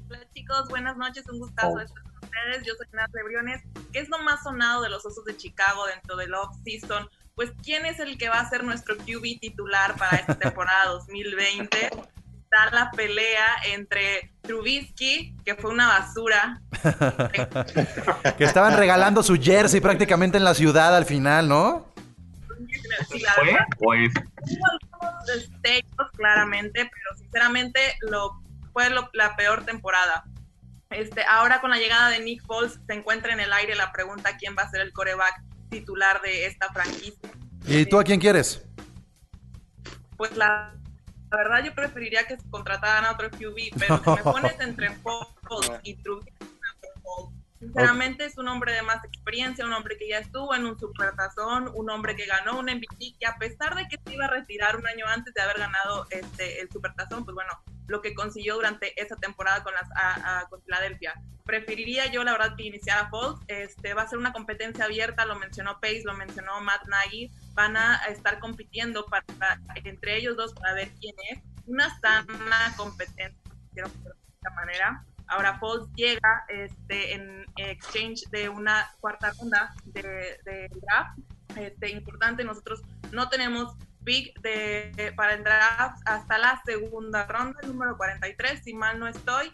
Hola 0.09 0.27
chicos, 0.33 0.67
buenas 0.69 0.97
noches, 0.97 1.27
un 1.29 1.39
gustazo 1.39 1.79
estar 1.79 2.03
con 2.03 2.23
ustedes. 2.23 2.67
Yo 2.67 2.73
soy 2.75 2.87
Nasle 2.91 3.23
Briones. 3.23 3.61
¿Qué 3.93 3.99
es 3.99 4.09
lo 4.09 4.19
más 4.19 4.43
sonado 4.43 4.81
de 4.81 4.89
los 4.89 5.05
Osos 5.05 5.23
de 5.23 5.37
Chicago 5.37 5.85
dentro 5.87 6.17
del 6.17 6.33
offseason? 6.33 7.07
Pues, 7.35 7.51
¿quién 7.63 7.85
es 7.85 7.99
el 7.99 8.17
que 8.17 8.29
va 8.29 8.39
a 8.39 8.49
ser 8.49 8.63
nuestro 8.63 8.97
QB 8.97 9.39
titular 9.39 9.95
para 9.95 10.17
esta 10.17 10.35
temporada 10.35 10.85
2020? 10.89 11.89
la 12.71 12.91
pelea 12.91 13.47
entre 13.73 14.33
Trubisky, 14.41 15.33
que 15.45 15.55
fue 15.55 15.71
una 15.71 15.87
basura. 15.87 16.61
que 18.37 18.43
estaban 18.43 18.77
regalando 18.77 19.23
su 19.23 19.41
jersey 19.41 19.79
prácticamente 19.79 20.37
en 20.37 20.43
la 20.43 20.53
ciudad 20.53 20.95
al 20.95 21.05
final, 21.05 21.47
¿no? 21.47 21.87
Sí, 23.09 23.23
¿Fue? 23.35 23.57
Pues. 23.79 24.13
claramente, 26.17 26.89
pero 26.91 27.17
sinceramente 27.17 27.79
lo, 28.01 28.41
fue 28.73 28.89
la 29.13 29.35
peor 29.37 29.63
temporada. 29.63 30.25
Este, 30.89 31.23
ahora 31.23 31.61
con 31.61 31.71
la 31.71 31.77
llegada 31.77 32.09
de 32.09 32.19
Nick 32.19 32.45
Foles 32.45 32.77
se 32.85 32.93
encuentra 32.93 33.31
en 33.31 33.39
el 33.39 33.53
aire 33.53 33.75
la 33.75 33.93
pregunta 33.93 34.35
quién 34.37 34.55
va 34.57 34.63
a 34.63 34.69
ser 34.69 34.81
el 34.81 34.91
coreback 34.91 35.41
titular 35.71 36.21
de 36.21 36.45
esta 36.45 36.71
franquicia. 36.71 37.31
¿Y 37.65 37.85
tú 37.87 37.99
a 37.99 38.03
quién 38.03 38.19
quieres? 38.19 38.63
Pues 40.17 40.37
la 40.37 40.75
la 41.31 41.37
verdad 41.37 41.63
yo 41.63 41.73
preferiría 41.73 42.27
que 42.27 42.37
contrataran 42.49 43.05
a 43.05 43.13
otro 43.13 43.31
QB, 43.31 43.79
pero 43.79 43.97
si 44.03 44.09
me 44.09 44.21
pones 44.21 44.53
entre 44.59 44.91
Foles 44.97 45.79
y 45.83 45.95
Trubisky, 45.95 46.33
Sinceramente 47.57 48.25
es 48.25 48.39
un 48.39 48.47
hombre 48.47 48.73
de 48.73 48.81
más 48.81 49.05
experiencia, 49.05 49.63
un 49.63 49.73
hombre 49.73 49.95
que 49.95 50.09
ya 50.09 50.17
estuvo 50.17 50.55
en 50.55 50.65
un 50.65 50.79
supertazón, 50.79 51.69
un 51.75 51.91
hombre 51.91 52.15
que 52.15 52.25
ganó 52.25 52.57
un 52.57 52.65
MVP, 52.65 53.17
que 53.19 53.27
a 53.27 53.37
pesar 53.37 53.75
de 53.75 53.87
que 53.87 53.99
se 54.03 54.15
iba 54.15 54.25
a 54.25 54.29
retirar 54.29 54.77
un 54.77 54.87
año 54.87 55.05
antes 55.05 55.31
de 55.35 55.41
haber 55.41 55.59
ganado 55.59 56.07
este 56.09 56.59
el 56.59 56.71
supertazón, 56.71 57.23
pues 57.23 57.35
bueno, 57.35 57.51
lo 57.85 58.01
que 58.01 58.15
consiguió 58.15 58.55
durante 58.55 58.99
esa 58.99 59.15
temporada 59.15 59.63
con 59.63 59.75
las 59.75 59.87
a, 59.95 60.47
con 60.49 60.59
Filadelfia. 60.63 61.13
Preferiría 61.51 62.09
yo 62.09 62.23
la 62.23 62.31
verdad 62.31 62.55
que 62.55 62.63
iniciara 62.63 63.09
Foles, 63.09 63.37
este 63.49 63.93
va 63.93 64.03
a 64.03 64.07
ser 64.07 64.17
una 64.17 64.31
competencia 64.31 64.85
abierta, 64.85 65.25
lo 65.25 65.37
mencionó 65.37 65.81
Pace, 65.81 66.03
lo 66.05 66.13
mencionó 66.13 66.61
Matt 66.61 66.87
Nagy, 66.87 67.29
van 67.53 67.75
a 67.75 67.97
estar 68.05 68.39
compitiendo 68.39 69.05
para, 69.07 69.25
entre 69.83 70.15
ellos 70.15 70.37
dos 70.37 70.53
para 70.53 70.75
ver 70.75 70.91
quién 71.01 71.13
es 71.29 71.39
una 71.65 71.89
sana 71.99 72.73
competencia 72.77 73.35
de 73.73 73.81
esta 73.81 74.49
manera. 74.55 75.03
Ahora 75.27 75.59
Foles 75.59 75.89
llega 75.93 76.45
este, 76.47 77.15
en 77.15 77.45
exchange 77.57 78.29
de 78.29 78.47
una 78.47 78.89
cuarta 79.01 79.33
ronda 79.37 79.73
de, 79.83 80.39
de 80.45 80.69
draft. 80.69 81.19
Este, 81.57 81.89
importante, 81.89 82.45
nosotros 82.45 82.81
no 83.11 83.27
tenemos 83.27 83.75
pick 84.05 84.39
de, 84.39 85.11
para 85.17 85.33
el 85.33 85.43
draft 85.43 86.01
hasta 86.05 86.37
la 86.37 86.61
segunda 86.65 87.25
ronda, 87.25 87.59
número 87.67 87.97
43, 87.97 88.63
si 88.63 88.73
mal 88.73 88.99
no 88.99 89.09
estoy, 89.09 89.51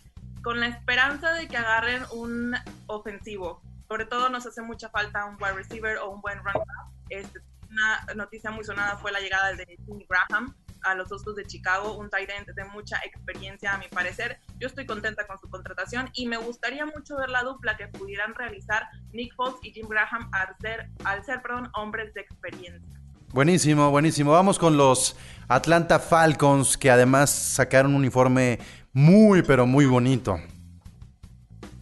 con 0.47 0.61
la 0.61 0.67
esperanza 0.67 1.33
de 1.33 1.45
que 1.49 1.57
agarren 1.57 2.03
un 2.09 2.55
ofensivo. 2.85 3.61
Sobre 3.89 4.05
todo 4.05 4.29
nos 4.29 4.45
hace 4.45 4.61
mucha 4.61 4.87
falta 4.87 5.25
un 5.25 5.35
wide 5.41 5.51
receiver 5.51 5.97
o 5.97 6.09
un 6.09 6.21
buen 6.21 6.37
running 6.37 6.65
back. 6.65 6.87
Este, 7.09 7.41
una 7.69 8.05
noticia 8.15 8.49
muy 8.49 8.63
sonada 8.63 8.95
fue 8.95 9.11
la 9.11 9.19
llegada 9.19 9.51
de 9.51 9.77
Jimmy 9.85 10.07
Graham 10.07 10.55
a 10.83 10.95
los 10.95 11.11
Osos 11.11 11.35
de 11.35 11.43
Chicago, 11.43 11.97
un 11.97 12.09
tight 12.09 12.29
end 12.29 12.47
de 12.55 12.63
mucha 12.63 12.95
experiencia 13.03 13.73
a 13.73 13.77
mi 13.77 13.89
parecer. 13.89 14.39
Yo 14.57 14.67
estoy 14.67 14.85
contenta 14.85 15.27
con 15.27 15.37
su 15.37 15.49
contratación 15.49 16.09
y 16.13 16.27
me 16.27 16.37
gustaría 16.37 16.85
mucho 16.85 17.17
ver 17.17 17.29
la 17.29 17.43
dupla 17.43 17.75
que 17.75 17.89
pudieran 17.89 18.33
realizar 18.33 18.87
Nick 19.11 19.35
Foles 19.35 19.59
y 19.63 19.73
Jim 19.73 19.89
Graham 19.89 20.29
al 20.31 20.55
ser, 20.61 20.89
al 21.03 21.25
ser 21.25 21.41
hombres 21.73 22.13
de 22.13 22.21
experiencia. 22.21 22.97
Buenísimo, 23.33 23.91
buenísimo. 23.91 24.31
Vamos 24.31 24.57
con 24.57 24.77
los 24.77 25.17
Atlanta 25.49 25.99
Falcons 25.99 26.77
que 26.77 26.89
además 26.89 27.29
sacaron 27.29 27.91
un 27.91 27.97
uniforme 27.97 28.59
muy, 28.93 29.41
pero 29.43 29.65
muy 29.65 29.85
bonito. 29.85 30.39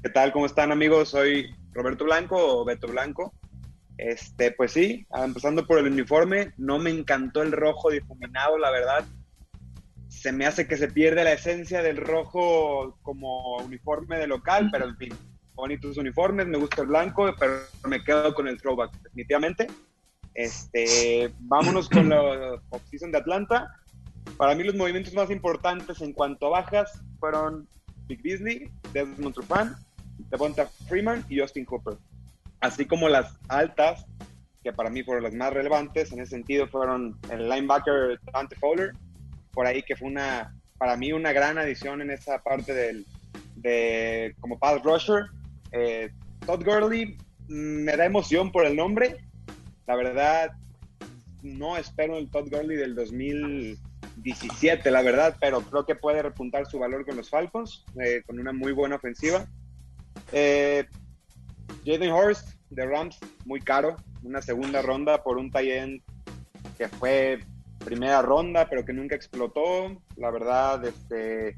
¿Qué 0.04 0.10
tal? 0.10 0.32
¿Cómo 0.32 0.46
están 0.46 0.72
amigos? 0.72 1.10
Soy 1.10 1.56
Roberto 1.74 2.06
Blanco 2.06 2.38
o 2.38 2.66
Beto 2.66 2.88
Blanco. 2.88 3.34
Este, 3.98 4.52
pues 4.52 4.72
sí, 4.72 5.08
empezando 5.16 5.66
por 5.66 5.80
el 5.80 5.88
uniforme, 5.88 6.54
no 6.58 6.80
me 6.80 6.90
encantó 6.90 7.42
el 7.42 7.52
rojo 7.52 7.90
difuminado, 7.90 8.58
la 8.58 8.72
verdad. 8.72 9.06
Se 10.10 10.32
me 10.32 10.46
hace 10.46 10.68
que 10.68 10.78
se 10.78 10.90
pierde 10.90 11.24
la 11.24 11.34
esencia 11.34 11.82
del 11.82 11.98
rojo 11.98 12.98
como 13.02 13.58
uniforme 13.58 14.18
de 14.18 14.28
local, 14.28 14.70
pero 14.72 14.86
en 14.86 14.98
fin, 14.98 15.14
bonitos 15.54 15.98
uniformes, 15.98 16.48
me 16.48 16.58
gusta 16.58 16.82
el 16.82 16.90
blanco, 16.90 17.34
pero 17.40 17.54
me 17.88 18.04
quedo 18.04 18.34
con 18.34 18.48
el 18.48 18.62
throwback, 18.62 18.92
definitivamente. 19.02 19.68
Este, 20.34 21.32
vámonos 21.40 21.88
con 21.90 22.10
la 22.10 22.60
off-season 22.70 23.12
de 23.12 23.18
Atlanta. 23.18 23.72
Para 24.38 24.56
mí 24.56 24.64
los 24.64 24.76
movimientos 24.76 25.14
más 25.14 25.30
importantes 25.32 26.02
en 26.02 26.14
cuanto 26.14 26.48
a 26.48 26.62
bajas 26.62 27.02
fueron 27.20 27.68
Big 28.08 28.22
Beasley, 28.22 28.72
Desmond 28.94 29.34
Trufant, 29.34 29.78
Devonta 30.30 30.68
Freeman 30.88 31.26
y 31.30 31.40
Justin 31.40 31.66
Cooper 31.66 31.98
así 32.66 32.86
como 32.86 33.10
las 33.10 33.38
altas, 33.48 34.06
que 34.64 34.74
para 34.74 34.90
mí 34.90 35.04
fueron 35.04 35.24
las 35.24 35.34
más 35.34 35.54
relevantes 35.54 36.12
en 36.12 36.20
ese 36.20 36.32
sentido, 36.32 36.68
fueron 36.68 37.18
el 37.30 37.48
linebacker 37.48 38.20
Dante 38.34 38.56
Fowler, 38.56 38.94
por 39.54 39.68
ahí 39.68 39.84
que 39.84 39.96
fue 39.96 40.08
una, 40.08 40.56
para 40.78 40.98
mí 40.98 41.14
una 41.14 41.32
gran 41.32 41.58
adición 41.58 42.02
en 42.02 42.10
esa 42.10 42.42
parte 42.42 42.74
del, 42.74 43.06
de, 43.56 44.36
como 44.40 44.58
pass 44.58 44.82
rusher. 44.84 45.28
Eh, 45.72 46.10
Todd 46.46 46.64
Gurley 46.64 47.18
me 47.48 47.96
da 47.96 48.06
emoción 48.06 48.52
por 48.52 48.66
el 48.66 48.76
nombre, 48.76 49.18
la 49.88 49.96
verdad 49.96 50.52
no 51.44 51.78
espero 51.78 52.18
el 52.18 52.30
Todd 52.30 52.50
Gurley 52.50 52.76
del 52.76 52.96
2017, 54.16 54.92
la 54.92 55.02
verdad, 55.02 55.36
pero 55.40 55.62
creo 55.62 55.86
que 55.86 55.96
puede 55.96 56.22
repuntar 56.22 56.66
su 56.66 56.80
valor 56.80 57.06
con 57.06 57.18
los 57.18 57.30
Falcons, 57.30 57.84
eh, 58.02 58.24
con 58.26 58.40
una 58.40 58.54
muy 58.54 58.72
buena 58.72 58.96
ofensiva. 58.96 59.46
Eh, 60.32 60.86
Jaden 61.86 62.12
Horst 62.12 62.56
de 62.70 62.86
Rams, 62.86 63.20
muy 63.46 63.62
caro, 63.62 63.98
una 64.24 64.42
segunda 64.42 64.82
ronda 64.82 65.24
por 65.24 65.38
un 65.38 65.52
tie 65.52 66.02
que 66.78 66.88
fue 66.88 67.40
primera 67.84 68.22
ronda, 68.22 68.68
pero 68.70 68.84
que 68.86 68.94
nunca 68.94 69.16
explotó. 69.16 70.02
La 70.18 70.32
verdad, 70.32 70.84
este, 70.86 71.58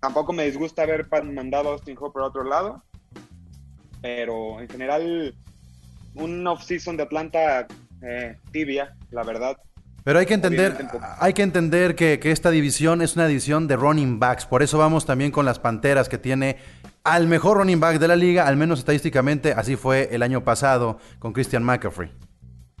tampoco 0.00 0.32
me 0.32 0.44
disgusta 0.44 0.82
haber 0.82 1.06
mandado 1.24 1.70
a 1.70 1.72
Austin 1.72 1.96
Hopper 1.98 2.22
a 2.22 2.26
otro 2.26 2.44
lado, 2.44 2.82
pero 4.02 4.60
en 4.60 4.68
general, 4.68 5.34
un 6.14 6.46
off-season 6.46 6.96
de 6.96 7.04
Atlanta 7.04 7.66
eh, 8.02 8.36
tibia, 8.52 8.94
la 9.10 9.22
verdad. 9.22 9.56
Pero 10.06 10.20
hay 10.20 10.26
que 10.26 10.34
entender, 10.34 10.86
hay 11.18 11.32
que, 11.32 11.42
entender 11.42 11.96
que, 11.96 12.20
que, 12.20 12.30
esta 12.30 12.52
división 12.52 13.02
es 13.02 13.16
una 13.16 13.26
división 13.26 13.66
de 13.66 13.74
running 13.74 14.20
backs. 14.20 14.46
Por 14.46 14.62
eso 14.62 14.78
vamos 14.78 15.04
también 15.04 15.32
con 15.32 15.44
las 15.44 15.58
Panteras, 15.58 16.08
que 16.08 16.16
tiene 16.16 16.58
al 17.02 17.26
mejor 17.26 17.56
running 17.56 17.80
back 17.80 17.98
de 17.98 18.06
la 18.06 18.14
liga, 18.14 18.46
al 18.46 18.56
menos 18.56 18.78
estadísticamente, 18.78 19.50
así 19.50 19.74
fue 19.74 20.08
el 20.12 20.22
año 20.22 20.44
pasado 20.44 21.00
con 21.18 21.32
Christian 21.32 21.64
McCaffrey. 21.64 22.12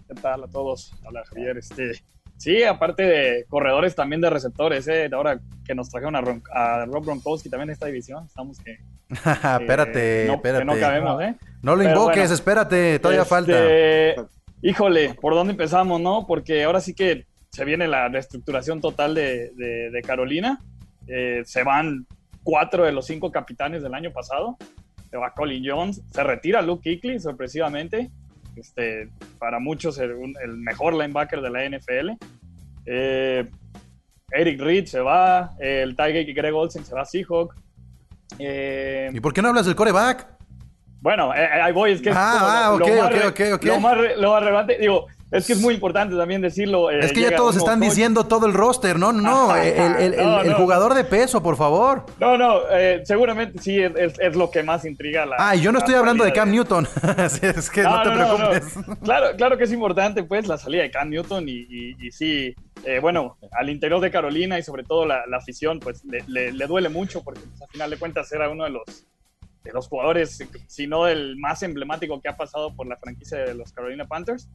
¿Qué 0.06 0.14
tal 0.14 0.44
a 0.44 0.46
todos? 0.46 0.92
Hola 1.04 1.24
Javier. 1.28 1.58
Este, 1.58 2.00
sí, 2.36 2.62
aparte 2.62 3.02
de 3.02 3.44
corredores, 3.48 3.96
también 3.96 4.20
de 4.20 4.30
receptores. 4.30 4.86
¿eh? 4.86 5.10
Ahora 5.12 5.40
que 5.64 5.74
nos 5.74 5.90
trajeron 5.90 6.14
a, 6.14 6.84
Rob 6.84 7.04
Gronkowski 7.06 7.50
también 7.50 7.70
en 7.70 7.72
esta 7.72 7.86
división, 7.86 8.24
estamos 8.24 8.60
que. 8.60 8.78
espérate, 9.08 10.26
no, 10.28 10.34
espérate. 10.34 10.64
no 10.64 10.78
cabemos, 10.78 11.20
¿eh? 11.22 11.34
No 11.60 11.74
lo 11.74 11.82
invoques, 11.82 12.30
espérate, 12.30 13.00
todavía 13.00 13.22
este, 13.22 13.28
falta. 13.28 14.28
Híjole, 14.66 15.14
¿por 15.14 15.34
dónde 15.34 15.52
empezamos, 15.52 16.00
no? 16.00 16.26
Porque 16.26 16.64
ahora 16.64 16.80
sí 16.80 16.92
que 16.92 17.24
se 17.52 17.64
viene 17.64 17.86
la 17.86 18.08
reestructuración 18.08 18.80
total 18.80 19.14
de, 19.14 20.02
Carolina. 20.04 20.58
Eh, 21.06 21.42
se 21.44 21.62
van 21.62 22.04
cuatro 22.42 22.84
de 22.84 22.90
los 22.90 23.06
cinco 23.06 23.30
capitanes 23.30 23.84
del 23.84 23.94
año 23.94 24.10
pasado. 24.10 24.56
Se 25.08 25.16
va 25.18 25.32
Colin 25.34 25.62
Jones, 25.64 26.02
se 26.10 26.24
retira 26.24 26.62
Luke 26.62 26.82
Kuechly, 26.82 27.20
sorpresivamente. 27.20 28.10
Este, 28.56 29.08
para 29.38 29.60
muchos 29.60 29.98
el, 29.98 30.16
mejor 30.56 30.94
linebacker 30.94 31.42
de 31.42 31.50
la 31.50 31.68
NFL. 31.68 32.10
Eh, 32.86 33.48
Eric 34.32 34.60
Reed 34.60 34.86
se 34.86 34.98
va, 34.98 35.52
el 35.60 35.94
Tiger 35.94 36.34
Greg 36.34 36.52
Olsen 36.52 36.84
se 36.84 36.92
va 36.92 37.02
a 37.02 37.04
Seahawk. 37.04 37.54
Eh, 38.40 39.12
¿Y 39.14 39.20
por 39.20 39.32
qué 39.32 39.42
no 39.42 39.48
hablas 39.50 39.66
del 39.66 39.76
coreback? 39.76 40.35
Bueno, 41.06 41.32
eh, 41.36 41.46
ahí 41.62 41.72
voy, 41.72 41.92
es 41.92 42.02
que 42.02 42.10
ah, 42.12 42.74
lo, 42.76 43.78
más, 43.80 43.96
relevante, 43.96 44.76
digo, 44.76 45.06
Es 45.30 45.46
que 45.46 45.52
es 45.52 45.60
muy 45.60 45.74
importante 45.74 46.16
también 46.16 46.40
decirlo. 46.40 46.90
eh, 46.90 46.98
Es 47.00 47.12
que 47.12 47.20
ya 47.20 47.36
todos 47.36 47.54
están 47.56 47.78
coach. 47.78 47.90
diciendo 47.90 48.24
todo 48.26 48.46
el 48.46 48.52
roster, 48.52 48.98
no, 48.98 49.12
no, 49.12 49.52
Ajá, 49.52 49.64
el, 49.68 49.94
el- 50.02 50.14
el- 50.14 50.26
no, 50.26 50.40
el 50.40 50.50
no. 50.50 50.56
jugador 50.56 50.94
de 50.94 51.04
peso, 51.04 51.40
por 51.40 51.56
favor. 51.56 52.06
No, 52.18 52.36
no, 52.36 52.58
eh, 52.72 53.02
seguramente 53.04 53.60
sí 53.62 53.80
es, 53.80 53.92
es- 53.94 54.18
es 54.18 54.34
lo 54.34 54.50
que 54.50 54.64
más 54.64 54.84
intriga 54.84 55.22
a 55.22 55.26
la. 55.26 55.36
Ah, 55.38 55.54
y 55.54 55.60
yo 55.60 55.70
no 55.70 55.78
estoy 55.78 55.94
hablando 55.94 56.24
de 56.24 56.32
Cam 56.32 56.50
Newton. 56.50 56.88
Así 57.18 57.46
es 57.46 57.70
que 57.70 57.82
no, 57.84 58.02
te 58.02 58.10
preocupes. 58.10 58.64
Claro, 59.04 59.26
claro 59.36 59.56
que 59.56 59.62
es 59.62 59.72
importante, 59.72 60.24
pues, 60.24 60.48
la 60.48 60.58
salida 60.58 60.82
de 60.82 60.90
Cam 60.90 61.08
Newton 61.10 61.48
y, 61.48 61.52
y- 61.70 61.96
y 62.04 62.10
sí, 62.10 62.52
eh, 62.84 62.98
bueno, 63.00 63.36
al 63.52 63.70
interior 63.70 64.00
de 64.00 64.10
Carolina 64.10 64.58
y 64.58 64.64
sobre 64.64 64.82
todo 64.82 65.06
la, 65.06 65.24
la 65.28 65.36
afición, 65.36 65.78
pues, 65.78 66.04
le, 66.04 66.24
le- 66.26 66.50
le 66.50 66.66
duele 66.66 66.88
mucho 66.88 67.22
porque, 67.22 67.42
pues, 67.48 67.62
al 67.62 67.68
final 67.68 67.90
de 67.90 67.96
cuentas, 67.96 68.32
era 68.32 68.48
uno 68.50 68.64
de 68.64 68.70
los, 68.70 68.82
de 69.66 69.72
los 69.72 69.88
jugadores, 69.88 70.38
si 70.66 70.86
no 70.86 71.06
el 71.08 71.36
más 71.36 71.62
emblemático 71.62 72.20
que 72.20 72.28
ha 72.28 72.36
pasado 72.36 72.74
por 72.74 72.86
la 72.86 72.96
franquicia 72.96 73.38
de 73.38 73.54
los 73.54 73.72
Carolina 73.72 74.06
Panthers. 74.06 74.48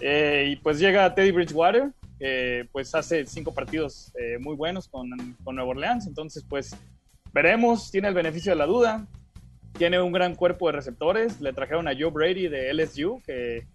Eh, 0.00 0.50
y 0.52 0.56
pues 0.56 0.78
llega 0.78 1.14
Teddy 1.14 1.32
Bridgewater, 1.32 1.90
que 2.18 2.68
pues 2.70 2.94
hace 2.94 3.26
cinco 3.26 3.52
partidos 3.52 4.12
eh, 4.18 4.38
muy 4.38 4.54
buenos 4.54 4.88
con, 4.88 5.10
con 5.42 5.56
Nueva 5.56 5.70
Orleans, 5.70 6.06
entonces 6.06 6.44
pues 6.48 6.76
veremos, 7.32 7.90
tiene 7.90 8.08
el 8.08 8.14
beneficio 8.14 8.52
de 8.52 8.56
la 8.56 8.66
duda, 8.66 9.06
tiene 9.76 10.00
un 10.00 10.12
gran 10.12 10.34
cuerpo 10.34 10.66
de 10.66 10.72
receptores, 10.72 11.40
le 11.40 11.52
trajeron 11.52 11.88
a 11.88 11.92
Joe 11.92 12.10
Brady 12.10 12.48
de 12.48 12.72
LSU, 12.72 13.22
que, 13.24 13.66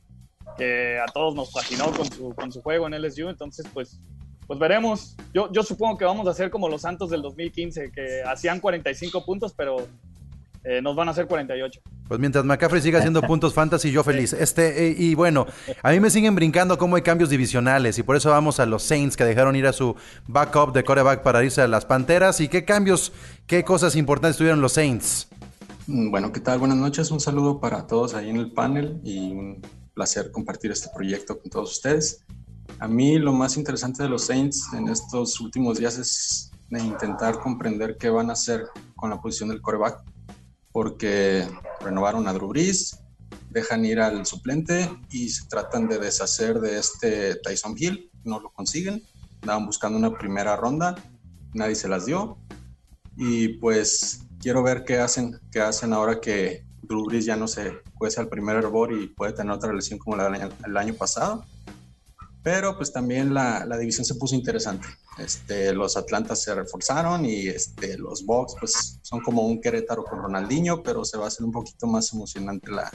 que 0.57 0.99
a 0.99 1.05
todos 1.11 1.35
nos 1.35 1.51
fascinó 1.51 1.91
con 1.91 2.05
su, 2.11 2.33
con 2.33 2.51
su 2.51 2.61
juego 2.61 2.87
en 2.87 3.01
LSU, 3.01 3.29
entonces 3.29 3.65
pues, 3.73 3.99
pues 4.47 4.59
veremos, 4.59 5.15
yo, 5.33 5.51
yo 5.51 5.63
supongo 5.63 5.97
que 5.97 6.05
vamos 6.05 6.27
a 6.27 6.33
ser 6.33 6.49
como 6.49 6.69
los 6.69 6.81
Santos 6.81 7.09
del 7.09 7.21
2015, 7.21 7.91
que 7.91 8.21
hacían 8.23 8.59
45 8.59 9.25
puntos, 9.25 9.53
pero 9.53 9.87
eh, 10.65 10.81
nos 10.81 10.95
van 10.95 11.07
a 11.07 11.11
hacer 11.11 11.27
48. 11.27 11.79
Pues 12.07 12.19
mientras 12.19 12.43
McCaffrey 12.43 12.81
siga 12.81 12.99
haciendo 12.99 13.21
puntos 13.27 13.53
fantasy, 13.53 13.91
yo 13.91 14.03
feliz. 14.03 14.33
Este, 14.33 14.87
eh, 14.87 14.95
y 14.97 15.13
bueno, 15.13 15.45
a 15.83 15.91
mí 15.91 15.99
me 15.99 16.09
siguen 16.09 16.33
brincando 16.33 16.77
cómo 16.77 16.95
hay 16.95 17.03
cambios 17.03 17.29
divisionales 17.29 17.99
y 17.99 18.03
por 18.03 18.15
eso 18.15 18.31
vamos 18.31 18.59
a 18.59 18.65
los 18.65 18.83
Saints 18.83 19.15
que 19.15 19.23
dejaron 19.23 19.55
ir 19.55 19.67
a 19.67 19.73
su 19.73 19.95
backup 20.27 20.73
de 20.73 20.83
coreback 20.83 21.21
para 21.21 21.43
irse 21.43 21.61
a 21.61 21.67
las 21.67 21.85
Panteras. 21.85 22.41
¿Y 22.41 22.47
qué 22.47 22.65
cambios, 22.65 23.13
qué 23.45 23.63
cosas 23.63 23.95
importantes 23.95 24.37
tuvieron 24.37 24.59
los 24.59 24.73
Saints? 24.73 25.27
Mm, 25.87 26.09
Bueno, 26.09 26.31
¿qué 26.31 26.39
tal? 26.39 26.57
Buenas 26.57 26.77
noches. 26.77 27.11
Un 27.11 27.19
saludo 27.19 27.59
para 27.59 27.85
todos 27.85 28.15
ahí 28.15 28.29
en 28.31 28.37
el 28.37 28.51
panel 28.51 28.99
y 29.03 29.31
un 29.31 29.61
placer 29.93 30.31
compartir 30.31 30.71
este 30.71 30.89
proyecto 30.93 31.39
con 31.39 31.51
todos 31.51 31.73
ustedes. 31.73 32.25
A 32.79 32.87
mí 32.87 33.19
lo 33.19 33.33
más 33.33 33.55
interesante 33.55 34.03
de 34.03 34.09
los 34.09 34.25
Saints 34.25 34.67
en 34.73 34.87
estos 34.87 35.39
últimos 35.39 35.77
días 35.77 35.97
es 35.97 36.51
de 36.69 36.79
intentar 36.83 37.39
comprender 37.39 37.97
qué 37.97 38.09
van 38.09 38.29
a 38.29 38.33
hacer 38.33 38.65
con 38.95 39.09
la 39.09 39.21
posición 39.21 39.49
del 39.49 39.61
coreback, 39.61 40.01
porque 40.75 41.47
renovaron 41.79 42.27
a 42.27 42.33
Drew 42.33 42.49
Brees, 42.49 42.99
dejan 43.49 43.85
ir 43.85 44.01
al 44.01 44.25
suplente 44.25 44.89
y 45.09 45.29
se 45.29 45.47
tratan 45.47 45.87
de 45.87 45.99
deshacer 45.99 46.59
de 46.59 46.77
este 46.77 47.35
Tyson 47.35 47.75
Hill, 47.77 48.11
no 48.25 48.41
lo 48.41 48.51
consiguen, 48.51 49.01
andaban 49.41 49.67
buscando 49.67 49.97
una 49.97 50.17
primera 50.17 50.57
ronda, 50.57 50.95
nadie 51.53 51.75
se 51.75 51.87
las 51.87 52.05
dio. 52.05 52.37
Y 53.15 53.57
pues 53.59 54.23
quiero 54.41 54.63
ver 54.63 54.83
qué 54.83 54.97
hacen, 54.97 55.39
qué 55.49 55.61
hacen 55.61 55.93
ahora 55.93 56.19
que 56.19 56.65
Drew 56.81 57.05
Brees 57.05 57.23
ya 57.23 57.37
no 57.37 57.47
se 57.47 57.79
cuece 57.97 58.19
al 58.19 58.27
primer 58.27 58.57
hervor 58.57 58.91
y 58.91 59.07
puede 59.07 59.31
tener 59.31 59.53
otra 59.53 59.71
lesión 59.71 59.97
como 59.97 60.17
la 60.17 60.51
el 60.65 60.75
año 60.75 60.93
pasado. 60.93 61.45
Pero 62.45 62.77
pues 62.77 62.93
también 62.93 63.33
la, 63.33 63.65
la 63.65 63.75
división 63.75 64.05
se 64.05 64.13
puso 64.13 64.35
interesante. 64.35 64.87
Este, 65.17 65.73
los 65.73 65.97
Atlantas 65.97 66.43
se 66.43 66.53
reforzaron 66.53 67.25
y 67.25 67.47
este, 67.47 67.97
los 67.97 68.23
Bucks 68.23 68.53
pues 68.59 68.99
son 69.01 69.19
como 69.21 69.41
un 69.47 69.59
Querétaro 69.59 70.03
con 70.03 70.19
Ronaldinho, 70.21 70.83
pero 70.83 71.03
se 71.03 71.17
va 71.17 71.25
a 71.25 71.27
hacer 71.29 71.43
un 71.43 71.51
poquito 71.51 71.87
más 71.87 72.13
emocionante 72.13 72.69
la, 72.69 72.91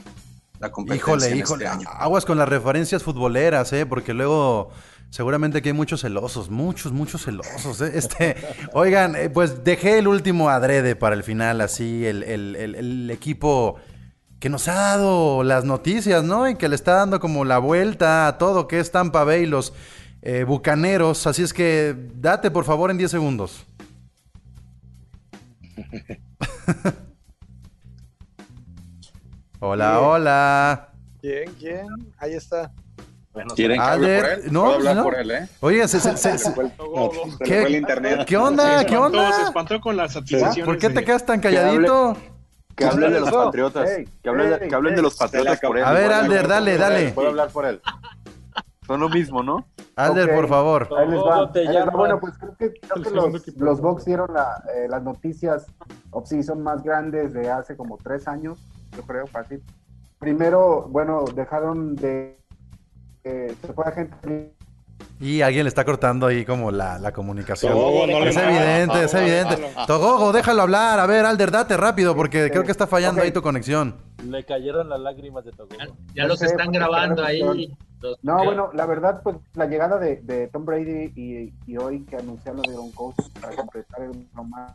la 0.61 0.71
competencia 0.71 1.03
Híjole, 1.05 1.27
en 1.33 1.39
híjole, 1.39 1.65
este 1.65 1.77
año. 1.77 1.89
aguas 1.93 2.25
con 2.25 2.39
las 2.39 2.49
referencias 2.49 3.03
futboleras, 3.03 3.73
¿eh? 3.73 3.87
Porque 3.87 4.15
luego 4.15 4.71
seguramente 5.11 5.61
que 5.63 5.71
hay 5.71 5.75
muchos 5.75 6.03
celosos, 6.03 6.49
muchos, 6.49 6.93
muchos 6.93 7.25
celosos, 7.25 7.81
¿eh? 7.81 7.91
Este, 7.95 8.37
oigan, 8.73 9.17
eh, 9.17 9.31
pues 9.31 9.65
dejé 9.65 9.99
el 9.99 10.07
último 10.07 10.49
adrede 10.49 10.95
para 10.95 11.17
el 11.17 11.25
final, 11.25 11.61
así, 11.61 12.07
el, 12.07 12.23
el- 12.23 12.55
el- 12.55 12.75
el 12.77 13.11
equipo 13.11 13.75
que 14.41 14.49
nos 14.49 14.67
ha 14.69 14.75
dado 14.75 15.43
las 15.45 15.65
noticias, 15.65 16.25
¿no? 16.25 16.49
Y 16.49 16.55
que 16.57 16.69
le 16.69 16.75
está 16.75 16.95
dando 16.95 17.21
como 17.21 17.45
la 17.45 17.59
vuelta 17.59 18.27
a 18.27 18.39
todo, 18.39 18.67
que 18.67 18.81
es 18.81 18.91
Tampa 18.91 19.23
Bay, 19.23 19.45
los 19.47 19.73
eh, 20.23 20.45
Bucaneros. 20.45 21.27
Así 21.27 21.43
es 21.43 21.53
que 21.53 21.95
date, 22.15 22.51
por 22.51 22.65
favor, 22.65 22.91
en 22.91 22.97
10 22.99 23.11
segundos. 23.11 23.67
Hola, 29.63 30.01
hola. 30.01 30.89
¿Quién? 31.21 31.53
¿Quién? 31.59 31.87
Ahí 32.19 32.33
está. 32.33 32.73
¿Quieren 33.55 33.77
que 33.79 33.83
hable 33.87 34.21
por 34.21 34.31
él? 34.31 34.41
No, 34.51 34.73
hablar 34.73 34.97
no. 34.97 35.03
por 35.05 35.15
él, 35.17 35.31
¿eh? 35.31 35.49
Oye, 35.61 35.87
se- 35.87 36.01
se- 36.01 36.17
se- 36.17 36.39
se- 36.39 36.53
Se 36.53 36.63
le 36.63 36.73
¿Qué? 37.45 37.61
fue 37.61 37.67
el 37.67 37.77
internet. 37.77 38.25
¿Qué 38.27 38.37
onda? 38.39 38.81
Se 38.81 38.87
¿Qué 38.87 38.97
onda? 38.97 39.33
Se 39.33 39.43
espantó 39.43 39.79
con 39.81 39.97
las 39.97 40.17
adquisiciones. 40.17 40.65
¿Por 40.65 40.79
qué 40.79 40.89
te 40.89 41.05
quedas 41.05 41.27
tan 41.27 41.41
calladito? 41.41 42.17
Que 42.77 42.85
hablen 42.85 43.13
de 43.13 43.21
los 43.21 43.31
patriotas. 43.31 43.91
Que 44.23 44.29
hablen, 44.29 44.69
que 44.69 44.75
hablen 44.75 44.95
de 44.97 45.03
los 45.03 45.17
patriotas 45.17 45.61
por 45.61 45.77
él. 45.79 45.85
A 45.85 45.93
ver, 45.93 46.13
Alder, 46.13 46.49
dale, 46.49 46.77
dale. 46.79 47.13
Puedo 47.13 47.29
hablar 47.29 47.51
por 47.51 47.67
él. 47.67 47.81
Son 48.87 49.01
lo 49.01 49.09
mismo, 49.09 49.43
¿no? 49.43 49.67
Alder, 49.97 50.35
por 50.35 50.49
favor. 50.49 50.89
Ahí 50.99 51.09
les 51.09 51.21
va. 51.21 51.23
¿Cómo 51.35 51.53
te 51.53 51.61
Ahí 51.61 51.67
les 51.67 51.75
va. 51.77 51.81
llamas? 51.81 51.95
Bueno, 51.95 52.21
pues 52.21 52.39
creo 52.39 52.57
que, 52.57 52.73
creo 52.73 53.29
los, 53.59 53.81
Bucks 53.81 54.05
dieron 54.05 54.33
la- 54.33 54.63
eh, 54.75 54.89
las 54.89 55.03
noticias 55.03 55.67
off-season 56.11 56.63
más 56.63 56.83
grandes 56.83 57.33
de 57.33 57.51
hace 57.51 57.77
como 57.77 57.99
tres 57.99 58.27
años, 58.27 58.59
yo 58.97 59.03
creo, 59.03 59.27
fácil. 59.27 59.63
Primero, 60.19 60.87
bueno, 60.89 61.25
dejaron 61.35 61.95
de... 61.97 62.37
eh, 63.25 63.55
se 63.65 63.73
fue 63.73 63.85
a 63.87 63.93
gente... 63.93 64.55
Y 65.21 65.43
alguien 65.43 65.65
le 65.65 65.69
está 65.69 65.85
cortando 65.85 66.27
ahí 66.27 66.45
como 66.45 66.71
la, 66.71 66.99
la 66.99 67.13
comunicación. 67.13 67.73
Togogo, 67.73 68.07
no 68.07 68.25
es 68.25 68.37
evidente, 68.37 69.05
es 69.05 69.11
Togogo, 69.11 69.27
evidente. 69.29 69.57
déjalo. 69.57 69.87
Togogo, 69.87 70.33
déjalo 70.33 70.63
hablar. 70.63 70.99
A 71.01 71.07
ver, 71.07 71.27
Alder, 71.27 71.51
date 71.51 71.77
rápido 71.77 72.15
porque 72.17 72.51
creo 72.51 72.65
que 72.65 72.71
está 72.73 72.87
fallando 72.87 73.21
ahí 73.23 73.31
tu 73.31 73.43
conexión. 73.43 73.97
Le 74.27 74.45
cayeron 74.45 74.89
las 74.89 75.01
lágrimas 75.01 75.45
de 75.45 75.53
Togo. 75.53 75.69
Ya 76.15 76.25
los 76.27 76.41
están 76.43 76.73
grabando 76.73 77.23
ahí. 77.25 77.41
los- 78.01 78.19
No, 78.23 78.43
bueno, 78.45 78.71
la 78.73 78.87
verdad, 78.87 79.21
pues 79.23 79.37
la 79.55 79.67
llegada 79.67 79.99
de, 79.99 80.17
de 80.23 80.49
Tom 80.49 80.65
Brady 80.65 81.13
y, 81.15 81.53
y 81.67 81.77
hoy 81.77 82.05
que 82.07 82.17
anunciaron 82.17 82.63
de 82.63 82.79
un 82.79 82.91
coach 82.93 83.17
para 83.41 83.55
completar 83.55 84.01
el 84.03 84.27
romance 84.35 84.75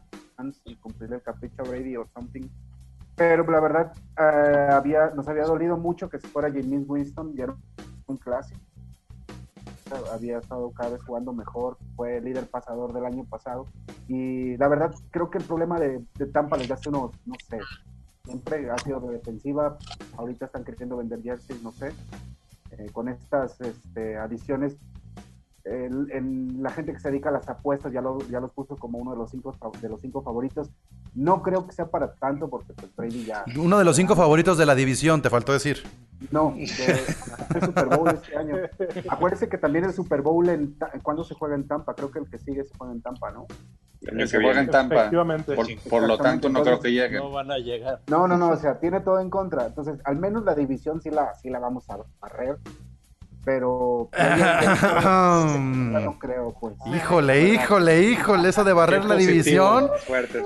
y 0.66 0.76
cumplir 0.76 1.12
el 1.14 1.22
capricho 1.24 1.56
a 1.64 1.64
Brady 1.64 1.96
o 1.98 2.06
something. 2.14 2.44
Pero 3.16 3.50
la 3.50 3.60
verdad, 3.62 3.94
eh, 4.20 4.70
había, 4.72 5.10
nos 5.16 5.28
había 5.28 5.44
dolido 5.46 5.76
mucho 5.78 6.08
que 6.10 6.20
se 6.20 6.28
fuera 6.28 6.50
James 6.50 6.84
Winston, 6.88 7.34
ya 7.36 7.46
era 7.46 7.56
un 8.08 8.18
clásico. 8.18 8.60
Había 10.12 10.40
estado 10.40 10.72
cada 10.72 10.92
vez 10.92 11.04
jugando 11.04 11.32
mejor, 11.32 11.78
fue 11.96 12.20
líder 12.22 12.48
pasador 12.48 12.94
del 12.94 13.06
año 13.06 13.24
pasado. 13.26 13.68
Y 14.08 14.58
la 14.58 14.68
verdad, 14.68 14.94
creo 15.12 15.30
que 15.30 15.38
el 15.38 15.44
problema 15.44 15.80
de, 15.80 16.04
de 16.16 16.26
Tampa 16.28 16.58
desde 16.58 16.74
hace 16.74 16.90
unos, 16.90 17.12
no 17.26 17.36
sé, 17.48 17.60
siempre 18.24 18.70
ha 18.70 18.78
sido 18.80 19.00
de 19.02 19.14
defensiva. 19.14 19.78
Ahorita 20.18 20.46
están 20.46 20.64
queriendo 20.64 20.98
vender 20.98 21.22
jerseys, 21.22 21.62
no 21.62 21.72
sé 21.72 21.94
eh, 22.78 22.90
con 22.92 23.10
estas 23.10 23.60
este, 23.62 24.18
adiciones, 24.18 24.78
el- 25.66 26.10
el- 26.12 26.62
la 26.64 26.70
gente 26.70 26.94
que 26.94 27.00
se 27.00 27.10
dedica 27.10 27.30
a 27.30 27.32
las 27.34 27.50
apuestas 27.50 27.92
ya, 27.92 28.00
lo- 28.02 28.20
ya 28.30 28.40
los 28.40 28.52
puso 28.52 28.76
como 28.78 29.00
uno 29.00 29.12
de 29.12 29.18
los 29.18 29.32
cinco 29.32 29.54
de 29.82 29.90
los 29.90 30.00
cinco 30.00 30.22
favoritos. 30.22 30.70
No 31.16 31.42
creo 31.42 31.66
que 31.66 31.74
sea 31.74 31.88
para 31.88 32.14
tanto 32.14 32.50
porque 32.50 32.74
pues, 32.74 32.96
Brady 32.96 33.26
ya 33.26 33.44
Uno 33.60 33.78
de 33.80 33.84
los 33.86 33.96
cinco 33.96 34.16
favoritos 34.16 34.58
de 34.58 34.66
la 34.66 34.76
división, 34.76 35.22
te 35.22 35.30
faltó 35.30 35.54
decir. 35.54 35.78
no 36.32 36.52
de- 36.56 36.66
el 37.56 37.62
Super 37.66 37.86
Bowl 37.88 38.08
este 38.10 38.38
año. 38.38 38.56
Acuérdense 39.10 39.50
que 39.50 39.58
también 39.58 39.86
el 39.86 39.94
Super 39.94 40.22
Bowl 40.22 40.48
en 40.50 40.78
cuando 41.04 41.24
se 41.24 41.34
juega 41.36 41.56
en 41.56 41.68
Tampa, 41.68 41.94
creo 41.96 42.10
que 42.12 42.20
el 42.20 42.30
que 42.30 42.38
sigue 42.40 42.64
se 42.64 42.74
juega 42.78 42.94
en 42.94 43.02
Tampa, 43.02 43.32
¿no? 43.32 43.48
El 44.02 44.18
que 44.30 44.38
juega 44.40 44.60
en 44.62 44.70
Tampa. 44.70 44.96
Efectivamente. 44.96 45.56
Por, 45.56 45.66
por 45.90 46.08
lo 46.08 46.18
tanto, 46.18 46.48
no 46.50 46.62
creo 46.62 46.80
que 46.80 46.92
llegue. 46.92 47.18
No 47.18 47.32
van 47.32 47.50
a 47.52 47.58
llegar. 47.58 48.02
No, 48.08 48.28
no, 48.28 48.38
no, 48.38 48.50
o 48.52 48.56
sea, 48.58 48.80
tiene 48.80 49.00
todo 49.02 49.20
en 49.20 49.30
contra. 49.32 49.66
Entonces, 49.66 50.00
al 50.04 50.18
menos 50.18 50.46
la 50.46 50.54
división 50.54 51.02
sí 51.02 51.10
la, 51.10 51.34
sí 51.36 51.50
la 51.50 51.58
vamos 51.60 51.90
a 51.90 51.98
barrer. 52.22 52.58
Pero. 53.46 54.10
no 55.14 56.18
creo, 56.20 56.56
pues. 56.60 56.74
Híjole, 56.94 57.48
híjole, 57.50 58.02
híjole, 58.02 58.50
eso 58.50 58.64
de 58.64 58.74
barrer 58.74 59.06
la 59.06 59.16
división. 59.16 59.90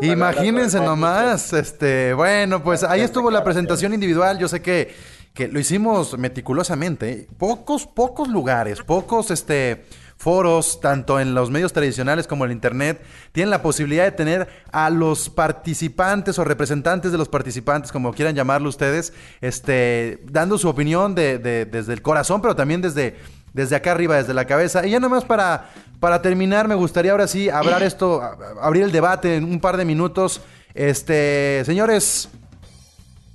Imagínense 0.01 0.79
nomás, 0.79 1.53
este, 1.53 2.13
bueno, 2.13 2.61
pues 2.61 2.83
ahí 2.83 3.01
estuvo 3.01 3.31
la 3.31 3.43
presentación 3.43 3.93
individual. 3.93 4.37
Yo 4.37 4.47
sé 4.49 4.61
que, 4.61 4.93
que 5.33 5.47
lo 5.47 5.59
hicimos 5.59 6.17
meticulosamente. 6.17 7.27
Pocos, 7.37 7.87
pocos 7.87 8.27
lugares, 8.27 8.81
pocos, 8.83 9.31
este, 9.31 9.85
foros, 10.19 10.81
tanto 10.81 11.17
en 11.21 11.33
los 11.33 11.49
medios 11.49 11.71
tradicionales 11.71 12.27
como 12.27 12.43
en 12.43 12.51
el 12.51 12.57
internet, 12.57 13.01
tienen 13.31 13.49
la 13.49 13.61
posibilidad 13.61 14.03
de 14.03 14.11
tener 14.11 14.49
a 14.73 14.89
los 14.89 15.29
participantes 15.29 16.37
o 16.37 16.43
representantes 16.43 17.13
de 17.13 17.17
los 17.17 17.29
participantes, 17.29 17.89
como 17.89 18.11
quieran 18.11 18.35
llamarlo 18.35 18.67
ustedes, 18.67 19.13
este, 19.39 20.19
dando 20.29 20.57
su 20.57 20.67
opinión 20.67 21.15
de, 21.15 21.39
de- 21.39 21.63
desde 21.65 21.93
el 21.93 22.01
corazón, 22.01 22.41
pero 22.41 22.53
también 22.53 22.81
desde, 22.81 23.15
desde 23.53 23.77
acá 23.77 23.91
arriba, 23.93 24.17
desde 24.17 24.33
la 24.33 24.43
cabeza. 24.43 24.85
Y 24.85 24.91
ya 24.91 24.99
nada 24.99 25.09
más 25.09 25.23
para, 25.23 25.69
para 26.01 26.21
terminar, 26.21 26.67
me 26.67 26.75
gustaría 26.75 27.11
ahora 27.13 27.25
sí 27.25 27.49
hablar 27.49 27.81
esto, 27.81 28.21
abrir 28.61 28.83
el 28.83 28.91
debate 28.91 29.37
en 29.37 29.45
un 29.45 29.61
par 29.61 29.77
de 29.77 29.85
minutos. 29.85 30.41
Este, 30.73 31.63
señores, 31.65 32.27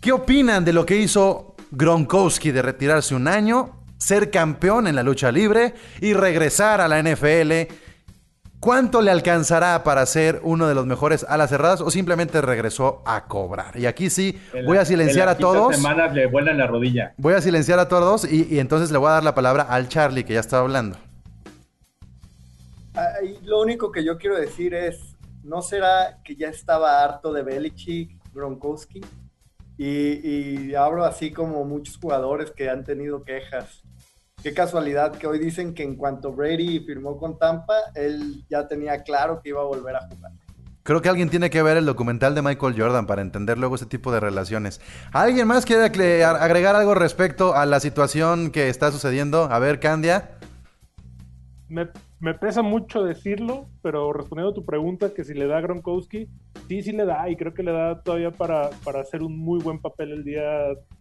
¿qué 0.03 0.12
opinan 0.12 0.66
de 0.66 0.74
lo 0.74 0.85
que 0.85 0.99
hizo 0.99 1.55
Gronkowski 1.70 2.51
de 2.53 2.61
retirarse 2.61 3.14
un 3.14 3.26
año? 3.26 3.70
Ser 4.05 4.30
campeón 4.30 4.86
en 4.86 4.96
la 4.96 5.02
lucha 5.02 5.32
libre 5.32 5.74
y 6.00 6.12
regresar 6.12 6.80
a 6.82 6.88
la 6.88 7.02
NFL. 7.02 7.72
¿Cuánto 8.61 9.02
le 9.02 9.11
alcanzará 9.11 9.82
para 9.84 10.05
ser 10.07 10.40
uno 10.42 10.66
de 10.66 10.74
los 10.74 10.86
mejores 10.86 11.24
alas 11.28 11.50
cerradas 11.50 11.80
o 11.80 11.90
simplemente 11.90 12.40
regresó 12.40 13.02
a 13.07 13.24
cobrar? 13.26 13.78
Y 13.78 13.86
aquí 13.86 14.09
sí, 14.11 14.38
En 14.52 14.64
voy 14.66 14.78
a 14.78 14.84
silenciar 14.84 15.28
en 15.28 15.34
a 15.34 15.38
todos. 15.38 15.76
semana 15.76 16.07
le 16.09 16.26
vuelan 16.26 16.59
la 16.59 16.66
rodilla. 16.66 17.14
Voy 17.18 17.34
a 17.34 17.40
silenciar 17.40 17.78
a 17.78 17.88
todos 17.88 18.30
y, 18.30 18.46
y 18.50 18.59
entonces 18.59 18.90
le 18.90 18.98
voy 18.98 19.09
a 19.09 19.12
dar 19.12 19.24
la 19.24 19.34
palabra 19.34 19.64
al 19.64 19.88
Charlie 19.88 20.24
que 20.24 20.34
ya 20.34 20.40
estaba 20.40 20.62
hablando. 20.62 20.96
Ay, 22.94 23.38
lo 23.42 23.61
único 23.61 23.90
que 23.90 24.05
yo 24.05 24.18
quiero 24.18 24.36
decir 24.36 24.74
es, 24.74 25.16
¿no 25.42 25.62
será 25.62 26.18
que 26.24 26.36
ya 26.36 26.48
estaba 26.48 27.02
harto 27.02 27.32
de 27.32 27.42
Belichick, 27.42 28.18
Gronkowski? 28.32 29.02
Y, 29.76 30.68
y 30.70 30.74
hablo 30.74 31.05
así 31.05 31.32
como 31.32 31.64
muchos 31.64 31.98
jugadores 31.98 32.50
que 32.50 32.70
han 32.70 32.84
tenido 32.84 33.24
quejas. 33.24 33.84
Qué 34.45 34.53
casualidad 34.53 35.12
que 35.12 35.26
hoy 35.26 35.38
dicen 35.38 35.72
que 35.72 35.82
en 35.82 35.97
cuanto 35.97 36.30
Brady 36.30 36.80
firmó 36.80 37.16
con 37.16 37.38
Tampa, 37.38 37.76
él 37.95 38.45
ya 38.51 38.68
tenía 38.68 39.03
claro 39.03 39.40
que 39.42 39.49
iba 39.49 39.62
a 39.62 39.64
volver 39.64 39.97
a 39.97 40.07
jugar. 40.07 40.32
Creo 40.82 41.01
que 41.01 41.09
alguien 41.09 41.30
tiene 41.30 41.49
que 41.49 41.62
ver 41.62 41.78
el 41.78 41.86
documental 41.86 42.34
de 42.34 42.42
Michael 42.42 42.74
Jordan 42.78 43.07
para 43.07 43.22
entender 43.22 43.57
luego 43.57 43.76
ese 43.76 43.86
tipo 43.86 44.12
de 44.12 44.20
relaciones. 44.20 44.82
¿Alguien 45.12 45.49
más 45.49 45.64
quiere 45.64 45.84
agregar 46.24 46.76
algo 46.76 46.95
respecto 46.95 47.55
a 47.55 47.64
la 47.64 47.80
situación 47.80 48.51
que 48.51 48.68
está 48.68 48.92
sucediendo? 48.92 49.45
A 49.45 49.59
ver, 49.61 49.80
Candia. 49.80 50.32
Me, 51.70 51.88
me 52.20 52.34
pesa 52.34 52.61
mucho 52.61 53.03
decirlo, 53.03 53.70
pero 53.80 54.12
respondiendo 54.12 54.51
a 54.51 54.55
tu 54.55 54.66
pregunta, 54.66 55.14
que 55.14 55.24
si 55.24 55.32
le 55.32 55.47
da 55.47 55.57
a 55.57 55.62
Gronkowski, 55.62 56.28
sí, 56.68 56.82
sí 56.82 56.92
le 56.92 57.07
da, 57.07 57.30
y 57.30 57.36
creo 57.36 57.55
que 57.55 57.62
le 57.62 57.72
da 57.72 58.03
todavía 58.03 58.30
para, 58.30 58.68
para 58.84 59.01
hacer 59.01 59.22
un 59.22 59.38
muy 59.38 59.62
buen 59.62 59.80
papel 59.80 60.12
el 60.12 60.22
día, 60.22 60.45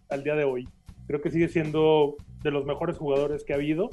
al 0.09 0.23
día 0.23 0.35
de 0.35 0.45
hoy. 0.45 0.65
Creo 1.07 1.21
que 1.21 1.31
sigue 1.31 1.47
siendo 1.49 2.15
de 2.43 2.51
los 2.51 2.65
mejores 2.65 2.97
jugadores 2.97 3.43
que 3.43 3.53
ha 3.53 3.57
habido. 3.57 3.89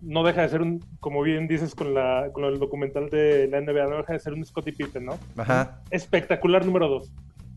No 0.00 0.22
deja 0.22 0.42
de 0.42 0.48
ser 0.48 0.62
un, 0.62 0.84
como 1.00 1.22
bien 1.22 1.48
dices 1.48 1.74
con, 1.74 1.92
la, 1.94 2.30
con 2.32 2.44
el 2.44 2.58
documental 2.58 3.10
de 3.10 3.48
la 3.48 3.60
NBA, 3.60 3.86
no 3.88 3.96
deja 3.96 4.12
de 4.12 4.20
ser 4.20 4.32
un 4.34 4.44
Scottie 4.44 4.72
Pippen, 4.72 5.04
¿no? 5.06 5.18
Ajá. 5.36 5.80
Espectacular 5.90 6.64
número 6.64 6.88
dos. 6.88 7.12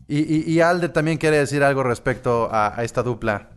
Y, 0.08 0.18
y- 0.20 0.52
y 0.52 0.60
Alde 0.60 0.88
también 0.88 1.18
quiere 1.18 1.38
decir 1.38 1.62
algo 1.62 1.82
respecto 1.84 2.48
a, 2.50 2.78
a 2.78 2.82
esta 2.84 3.02
dupla. 3.02 3.48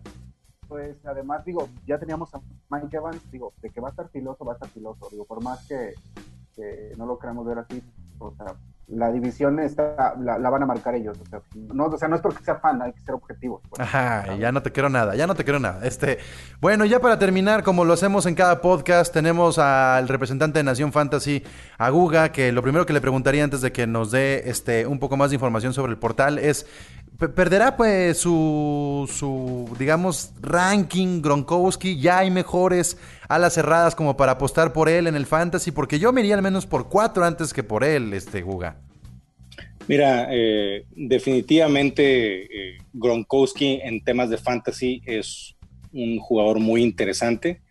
Pues 0.67 0.95
además, 1.05 1.43
digo, 1.45 1.69
ya 1.87 1.97
teníamos 1.99 2.33
a 2.35 2.41
Mike 2.69 2.95
Evans, 2.97 3.21
digo, 3.31 3.53
de 3.61 3.69
que 3.69 3.81
va 3.81 3.89
a 3.89 3.91
estar 3.91 4.09
filoso, 4.09 4.45
va 4.45 4.53
a 4.53 4.55
estar 4.55 4.69
filoso. 4.69 5.07
Digo, 5.11 5.25
por 5.25 5.41
más 5.43 5.65
que, 5.67 5.93
que 6.55 6.93
no 6.97 7.05
lo 7.05 7.17
queramos 7.19 7.45
ver 7.45 7.59
así, 7.59 7.81
o 8.19 8.31
sea, 8.35 8.47
la 8.88 9.11
división 9.11 9.59
está, 9.59 10.15
la, 10.19 10.38
van 10.38 10.63
a 10.63 10.65
marcar 10.65 10.95
ellos. 10.95 11.17
O 11.19 11.25
sea, 11.25 11.41
no, 11.73 11.86
o 11.86 11.97
sea, 11.97 12.07
no 12.07 12.15
es 12.15 12.21
porque 12.21 12.43
sea 12.43 12.55
fan, 12.55 12.81
hay 12.81 12.93
que 12.93 13.01
ser 13.01 13.15
objetivos. 13.15 13.61
pues. 13.69 13.79
Ajá, 13.81 14.36
ya 14.36 14.51
no 14.51 14.61
te 14.61 14.71
quiero 14.71 14.89
nada, 14.89 15.15
ya 15.15 15.25
no 15.25 15.36
te 15.36 15.43
quiero 15.43 15.59
nada. 15.59 15.86
Este, 15.86 16.19
bueno, 16.61 16.86
ya 16.86 16.99
para 16.99 17.17
terminar, 17.17 17.63
como 17.63 17.83
lo 17.83 17.93
hacemos 17.93 18.25
en 18.25 18.36
cada 18.36 18.61
podcast, 18.61 19.11
tenemos 19.11 19.57
al 19.57 20.07
representante 20.07 20.59
de 20.59 20.63
Nación 20.63 20.91
Fantasy, 20.91 21.43
a 21.77 21.89
Guga, 21.89 22.31
que 22.31 22.51
lo 22.51 22.61
primero 22.61 22.86
que 22.86 22.93
le 22.93 23.01
preguntaría 23.01 23.43
antes 23.43 23.61
de 23.61 23.71
que 23.71 23.88
nos 23.88 24.11
dé 24.11 24.49
este 24.49 24.86
un 24.86 24.99
poco 24.99 25.17
más 25.17 25.31
de 25.31 25.36
información 25.36 25.73
sobre 25.73 25.91
el 25.91 25.97
portal 25.97 26.38
es 26.38 26.67
perderá 27.18 27.78
pues 27.78 28.18
su 28.18 29.09
su 29.11 29.74
digamos 29.78 30.34
ranking 30.41 31.22
Gronkowski, 31.22 31.99
ya 31.99 32.20
hay 32.20 32.32
mejores 32.32 32.97
alas 33.28 33.53
cerradas 33.53 33.95
como 33.95 34.18
para 34.18 34.34
apostar 34.34 34.74
por 34.74 34.89
él 34.89 35.07
en 35.07 35.16
el 35.16 35.26
fantasy, 35.26 35.72
porque 35.72 35.99
yo 35.99 36.11
me 36.13 36.22
iría 36.22 36.36
al 36.36 36.41
menos 36.41 36.66
por 36.66 36.89
cuatro 36.89 37.26
antes 37.26 37.53
que 37.53 37.63
por 37.63 37.84
él, 37.84 38.13
este 38.13 38.41
Guga. 38.41 38.78
Mira, 39.88 40.28
eh, 40.32 40.86
definitivamente 40.95 42.74
eh, 42.74 42.78
Gronkowski 42.93 43.82
en 43.84 44.03
temas 44.03 44.30
de 44.30 44.38
fantasy 44.38 45.01
es 45.05 45.55
un 45.93 46.18
jugador 46.20 46.59
muy 46.59 46.82
interesante. 46.82 47.61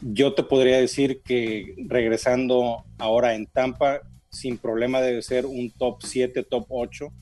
Yo 0.00 0.34
te 0.34 0.42
podría 0.44 0.78
decir 0.78 1.22
que 1.24 1.74
regresando 1.88 2.84
ahora 2.98 3.34
en 3.34 3.46
Tampa, 3.46 4.00
sin 4.30 4.58
problema 4.58 5.00
debe 5.00 5.22
ser 5.22 5.46
un 5.46 5.70
top 5.70 6.02
7, 6.02 6.44
top 6.44 6.66
8, 6.68 7.12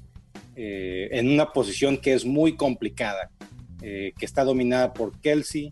eh, 0.56 1.08
en 1.12 1.30
una 1.30 1.52
posición 1.52 1.96
que 1.98 2.12
es 2.14 2.24
muy 2.24 2.56
complicada, 2.56 3.30
eh, 3.82 4.12
que 4.18 4.24
está 4.26 4.44
dominada 4.44 4.92
por 4.92 5.18
Kelsey, 5.20 5.70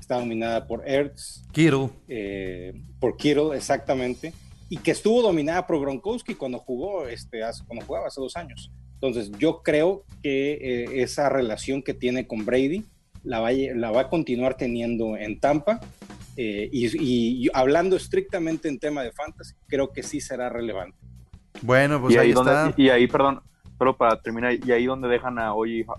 está 0.00 0.18
dominada 0.18 0.66
por 0.66 0.86
Ertz, 0.88 1.44
Kittle. 1.52 1.90
eh, 2.08 2.72
por 3.00 3.16
Kittle, 3.16 3.56
exactamente, 3.56 4.32
y 4.68 4.78
que 4.78 4.90
estuvo 4.90 5.22
dominada 5.22 5.66
por 5.66 5.80
Gronkowski 5.80 6.34
cuando 6.34 6.58
jugó, 6.58 7.06
este, 7.06 7.42
hace, 7.42 7.64
cuando 7.66 7.84
jugaba 7.86 8.06
hace 8.08 8.20
dos 8.20 8.36
años. 8.36 8.70
Entonces, 8.94 9.30
yo 9.38 9.62
creo 9.62 10.04
que 10.22 10.52
eh, 10.54 11.02
esa 11.02 11.28
relación 11.28 11.82
que 11.82 11.92
tiene 11.94 12.26
con 12.26 12.44
Brady 12.46 12.84
la 13.22 13.40
va, 13.40 13.52
la 13.52 13.90
va 13.90 14.02
a 14.02 14.08
continuar 14.08 14.56
teniendo 14.56 15.16
en 15.16 15.38
Tampa. 15.40 15.80
eh, 16.36 16.68
y, 16.72 17.44
y 17.46 17.48
hablando 17.54 17.96
estrictamente 17.96 18.68
en 18.68 18.78
tema 18.78 19.02
de 19.02 19.12
fantasy, 19.12 19.54
creo 19.66 19.92
que 19.92 20.02
sí 20.02 20.20
será 20.20 20.48
relevante. 20.48 20.96
Bueno, 21.62 22.00
pues 22.00 22.14
y 22.14 22.18
ahí, 22.18 22.26
ahí, 22.28 22.32
donde- 22.32 22.50
está. 22.52 22.74
y 22.76 22.88
ahí, 22.88 23.06
perdón, 23.06 23.40
solo 23.78 23.96
para 23.96 24.20
terminar, 24.20 24.54
y 24.64 24.72
ahí 24.72 24.86
donde 24.86 25.08
dejan 25.08 25.38
a 25.38 25.54
O.J. 25.54 25.92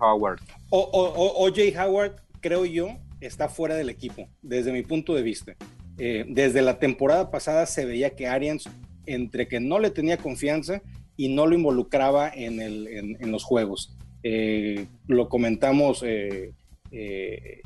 Howard. 0.00 0.40
OJ 0.70 1.58
Howard, 1.78 2.16
creo 2.40 2.64
yo, 2.64 2.88
está 3.20 3.48
fuera 3.48 3.74
del 3.76 3.88
equipo, 3.90 4.28
desde 4.42 4.72
mi 4.72 4.82
punto 4.82 5.14
de 5.14 5.22
vista. 5.22 5.54
Eh, 5.98 6.24
desde 6.28 6.62
la 6.62 6.78
temporada 6.78 7.30
pasada 7.30 7.66
se 7.66 7.84
veía 7.84 8.10
que 8.16 8.26
Arians, 8.26 8.68
entre 9.06 9.46
que 9.46 9.60
no 9.60 9.78
le 9.78 9.90
tenía 9.90 10.16
confianza 10.16 10.80
y 11.16 11.28
no 11.28 11.46
lo 11.46 11.54
involucraba 11.54 12.30
en, 12.34 12.60
el- 12.60 12.88
en- 13.20 13.30
los 13.30 13.44
juegos. 13.44 13.94
Eh, 14.22 14.86
lo 15.06 15.28
comentamos 15.28 16.02
eh, 16.06 16.52
eh, 16.90 17.60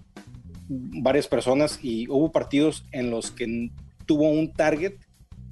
varias 0.69 1.29
personas 1.29 1.79
y 1.83 2.09
hubo 2.09 2.33
partidos 2.33 2.85
en 2.93 3.11
los 3.11 3.31
que 3.31 3.71
tuvo 4.07 4.29
un 4.31 4.53
target 4.53 4.95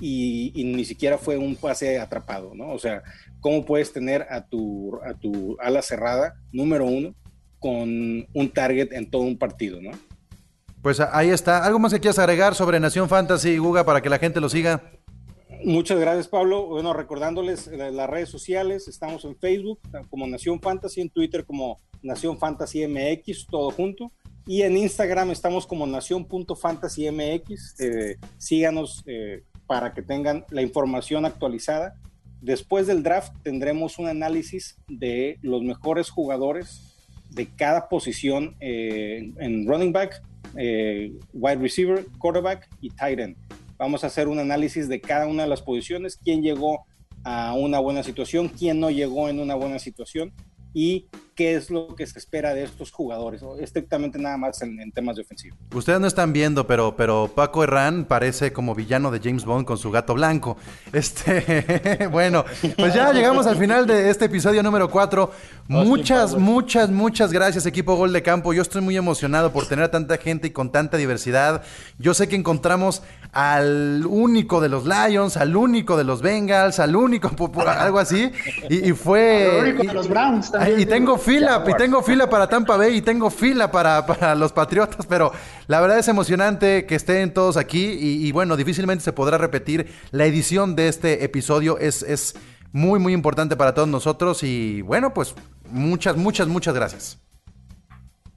y 0.00 0.52
ni 0.64 0.84
siquiera 0.84 1.16
fue 1.18 1.36
un 1.38 1.54
pase 1.56 1.98
atrapado, 1.98 2.52
¿no? 2.54 2.70
O 2.72 2.78
sea, 2.78 3.02
¿cómo 3.44 3.62
puedes 3.66 3.92
tener 3.92 4.22
a 4.30 4.46
tu, 4.46 4.98
a 5.04 5.12
tu 5.12 5.58
ala 5.60 5.82
cerrada, 5.82 6.32
número 6.50 6.86
uno, 6.86 7.14
con 7.58 8.26
un 8.32 8.52
target 8.54 8.90
en 8.94 9.10
todo 9.10 9.20
un 9.20 9.36
partido, 9.36 9.82
¿no? 9.82 9.90
Pues 10.80 10.98
ahí 10.98 11.28
está. 11.28 11.62
¿Algo 11.62 11.78
más 11.78 11.92
que 11.92 12.00
quieras 12.00 12.18
agregar 12.18 12.54
sobre 12.54 12.80
Nación 12.80 13.06
Fantasy, 13.06 13.58
Guga, 13.58 13.84
para 13.84 14.00
que 14.00 14.08
la 14.08 14.18
gente 14.18 14.40
lo 14.40 14.48
siga? 14.48 14.92
Muchas 15.62 16.00
gracias, 16.00 16.26
Pablo. 16.26 16.68
Bueno, 16.68 16.94
recordándoles 16.94 17.66
las 17.66 18.08
redes 18.08 18.30
sociales, 18.30 18.88
estamos 18.88 19.26
en 19.26 19.36
Facebook 19.36 19.78
como 20.08 20.26
Nación 20.26 20.58
Fantasy, 20.58 21.02
en 21.02 21.10
Twitter 21.10 21.44
como 21.44 21.82
Nación 22.00 22.38
Fantasy 22.38 22.86
MX, 22.86 23.46
todo 23.50 23.70
junto. 23.72 24.10
Y 24.46 24.62
en 24.62 24.78
Instagram 24.78 25.32
estamos 25.32 25.66
como 25.66 25.86
nación.fantasymx. 25.86 27.78
Eh, 27.78 28.16
síganos 28.38 29.02
eh, 29.04 29.42
para 29.66 29.92
que 29.92 30.00
tengan 30.00 30.46
la 30.48 30.62
información 30.62 31.26
actualizada. 31.26 32.00
Después 32.44 32.86
del 32.86 33.02
draft 33.02 33.32
tendremos 33.42 33.98
un 33.98 34.06
análisis 34.06 34.76
de 34.86 35.38
los 35.40 35.62
mejores 35.62 36.10
jugadores 36.10 36.94
de 37.30 37.46
cada 37.46 37.88
posición 37.88 38.54
eh, 38.60 39.32
en 39.38 39.66
running 39.66 39.94
back, 39.94 40.22
eh, 40.54 41.10
wide 41.32 41.56
receiver, 41.56 42.04
quarterback 42.18 42.68
y 42.82 42.90
tight 42.90 43.18
end. 43.18 43.36
Vamos 43.78 44.04
a 44.04 44.08
hacer 44.08 44.28
un 44.28 44.38
análisis 44.38 44.90
de 44.90 45.00
cada 45.00 45.26
una 45.26 45.44
de 45.44 45.48
las 45.48 45.62
posiciones, 45.62 46.18
quién 46.22 46.42
llegó 46.42 46.84
a 47.22 47.54
una 47.54 47.78
buena 47.78 48.02
situación, 48.02 48.48
quién 48.48 48.78
no 48.78 48.90
llegó 48.90 49.30
en 49.30 49.40
una 49.40 49.54
buena 49.54 49.78
situación 49.78 50.34
y 50.74 51.06
qué 51.34 51.54
es 51.54 51.70
lo 51.70 51.94
que 51.96 52.06
se 52.06 52.18
espera 52.18 52.54
de 52.54 52.64
estos 52.64 52.90
jugadores, 52.90 53.42
o 53.42 53.58
estrictamente 53.58 54.18
nada 54.18 54.36
más 54.36 54.62
en, 54.62 54.80
en 54.80 54.92
temas 54.92 55.16
de 55.16 55.22
ofensiva. 55.22 55.56
Ustedes 55.72 56.00
no 56.00 56.06
están 56.06 56.32
viendo, 56.32 56.66
pero, 56.66 56.94
pero 56.96 57.30
Paco 57.34 57.64
Herrán 57.64 58.04
parece 58.04 58.52
como 58.52 58.74
villano 58.74 59.10
de 59.10 59.20
James 59.22 59.44
Bond 59.44 59.66
con 59.66 59.78
su 59.78 59.90
gato 59.90 60.14
blanco. 60.14 60.56
Este, 60.92 62.06
bueno, 62.12 62.44
pues 62.78 62.94
ya 62.94 63.12
llegamos 63.12 63.46
al 63.46 63.56
final 63.56 63.86
de 63.86 64.10
este 64.10 64.26
episodio 64.26 64.62
número 64.62 64.88
4. 64.88 65.30
Muchas, 65.66 66.36
muchas, 66.36 66.90
muchas 66.90 67.32
gracias, 67.32 67.66
equipo 67.66 67.96
Gol 67.96 68.12
de 68.12 68.22
Campo. 68.22 68.52
Yo 68.52 68.62
estoy 68.62 68.80
muy 68.80 68.96
emocionado 68.96 69.52
por 69.52 69.66
tener 69.66 69.86
a 69.86 69.90
tanta 69.90 70.18
gente 70.18 70.48
y 70.48 70.50
con 70.50 70.70
tanta 70.70 70.96
diversidad. 70.96 71.62
Yo 71.98 72.14
sé 72.14 72.28
que 72.28 72.36
encontramos 72.36 73.02
al 73.32 74.04
único 74.06 74.60
de 74.60 74.68
los 74.68 74.84
Lions, 74.84 75.36
al 75.36 75.56
único 75.56 75.96
de 75.96 76.04
los 76.04 76.22
Bengals, 76.22 76.78
al 76.78 76.94
único, 76.94 77.30
algo 77.66 77.98
así. 77.98 78.30
Y, 78.68 78.90
y 78.90 78.92
fue. 78.92 79.58
Al 79.60 79.68
único 79.68 79.82
de 79.84 79.94
los 79.94 80.08
Browns 80.08 80.52
también. 80.52 80.80
y 80.80 80.86
tengo 80.86 81.16
fila, 81.24 81.64
y 81.66 81.74
tengo 81.74 82.02
fila 82.02 82.28
para 82.28 82.48
Tampa 82.48 82.76
Bay 82.76 82.96
y 82.96 83.02
tengo 83.02 83.30
fila 83.30 83.70
para, 83.70 84.06
para 84.06 84.34
los 84.34 84.52
Patriotas, 84.52 85.06
pero 85.06 85.32
la 85.66 85.80
verdad 85.80 85.98
es 85.98 86.08
emocionante 86.08 86.86
que 86.86 86.94
estén 86.94 87.32
todos 87.32 87.56
aquí 87.56 87.84
y, 87.84 88.26
y 88.26 88.32
bueno, 88.32 88.56
difícilmente 88.56 89.02
se 89.02 89.12
podrá 89.12 89.38
repetir. 89.38 89.92
La 90.10 90.26
edición 90.26 90.76
de 90.76 90.88
este 90.88 91.24
episodio 91.24 91.78
es, 91.78 92.02
es 92.02 92.34
muy, 92.72 92.98
muy 92.98 93.12
importante 93.12 93.56
para 93.56 93.72
todos 93.72 93.88
nosotros 93.88 94.42
y 94.42 94.82
bueno, 94.82 95.14
pues 95.14 95.34
muchas, 95.70 96.16
muchas, 96.16 96.46
muchas 96.48 96.74
gracias. 96.74 97.18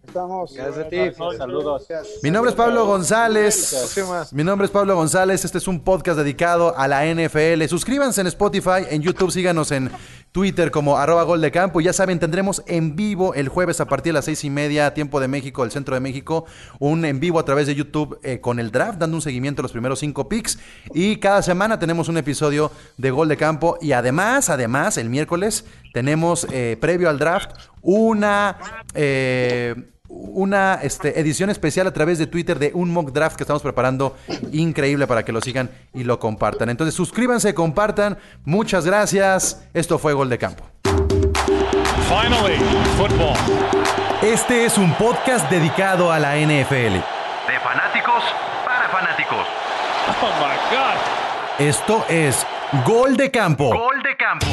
Estamos. 0.07 0.53
Gracias 0.53 0.85
a 0.85 0.89
ti. 0.89 0.97
Saludos. 1.37 1.85
Mi 2.23 2.31
nombre 2.31 2.51
es 2.51 2.55
Pablo 2.55 2.85
González. 2.85 3.73
Gracias. 3.73 4.33
Mi 4.33 4.43
nombre 4.43 4.65
es 4.65 4.71
Pablo 4.71 4.95
González. 4.95 5.43
Este 5.43 5.57
es 5.57 5.67
un 5.67 5.81
podcast 5.81 6.17
dedicado 6.17 6.77
a 6.77 6.87
la 6.87 7.05
NFL. 7.05 7.65
Suscríbanse 7.67 8.21
en 8.21 8.27
Spotify, 8.27 8.85
en 8.89 9.01
YouTube, 9.01 9.31
síganos 9.31 9.71
en 9.71 9.91
Twitter 10.37 10.69
como 10.69 10.99
arroba 10.99 11.23
gol 11.23 11.41
de 11.41 11.49
campo. 11.49 11.81
Ya 11.81 11.93
saben, 11.93 12.19
tendremos 12.19 12.61
en 12.67 12.95
vivo 12.95 13.33
el 13.33 13.49
jueves 13.49 13.81
a 13.81 13.85
partir 13.85 14.11
de 14.11 14.17
las 14.19 14.25
seis 14.25 14.43
y 14.43 14.51
media, 14.51 14.93
tiempo 14.93 15.19
de 15.19 15.27
México, 15.27 15.63
el 15.63 15.71
centro 15.71 15.95
de 15.95 15.99
México, 15.99 16.45
un 16.77 17.05
en 17.05 17.19
vivo 17.19 17.39
a 17.39 17.43
través 17.43 17.65
de 17.65 17.73
YouTube 17.73 18.19
eh, 18.21 18.39
con 18.39 18.59
el 18.59 18.69
draft, 18.69 18.99
dando 18.99 19.17
un 19.17 19.23
seguimiento 19.23 19.61
a 19.61 19.63
los 19.63 19.71
primeros 19.71 19.97
cinco 19.97 20.29
picks. 20.29 20.59
Y 20.93 21.15
cada 21.15 21.41
semana 21.41 21.79
tenemos 21.79 22.07
un 22.07 22.17
episodio 22.17 22.71
de 22.97 23.09
gol 23.09 23.29
de 23.29 23.35
campo. 23.35 23.79
Y 23.81 23.93
además, 23.93 24.51
además, 24.51 24.99
el 24.99 25.09
miércoles 25.09 25.65
tenemos 25.91 26.45
eh, 26.51 26.77
previo 26.79 27.09
al 27.09 27.17
draft 27.17 27.53
una... 27.81 28.59
Eh, 28.93 29.73
una 30.09 30.75
este, 30.81 31.19
edición 31.19 31.49
especial 31.49 31.87
a 31.87 31.91
través 31.91 32.17
de 32.17 32.27
Twitter 32.27 32.59
de 32.59 32.71
un 32.73 32.91
mock 32.91 33.11
draft 33.11 33.35
que 33.35 33.43
estamos 33.43 33.61
preparando 33.61 34.15
increíble 34.51 35.07
para 35.07 35.23
que 35.25 35.31
lo 35.31 35.41
sigan 35.41 35.69
y 35.93 36.03
lo 36.03 36.19
compartan. 36.19 36.69
Entonces 36.69 36.95
suscríbanse, 36.95 37.53
compartan. 37.53 38.17
Muchas 38.45 38.85
gracias. 38.85 39.63
Esto 39.73 39.99
fue 39.99 40.13
Gol 40.13 40.29
de 40.29 40.37
Campo. 40.37 40.63
Finally, 42.07 42.57
football. 42.97 43.35
Este 44.21 44.65
es 44.65 44.77
un 44.77 44.93
podcast 44.93 45.49
dedicado 45.49 46.11
a 46.11 46.19
la 46.19 46.35
NFL. 46.37 46.93
De 46.95 47.59
fanáticos 47.63 48.23
para 48.65 48.89
fanáticos. 48.89 49.45
Oh 50.21 50.31
my 50.39 50.55
God. 50.75 50.95
Esto 51.59 52.05
es 52.07 52.45
Gol 52.85 53.17
de 53.17 53.29
Campo. 53.31 53.69
Gol 53.69 54.01
de 54.03 54.15
campo. 54.15 54.45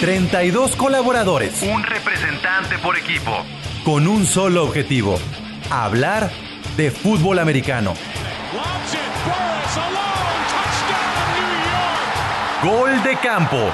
32 0.00 0.76
colaboradores. 0.76 1.62
Un 1.62 1.82
representante 1.82 2.78
por 2.78 2.96
equipo. 2.96 3.44
Con 3.84 4.08
un 4.08 4.24
solo 4.24 4.64
objetivo. 4.64 5.18
Hablar 5.70 6.30
de 6.78 6.90
fútbol 6.90 7.38
americano. 7.38 7.92
Gol 12.62 13.02
de 13.02 13.16
campo 13.18 13.70